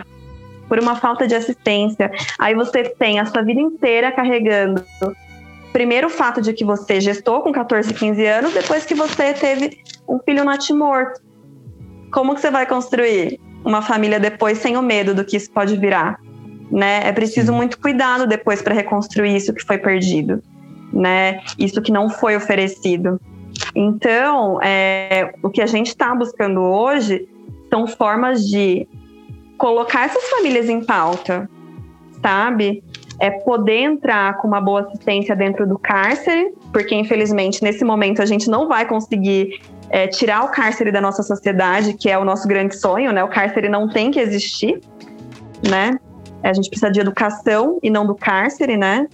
por 0.69 0.79
uma 0.79 0.95
falta 0.95 1.27
de 1.27 1.35
assistência. 1.35 2.11
Aí 2.39 2.55
você 2.55 2.83
tem 2.83 3.19
a 3.19 3.25
sua 3.25 3.41
vida 3.41 3.59
inteira 3.59 4.11
carregando. 4.11 4.83
Primeiro 5.75 6.07
o 6.07 6.09
fato 6.09 6.41
de 6.41 6.53
que 6.53 6.63
você 6.63 7.01
gestou 7.01 7.41
com 7.41 7.51
14, 7.51 7.93
15 7.93 8.25
anos, 8.25 8.53
depois 8.53 8.85
que 8.85 8.95
você 8.95 9.33
teve 9.33 9.77
um 10.07 10.17
filho 10.19 10.45
natimorto. 10.45 11.19
Como 12.13 12.33
que 12.33 12.39
você 12.39 12.49
vai 12.49 12.65
construir 12.65 13.41
uma 13.65 13.81
família 13.81 14.17
depois 14.17 14.57
sem 14.59 14.77
o 14.77 14.81
medo 14.81 15.13
do 15.13 15.25
que 15.25 15.35
isso 15.35 15.51
pode 15.51 15.75
virar? 15.75 16.17
Né? 16.71 17.05
É 17.05 17.11
preciso 17.11 17.51
muito 17.51 17.77
cuidado 17.77 18.25
depois 18.25 18.61
para 18.61 18.73
reconstruir 18.73 19.35
isso 19.35 19.53
que 19.53 19.65
foi 19.65 19.77
perdido, 19.77 20.41
né? 20.93 21.41
Isso 21.59 21.81
que 21.81 21.91
não 21.91 22.09
foi 22.09 22.37
oferecido. 22.37 23.19
Então, 23.75 24.61
é, 24.61 25.33
o 25.43 25.49
que 25.49 25.61
a 25.61 25.67
gente 25.67 25.87
está 25.87 26.15
buscando 26.15 26.61
hoje 26.61 27.27
são 27.69 27.85
formas 27.85 28.47
de 28.47 28.87
colocar 29.57 30.05
essas 30.05 30.23
famílias 30.29 30.69
em 30.69 30.81
pauta, 30.81 31.49
sabe? 32.21 32.81
É 33.19 33.29
poder 33.29 33.79
entrar 33.79 34.37
com 34.37 34.47
uma 34.47 34.59
boa 34.59 34.81
assistência 34.81 35.35
dentro 35.35 35.65
do 35.67 35.79
cárcere, 35.79 36.53
porque 36.73 36.93
infelizmente 36.95 37.63
nesse 37.63 37.83
momento 37.83 38.21
a 38.21 38.25
gente 38.25 38.49
não 38.49 38.67
vai 38.67 38.85
conseguir 38.85 39.61
é, 39.89 40.07
tirar 40.07 40.43
o 40.43 40.49
cárcere 40.49 40.91
da 40.91 40.99
nossa 40.99 41.23
sociedade, 41.23 41.93
que 41.93 42.09
é 42.09 42.17
o 42.17 42.25
nosso 42.25 42.47
grande 42.47 42.75
sonho, 42.75 43.11
né? 43.11 43.23
O 43.23 43.27
cárcere 43.27 43.69
não 43.69 43.87
tem 43.87 44.11
que 44.11 44.19
existir, 44.19 44.81
né? 45.67 45.97
A 46.43 46.53
gente 46.53 46.69
precisa 46.69 46.91
de 46.91 46.99
educação 46.99 47.79
e 47.81 47.89
não 47.89 48.05
do 48.05 48.15
cárcere, 48.15 48.77
né? 48.77 49.07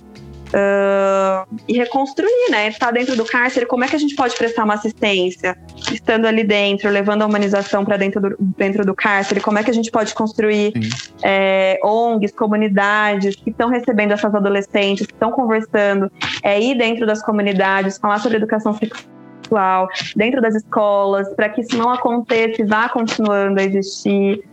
Ah, 0.54 1.46
e 1.68 1.78
reconstruir, 1.78 2.50
né? 2.50 2.68
Estar 2.68 2.92
dentro 2.92 3.16
do 3.16 3.26
cárcere, 3.26 3.66
como 3.66 3.84
é 3.84 3.88
que 3.88 3.96
a 3.96 4.00
gente 4.00 4.16
pode 4.16 4.36
prestar 4.36 4.64
uma 4.64 4.74
assistência? 4.74 5.58
Estando 5.92 6.26
ali 6.26 6.44
dentro, 6.44 6.90
levando 6.90 7.22
a 7.22 7.26
humanização 7.26 7.86
para 7.86 7.98
dentro 7.98 8.22
do, 8.22 8.36
dentro 8.58 8.86
do 8.86 8.94
cárcere, 8.94 9.40
como 9.40 9.58
é 9.58 9.64
que 9.64 9.72
a 9.72 9.74
gente 9.74 9.90
pode 9.90 10.14
construir 10.14 10.74
é, 11.24 11.80
ONGs, 11.84 12.34
comunidades 12.34 13.36
que 13.36 13.50
estão 13.50 13.70
recebendo 13.70 14.12
essas 14.12 14.34
adolescentes, 14.34 15.08
que 15.08 15.14
estão 15.14 15.32
conversando, 15.32 16.12
é 16.44 16.60
ir 16.60 16.78
dentro 16.78 17.06
das 17.06 17.24
comunidades, 17.24 17.98
falar 17.98 18.20
sobre 18.20 18.38
educação 18.38 18.74
sexual, 18.74 19.88
dentro 20.16 20.42
das 20.42 20.56
escolas, 20.56 21.34
para 21.36 21.50
que 21.50 21.62
isso 21.62 21.78
não 21.78 21.90
aconteça 21.90 22.62
e 22.62 22.66
vá 22.66 22.90
continuando 22.90 23.60
a 23.60 23.64
existir, 23.64 24.44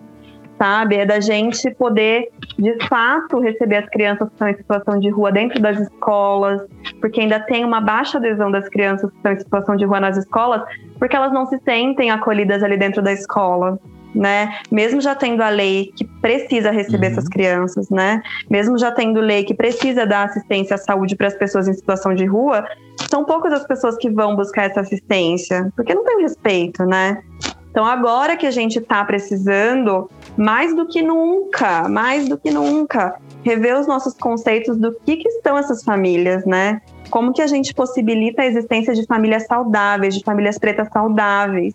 sabe? 0.59 0.97
É 0.97 1.07
da 1.07 1.21
gente 1.21 1.71
poder, 1.75 2.29
de 2.59 2.77
fato, 2.89 3.39
receber 3.39 3.77
as 3.77 3.89
crianças 3.89 4.27
que 4.29 4.35
estão 4.35 4.49
em 4.49 4.57
situação 4.57 4.99
de 4.99 5.09
rua 5.09 5.31
dentro 5.31 5.61
das 5.63 5.79
escolas, 5.79 6.61
porque 7.01 7.21
ainda 7.21 7.39
tem 7.41 7.65
uma 7.65 7.81
baixa 7.81 8.19
adesão 8.19 8.51
das 8.51 8.69
crianças 8.69 9.11
que 9.11 9.17
estão 9.17 9.33
em 9.33 9.39
situação 9.39 9.77
de 9.77 9.85
rua 9.85 10.01
nas 10.01 10.17
escolas, 10.17 10.63
porque 10.99 11.15
elas 11.15 11.33
não 11.33 11.47
se 11.47 11.59
sentem 11.65 12.11
acolhidas 12.11 12.63
ali 12.63 12.77
dentro 12.77 13.01
da 13.01 13.13
escola. 13.13 13.79
Né? 14.15 14.59
Mesmo 14.73 15.03
já 15.03 15.15
tendo 15.15 15.43
a 15.43 15.51
lei 15.51 15.93
que 15.95 16.05
precisa 16.05 16.71
receber 16.71 17.07
Uhum. 17.09 17.13
essas 17.13 17.29
crianças, 17.29 17.91
né? 17.91 18.23
Mesmo 18.51 18.79
já 18.79 18.91
tendo 18.91 19.21
lei 19.21 19.45
que 19.45 19.55
precisa 19.55 20.07
dar 20.07 20.25
assistência 20.25 20.75
à 20.75 20.79
saúde 20.79 21.15
para 21.15 21.27
as 21.27 21.35
pessoas 21.35 21.69
em 21.69 21.75
situação 21.75 22.15
de 22.15 22.25
rua, 22.25 22.65
são 23.09 23.23
poucas 23.25 23.53
as 23.53 23.67
pessoas 23.67 23.97
que 23.99 24.11
vão 24.11 24.35
buscar 24.35 24.65
essa 24.65 24.81
assistência, 24.81 25.71
porque 25.77 25.95
não 25.95 26.05
tem 26.05 26.23
respeito, 26.23 26.85
né? 26.87 27.23
Então 27.71 27.85
agora 27.85 28.35
que 28.37 28.47
a 28.47 28.51
gente 28.51 28.79
está 28.79 29.05
precisando, 29.05 30.11
mais 30.39 30.75
do 30.75 30.87
que 30.87 31.03
nunca, 31.03 31.89
mais 31.89 32.29
do 32.29 32.39
que 32.39 32.49
nunca, 32.49 33.17
rever 33.43 33.77
os 33.77 33.89
nossos 33.89 34.15
conceitos 34.15 34.79
do 34.79 34.95
que, 35.05 35.17
que 35.17 35.29
estão 35.29 35.59
essas 35.59 35.83
famílias, 35.83 36.47
né? 36.47 36.81
Como 37.11 37.33
que 37.33 37.43
a 37.43 37.47
gente 37.49 37.75
possibilita 37.75 38.43
a 38.43 38.47
existência 38.47 38.95
de 38.95 39.05
famílias 39.05 39.47
saudáveis, 39.47 40.15
de 40.15 40.23
famílias 40.23 40.57
pretas 40.57 40.89
saudáveis, 40.93 41.75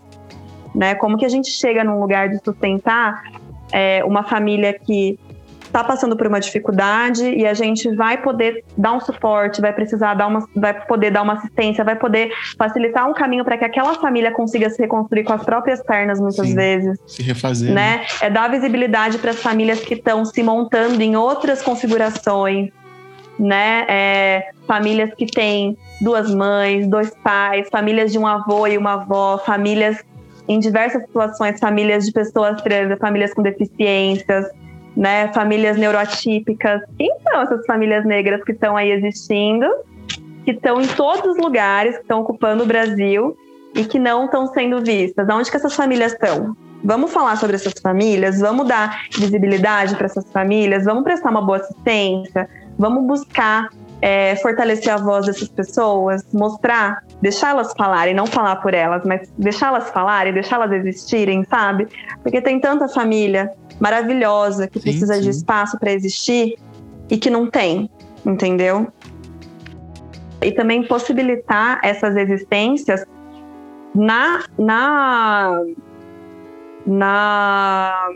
né? 0.73 0.95
Como 0.95 1.17
que 1.17 1.25
a 1.25 1.29
gente 1.29 1.49
chega 1.49 1.83
num 1.83 1.99
lugar 1.99 2.29
de 2.29 2.39
sustentar 2.41 3.23
é, 3.69 4.01
uma 4.05 4.23
família 4.23 4.71
que 4.71 5.19
está 5.73 5.83
passando 5.83 6.15
por 6.15 6.27
uma 6.27 6.39
dificuldade 6.39 7.27
e 7.27 7.47
a 7.47 7.53
gente 7.55 7.89
vai 7.95 8.21
poder 8.21 8.63
dar 8.77 8.93
um 8.93 8.99
suporte, 8.99 9.59
vai 9.59 9.73
precisar 9.73 10.13
dar 10.13 10.27
uma, 10.27 10.47
vai 10.55 10.85
poder 10.85 11.09
dar 11.09 11.23
uma 11.23 11.33
assistência, 11.33 11.83
vai 11.83 11.95
poder 11.95 12.31
facilitar 12.55 13.09
um 13.09 13.13
caminho 13.13 13.43
para 13.43 13.57
que 13.57 13.65
aquela 13.65 13.95
família 13.95 14.31
consiga 14.31 14.69
se 14.69 14.79
reconstruir 14.79 15.23
com 15.23 15.33
as 15.33 15.43
próprias 15.43 15.81
pernas 15.81 16.19
muitas 16.19 16.47
Sim. 16.47 16.55
vezes 16.55 16.99
Se 17.07 17.23
refazer. 17.23 17.73
né? 17.73 18.05
É 18.21 18.29
dar 18.29 18.51
visibilidade 18.51 19.17
para 19.17 19.31
as 19.31 19.41
famílias 19.41 19.79
que 19.79 19.95
estão 19.95 20.23
se 20.23 20.43
montando 20.43 21.01
em 21.01 21.15
outras 21.15 21.63
configurações, 21.63 22.69
né? 23.39 23.85
É, 23.89 24.51
famílias 24.67 25.11
que 25.15 25.25
têm 25.25 25.75
duas 25.99 26.31
mães, 26.31 26.87
dois 26.87 27.11
pais, 27.23 27.67
famílias 27.71 28.11
de 28.11 28.19
um 28.19 28.27
avô 28.27 28.67
e 28.67 28.77
uma 28.77 28.93
avó, 28.93 29.39
famílias 29.39 29.97
em 30.47 30.59
diversas 30.59 31.01
situações, 31.01 31.59
famílias 31.59 32.05
de 32.05 32.11
pessoas 32.11 32.61
trans, 32.61 32.95
famílias 32.99 33.33
com 33.33 33.41
deficiências, 33.41 34.45
né? 34.95 35.31
Famílias 35.33 35.77
neuroatípicas. 35.77 36.81
Quem 36.97 37.11
são 37.27 37.41
essas 37.41 37.65
famílias 37.65 38.05
negras 38.05 38.43
que 38.43 38.51
estão 38.51 38.77
aí 38.77 38.91
existindo, 38.91 39.67
que 40.45 40.51
estão 40.51 40.81
em 40.81 40.87
todos 40.87 41.35
os 41.35 41.37
lugares, 41.37 41.95
que 41.95 42.01
estão 42.01 42.21
ocupando 42.21 42.63
o 42.63 42.65
Brasil 42.65 43.37
e 43.75 43.85
que 43.85 43.99
não 43.99 44.25
estão 44.25 44.47
sendo 44.47 44.81
vistas? 44.81 45.27
Onde 45.29 45.49
que 45.49 45.57
essas 45.57 45.75
famílias 45.75 46.13
estão? 46.13 46.55
Vamos 46.83 47.13
falar 47.13 47.37
sobre 47.37 47.55
essas 47.55 47.73
famílias, 47.81 48.41
vamos 48.41 48.67
dar 48.67 49.03
visibilidade 49.17 49.95
para 49.95 50.05
essas 50.05 50.29
famílias, 50.31 50.83
vamos 50.83 51.03
prestar 51.03 51.29
uma 51.29 51.41
boa 51.41 51.57
assistência, 51.57 52.49
vamos 52.77 53.05
buscar 53.07 53.69
é, 54.03 54.35
fortalecer 54.35 54.93
a 54.93 54.97
voz 54.97 55.27
dessas 55.27 55.47
pessoas, 55.47 56.25
mostrar, 56.33 57.05
deixá-las 57.21 57.71
falarem, 57.71 58.13
não 58.13 58.27
falar 58.27 58.57
por 58.57 58.73
elas, 58.73 59.01
mas 59.05 59.31
deixá-las 59.37 59.89
falarem, 59.91 60.33
deixá-las 60.33 60.73
existirem, 60.73 61.45
sabe? 61.45 61.87
Porque 62.21 62.41
tem 62.41 62.59
tanta 62.59 62.89
família 62.89 63.49
maravilhosa 63.79 64.67
que 64.67 64.77
Sim, 64.77 64.83
precisa 64.83 65.15
de 65.15 65.23
sim. 65.23 65.29
espaço 65.29 65.79
para 65.79 65.93
existir 65.93 66.57
e 67.09 67.17
que 67.17 67.29
não 67.29 67.49
tem, 67.49 67.89
entendeu? 68.25 68.91
E 70.41 70.51
também 70.51 70.83
possibilitar 70.83 71.79
essas 71.81 72.17
existências 72.17 73.05
na, 73.95 74.43
na, 74.59 75.61
na 76.85 78.09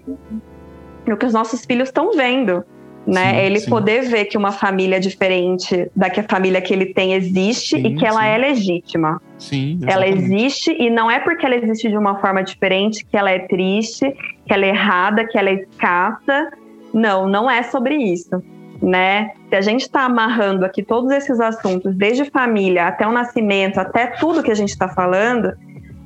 no 1.07 1.15
que 1.15 1.25
os 1.25 1.31
nossos 1.31 1.63
filhos 1.63 1.87
estão 1.87 2.11
vendo, 2.11 2.65
né? 3.07 3.31
Sim, 3.31 3.37
ele 3.39 3.59
sim. 3.61 3.69
poder 3.69 4.01
ver 4.09 4.25
que 4.25 4.37
uma 4.37 4.51
família 4.51 4.99
diferente 4.99 5.89
da 5.95 6.09
que 6.09 6.19
a 6.19 6.23
família 6.23 6.59
que 6.61 6.73
ele 6.73 6.87
tem 6.87 7.13
existe 7.13 7.77
Sim, 7.77 7.87
e 7.87 7.95
que 7.95 8.05
ela 8.05 8.25
é 8.25 8.37
legítima. 8.37 9.21
Sim, 9.39 9.79
Ela 9.87 10.05
exatamente. 10.07 10.33
existe 10.35 10.75
e 10.77 10.89
não 10.89 11.09
é 11.09 11.19
porque 11.19 11.45
ela 11.45 11.55
existe 11.55 11.89
de 11.89 11.97
uma 11.97 12.19
forma 12.19 12.43
diferente 12.43 13.05
que 13.05 13.15
ela 13.15 13.31
é 13.31 13.39
triste, 13.39 14.11
que 14.45 14.53
ela 14.53 14.65
é 14.65 14.69
errada, 14.69 15.25
que 15.25 15.37
ela 15.37 15.49
é 15.49 15.53
escassa. 15.53 16.51
Não, 16.93 17.27
não 17.27 17.49
é 17.49 17.63
sobre 17.63 17.95
isso. 17.95 18.43
né? 18.81 19.31
Se 19.49 19.55
a 19.55 19.61
gente 19.61 19.81
está 19.81 20.01
amarrando 20.03 20.65
aqui 20.65 20.83
todos 20.83 21.09
esses 21.11 21.39
assuntos, 21.39 21.95
desde 21.95 22.25
família 22.25 22.87
até 22.87 23.07
o 23.07 23.11
nascimento, 23.11 23.77
até 23.79 24.07
tudo 24.07 24.43
que 24.43 24.51
a 24.51 24.55
gente 24.55 24.69
está 24.69 24.87
falando, 24.89 25.53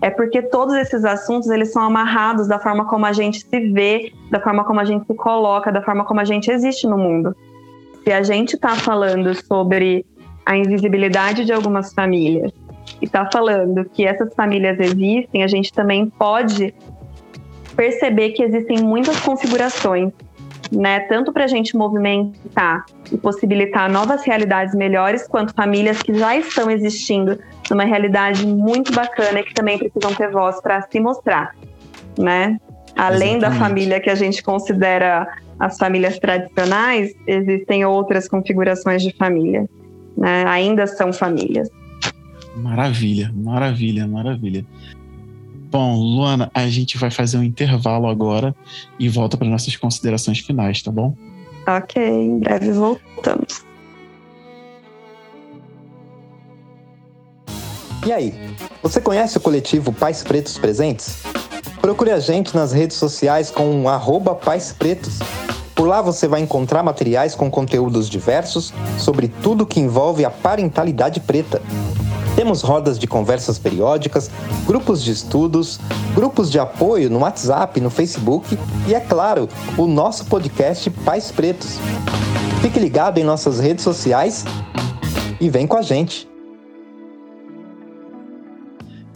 é 0.01 0.09
porque 0.09 0.41
todos 0.41 0.75
esses 0.75 1.05
assuntos 1.05 1.49
eles 1.49 1.71
são 1.71 1.83
amarrados 1.83 2.47
da 2.47 2.57
forma 2.57 2.85
como 2.85 3.05
a 3.05 3.13
gente 3.13 3.45
se 3.45 3.59
vê, 3.71 4.11
da 4.31 4.39
forma 4.39 4.63
como 4.63 4.79
a 4.79 4.83
gente 4.83 5.05
se 5.05 5.13
coloca, 5.13 5.71
da 5.71 5.81
forma 5.81 6.03
como 6.03 6.19
a 6.19 6.25
gente 6.25 6.49
existe 6.49 6.87
no 6.87 6.97
mundo. 6.97 7.35
Se 8.03 8.11
a 8.11 8.23
gente 8.23 8.55
está 8.55 8.75
falando 8.75 9.33
sobre 9.45 10.03
a 10.43 10.57
invisibilidade 10.57 11.45
de 11.45 11.53
algumas 11.53 11.93
famílias 11.93 12.51
e 12.99 13.05
está 13.05 13.29
falando 13.31 13.85
que 13.85 14.05
essas 14.05 14.33
famílias 14.33 14.79
existem, 14.79 15.43
a 15.43 15.47
gente 15.47 15.71
também 15.71 16.09
pode 16.09 16.73
perceber 17.75 18.31
que 18.31 18.41
existem 18.41 18.81
muitas 18.81 19.19
configurações, 19.19 20.11
né? 20.71 21.01
Tanto 21.01 21.33
para 21.33 21.43
a 21.43 21.47
gente 21.47 21.75
movimentar 21.75 22.85
e 23.11 23.17
possibilitar 23.17 23.91
novas 23.91 24.23
realidades 24.23 24.73
melhores, 24.73 25.27
quanto 25.27 25.53
famílias 25.53 26.01
que 26.01 26.13
já 26.13 26.35
estão 26.37 26.71
existindo 26.71 27.37
numa 27.69 27.83
realidade 27.83 28.45
muito 28.45 28.93
bacana 28.93 29.41
e 29.41 29.43
que 29.43 29.53
também 29.53 29.77
precisam 29.77 30.13
ter 30.13 30.29
voz 30.31 30.61
para 30.61 30.81
se 30.83 30.99
mostrar, 30.99 31.55
né? 32.17 32.57
Além 32.95 33.37
Exatamente. 33.37 33.41
da 33.41 33.51
família 33.51 33.99
que 33.99 34.09
a 34.09 34.15
gente 34.15 34.41
considera 34.43 35.27
as 35.59 35.77
famílias 35.77 36.17
tradicionais, 36.19 37.13
existem 37.27 37.85
outras 37.85 38.27
configurações 38.27 39.01
de 39.03 39.11
família, 39.15 39.69
né? 40.17 40.45
Ainda 40.47 40.87
são 40.87 41.11
famílias. 41.11 41.69
Maravilha, 42.55 43.31
maravilha, 43.33 44.07
maravilha. 44.07 44.65
Bom, 45.71 45.95
Luana, 45.95 46.51
a 46.53 46.67
gente 46.67 46.97
vai 46.97 47.09
fazer 47.09 47.37
um 47.37 47.43
intervalo 47.43 48.07
agora 48.07 48.53
e 48.99 49.07
volta 49.07 49.37
para 49.37 49.47
nossas 49.47 49.73
considerações 49.77 50.39
finais, 50.39 50.81
tá 50.81 50.91
bom? 50.91 51.15
Ok, 51.65 52.03
em 52.03 52.39
breve 52.39 52.73
voltamos. 52.73 53.63
E 58.05 58.11
aí, 58.11 58.33
você 58.83 58.99
conhece 58.99 59.37
o 59.37 59.39
coletivo 59.39 59.93
Pais 59.93 60.23
Pretos 60.23 60.57
Presentes? 60.57 61.23
Procure 61.79 62.11
a 62.11 62.19
gente 62.19 62.53
nas 62.53 62.73
redes 62.73 62.97
sociais 62.97 63.49
com 63.49 63.83
o 63.83 63.87
arroba 63.87 64.35
Pais 64.35 64.73
Pretos. 64.73 65.19
Por 65.73 65.87
lá 65.87 66.01
você 66.01 66.27
vai 66.27 66.41
encontrar 66.41 66.83
materiais 66.83 67.33
com 67.33 67.49
conteúdos 67.49 68.09
diversos 68.09 68.73
sobre 68.97 69.29
tudo 69.41 69.65
que 69.65 69.79
envolve 69.79 70.25
a 70.25 70.29
parentalidade 70.29 71.21
preta. 71.21 71.61
Temos 72.41 72.63
rodas 72.63 72.97
de 72.97 73.05
conversas 73.05 73.59
periódicas, 73.59 74.31
grupos 74.65 75.03
de 75.03 75.11
estudos, 75.11 75.79
grupos 76.15 76.49
de 76.49 76.57
apoio 76.57 77.07
no 77.07 77.19
WhatsApp, 77.19 77.79
no 77.79 77.91
Facebook 77.91 78.57
e, 78.87 78.95
é 78.95 78.99
claro, 78.99 79.47
o 79.77 79.85
nosso 79.85 80.25
podcast 80.25 80.89
Pais 81.05 81.31
Pretos. 81.31 81.77
Fique 82.59 82.79
ligado 82.79 83.19
em 83.19 83.23
nossas 83.23 83.59
redes 83.59 83.83
sociais 83.83 84.43
e 85.39 85.51
vem 85.51 85.67
com 85.67 85.77
a 85.77 85.83
gente. 85.83 86.27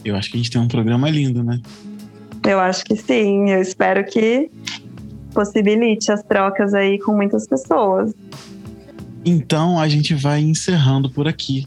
Eu 0.04 0.14
acho 0.14 0.30
que 0.30 0.36
a 0.36 0.38
gente 0.38 0.52
tem 0.52 0.60
um 0.60 0.68
programa 0.68 1.10
lindo, 1.10 1.42
né? 1.42 1.60
Eu 2.46 2.60
acho 2.60 2.84
que 2.84 2.94
sim. 2.94 3.50
Eu 3.50 3.60
espero 3.60 4.04
que 4.04 4.48
possibilite 5.34 6.12
as 6.12 6.22
trocas 6.22 6.72
aí 6.74 6.96
com 7.00 7.12
muitas 7.12 7.44
pessoas. 7.48 8.14
Então 9.24 9.80
a 9.80 9.88
gente 9.88 10.14
vai 10.14 10.42
encerrando 10.42 11.10
por 11.10 11.26
aqui. 11.26 11.66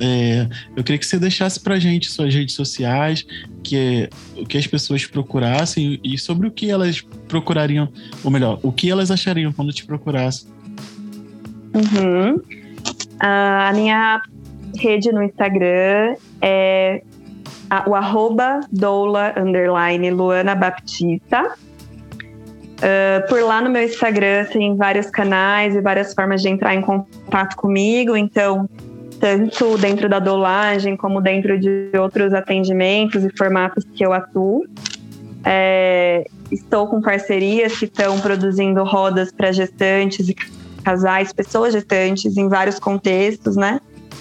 É, 0.00 0.46
eu 0.76 0.84
queria 0.84 0.98
que 0.98 1.06
você 1.06 1.18
deixasse 1.18 1.58
pra 1.58 1.78
gente 1.78 2.10
suas 2.10 2.34
redes 2.34 2.54
sociais, 2.54 3.26
que 3.62 4.08
o 4.36 4.44
que 4.46 4.58
as 4.58 4.66
pessoas 4.66 5.06
procurassem 5.06 5.98
e 6.04 6.18
sobre 6.18 6.46
o 6.46 6.50
que 6.50 6.70
elas 6.70 7.00
procurariam, 7.28 7.88
ou 8.22 8.30
melhor, 8.30 8.58
o 8.62 8.70
que 8.70 8.90
elas 8.90 9.10
achariam 9.10 9.52
quando 9.52 9.72
te 9.72 9.84
procurassem. 9.86 10.48
Uhum. 11.74 12.40
A 13.18 13.72
minha 13.74 14.22
rede 14.78 15.10
no 15.12 15.22
Instagram 15.22 16.16
é 16.40 17.02
o 17.86 17.94
arroba 17.94 18.60
doula 18.70 19.34
underline 19.36 20.10
Luana 20.10 20.54
Baptista. 20.54 21.56
Ah, 22.82 23.24
por 23.28 23.42
lá 23.42 23.60
no 23.60 23.70
meu 23.70 23.82
Instagram 23.82 24.44
tem 24.46 24.76
vários 24.76 25.10
canais 25.10 25.74
e 25.74 25.80
várias 25.80 26.12
formas 26.14 26.42
de 26.42 26.48
entrar 26.48 26.74
em 26.74 26.82
contato 26.82 27.56
comigo, 27.56 28.16
então 28.16 28.68
tanto 29.20 29.76
dentro 29.78 30.08
da 30.08 30.18
doulagem 30.18 30.96
como 30.96 31.20
dentro 31.20 31.58
de 31.58 31.90
outros 31.98 32.32
atendimentos 32.32 33.24
e 33.24 33.30
formatos 33.36 33.84
que 33.84 34.04
eu 34.04 34.12
atuo. 34.12 34.64
É, 35.44 36.24
estou 36.50 36.88
com 36.88 37.00
parcerias 37.00 37.78
que 37.78 37.84
estão 37.84 38.18
produzindo 38.20 38.82
rodas 38.84 39.30
para 39.32 39.52
gestantes 39.52 40.28
e 40.28 40.34
casais, 40.84 41.32
pessoas 41.32 41.72
gestantes 41.72 42.36
em 42.36 42.48
vários 42.48 42.78
contextos, 42.78 43.56
né? 43.56 43.80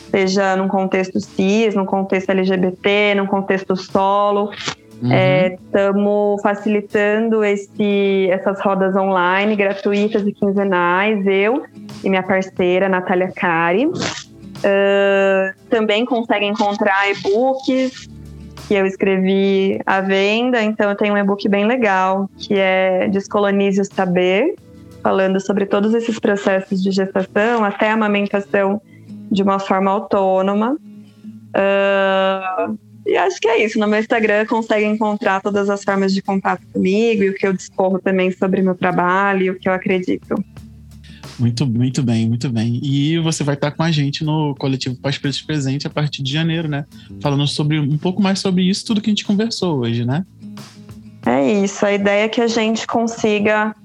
Seja 0.09 0.55
num 0.55 0.67
contexto 0.67 1.19
cis, 1.19 1.75
num 1.75 1.85
contexto 1.85 2.29
LGBT, 2.29 3.15
num 3.15 3.27
contexto 3.27 3.75
solo. 3.75 4.51
Uhum. 5.01 5.11
Estamos 5.11 6.41
facilitando 6.41 7.43
esse, 7.43 8.29
essas 8.29 8.61
rodas 8.61 8.95
online, 8.95 9.55
gratuitas 9.55 10.25
e 10.25 10.31
quinzenais, 10.31 11.25
eu 11.27 11.65
e 12.03 12.09
minha 12.09 12.23
parceira, 12.23 12.87
Natália 12.87 13.31
Cari. 13.35 13.89
Ah, 14.65 15.53
também 15.69 16.05
consegue 16.05 16.45
encontrar 16.45 17.07
e-books 17.11 18.09
que 18.67 18.73
eu 18.73 18.87
escrevi 18.87 19.79
à 19.85 20.01
venda, 20.01 20.59
então 20.63 20.89
eu 20.89 20.95
tenho 20.95 21.13
um 21.13 21.17
e-book 21.17 21.47
bem 21.47 21.67
legal, 21.67 22.27
que 22.35 22.55
é 22.55 23.07
Descolonize 23.09 23.79
o 23.79 23.85
Saber, 23.85 24.55
falando 25.03 25.39
sobre 25.39 25.67
todos 25.67 25.93
esses 25.93 26.17
processos 26.17 26.81
de 26.81 26.89
gestação 26.89 27.63
até 27.63 27.91
a 27.91 27.93
amamentação 27.93 28.81
de 29.31 29.43
uma 29.43 29.59
forma 29.59 29.91
autônoma. 29.91 30.75
Ah, 31.53 32.69
e 33.05 33.15
acho 33.15 33.39
que 33.39 33.47
é 33.47 33.63
isso. 33.63 33.77
No 33.77 33.87
meu 33.87 33.99
Instagram 33.99 34.47
consegue 34.47 34.85
encontrar 34.85 35.41
todas 35.41 35.69
as 35.69 35.83
formas 35.83 36.11
de 36.11 36.23
contato 36.23 36.65
comigo 36.73 37.21
e 37.21 37.29
o 37.29 37.35
que 37.35 37.45
eu 37.45 37.53
discorro 37.53 37.99
também 37.99 38.31
sobre 38.31 38.63
meu 38.63 38.73
trabalho 38.73 39.43
e 39.43 39.49
o 39.51 39.59
que 39.59 39.69
eu 39.69 39.73
acredito. 39.73 40.43
Muito, 41.37 41.65
muito 41.65 42.01
bem, 42.01 42.27
muito 42.27 42.49
bem. 42.49 42.79
E 42.81 43.19
você 43.19 43.43
vai 43.43 43.55
estar 43.55 43.71
com 43.71 43.83
a 43.83 43.91
gente 43.91 44.23
no 44.23 44.55
coletivo 44.55 44.95
Pais 44.95 45.17
Pretos 45.17 45.41
Presente 45.41 45.85
a 45.85 45.89
partir 45.89 46.23
de 46.23 46.31
janeiro, 46.31 46.67
né? 46.67 46.85
Falando 47.21 47.45
sobre 47.47 47.79
um 47.79 47.97
pouco 47.97 48.21
mais 48.21 48.39
sobre 48.39 48.63
isso, 48.63 48.85
tudo 48.85 49.01
que 49.01 49.09
a 49.09 49.11
gente 49.11 49.25
conversou 49.25 49.79
hoje, 49.79 50.05
né? 50.05 50.25
É 51.25 51.51
isso. 51.51 51.85
A 51.85 51.91
ideia 51.91 52.25
é 52.25 52.29
que 52.29 52.39
a 52.39 52.47
gente 52.47 52.87
consiga 52.87 53.75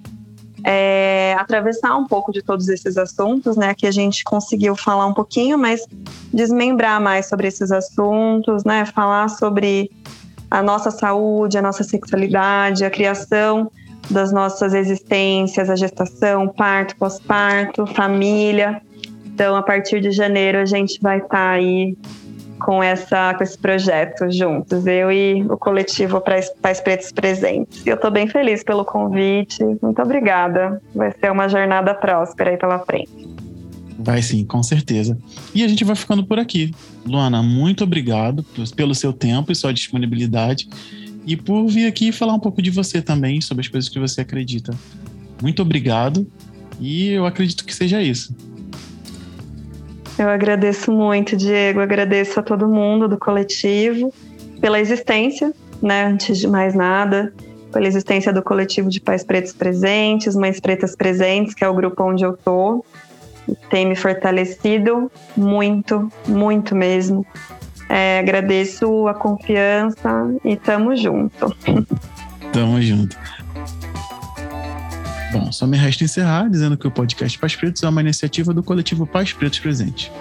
é, 0.65 1.35
atravessar 1.39 1.97
um 1.97 2.07
pouco 2.07 2.33
de 2.33 2.43
todos 2.43 2.69
esses 2.69 2.97
assuntos, 2.97 3.57
né? 3.57 3.75
Que 3.75 3.87
a 3.87 3.91
gente 3.91 4.23
conseguiu 4.23 4.77
falar 4.77 5.07
um 5.07 5.15
pouquinho, 5.15 5.59
mas 5.59 5.85
desmembrar 6.33 7.01
mais 7.01 7.29
sobre 7.29 7.49
esses 7.49 7.73
assuntos, 7.73 8.63
né? 8.65 8.85
Falar 8.85 9.29
sobre 9.29 9.91
a 10.49 10.63
nossa 10.63 10.91
saúde, 10.91 11.59
a 11.59 11.63
nossa 11.63 11.83
sexualidade, 11.83 12.85
a 12.85 12.91
criação 12.91 13.71
das 14.09 14.33
nossas 14.33 14.75
existências, 14.75 15.69
a 15.69 15.77
gestação, 15.77 16.49
parto, 16.49 16.97
pós-parto, 16.97 17.87
família. 17.87 18.81
Então, 19.27 19.57
a 19.57 19.63
partir 19.63 20.01
de 20.01 20.11
janeiro, 20.11 20.59
a 20.59 20.65
gente 20.65 21.01
vai 21.01 21.19
estar 21.19 21.51
aí 21.51 21.97
com, 22.61 22.83
essa, 22.83 23.35
com 23.35 23.43
esse 23.43 23.59
projeto 23.59 24.31
juntos, 24.31 24.87
eu 24.87 25.11
e 25.11 25.43
o 25.45 25.57
coletivo 25.57 26.21
Pais 26.21 26.81
Pretos 26.81 27.11
Presentes. 27.11 27.87
Eu 27.87 27.95
estou 27.95 28.11
bem 28.11 28.29
feliz 28.29 28.63
pelo 28.63 28.85
convite. 28.85 29.65
Muito 29.83 30.01
obrigada. 30.03 30.81
Vai 30.95 31.13
ser 31.13 31.33
uma 31.33 31.49
jornada 31.49 31.95
próspera 31.95 32.51
aí 32.51 32.57
pela 32.57 32.79
frente. 32.81 33.29
Vai 33.99 34.23
sim, 34.23 34.45
com 34.45 34.63
certeza. 34.63 35.19
E 35.55 35.63
a 35.63 35.69
gente 35.69 35.85
vai 35.85 35.97
ficando 35.97 36.25
por 36.25 36.39
aqui. 36.39 36.73
Luana, 37.07 37.43
muito 37.43 37.85
obrigado 37.85 38.45
pelo 38.75 38.95
seu 38.95 39.13
tempo 39.13 39.53
e 39.53 39.55
sua 39.55 39.73
disponibilidade 39.75 40.69
e 41.27 41.37
por 41.37 41.67
vir 41.67 41.87
aqui 41.87 42.13
falar 42.13 42.35
um 42.35 42.41
pouco 42.41 42.63
de 42.63 42.71
você 42.71 43.01
também, 43.03 43.41
sobre 43.41 43.61
as 43.63 43.69
coisas 43.69 43.89
que 43.89 43.99
você 43.99 44.21
acredita. 44.23 44.73
Muito 45.43 45.63
obrigado 45.63 46.27
e 46.81 47.11
eu 47.11 47.27
acredito 47.27 47.65
que 47.65 47.75
seja 47.75 48.03
isso. 48.03 48.35
Eu 50.19 50.29
agradeço 50.29 50.93
muito, 50.93 51.37
Diego. 51.37 51.81
Agradeço 51.81 52.39
a 52.39 52.43
todo 52.43 52.69
mundo 52.69 53.09
do 53.09 53.19
coletivo 53.19 54.13
pela 54.61 54.79
existência, 54.79 55.53
né? 55.81 56.05
Antes 56.05 56.39
de 56.39 56.47
mais 56.47 56.75
nada, 56.75 57.33
pela 57.73 57.87
existência 57.87 58.33
do 58.33 58.43
coletivo 58.43 58.91
de 58.91 59.01
Pais 59.01 59.25
Pretos 59.25 59.53
Presentes, 59.53 60.35
Mães 60.35 60.61
Pretas 60.61 60.95
Presentes, 60.95 61.55
que 61.55 61.65
é 61.65 61.69
o 61.69 61.75
grupo 61.75 62.03
onde 62.03 62.23
eu 62.23 62.37
tô. 62.37 62.85
Tem 63.71 63.87
me 63.87 63.97
fortalecido 63.97 65.11
muito, 65.37 66.13
muito 66.29 66.75
mesmo. 66.75 67.27
É, 67.91 68.21
agradeço 68.21 69.09
a 69.09 69.15
confiança 69.15 70.33
e 70.45 70.57
tamo 70.57 70.97
junto. 70.97 71.55
Tamo 72.53 72.81
junto. 72.81 73.17
Bom, 75.33 75.51
só 75.51 75.67
me 75.67 75.77
resta 75.77 76.05
encerrar 76.05 76.49
dizendo 76.49 76.77
que 76.77 76.87
o 76.87 76.91
podcast 76.91 77.37
Pais 77.37 77.57
Pretos 77.57 77.83
é 77.83 77.89
uma 77.89 78.01
iniciativa 78.01 78.55
do 78.55 78.63
coletivo 78.63 79.09
Pais 79.09 79.33
Pretos 79.33 79.59
Presente. 79.59 80.13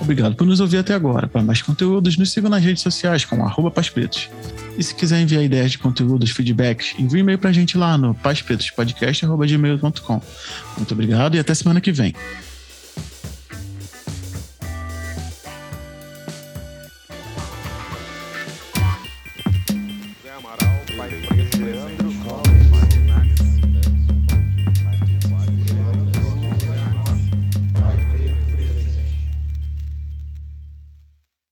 Obrigado 0.00 0.36
por 0.36 0.46
nos 0.46 0.60
ouvir 0.60 0.78
até 0.78 0.94
agora. 0.94 1.26
Para 1.26 1.42
mais 1.42 1.60
conteúdos, 1.60 2.16
nos 2.16 2.32
sigam 2.32 2.48
nas 2.48 2.62
redes 2.62 2.82
sociais 2.82 3.24
com 3.24 3.44
arroba 3.44 3.72
Pais 3.72 3.90
Pretos. 3.90 4.30
E 4.78 4.82
se 4.82 4.94
quiser 4.94 5.20
enviar 5.20 5.42
ideias 5.42 5.72
de 5.72 5.78
conteúdos, 5.78 6.30
feedbacks, 6.30 6.94
envie 6.96 7.16
um 7.16 7.20
e-mail 7.20 7.38
pra 7.38 7.50
gente 7.50 7.76
lá 7.76 7.98
no 7.98 8.14
paispretospodcast.gmail.com. 8.14 10.22
Muito 10.76 10.94
obrigado 10.94 11.36
e 11.36 11.40
até 11.40 11.52
semana 11.54 11.80
que 11.80 11.90
vem. 11.90 12.14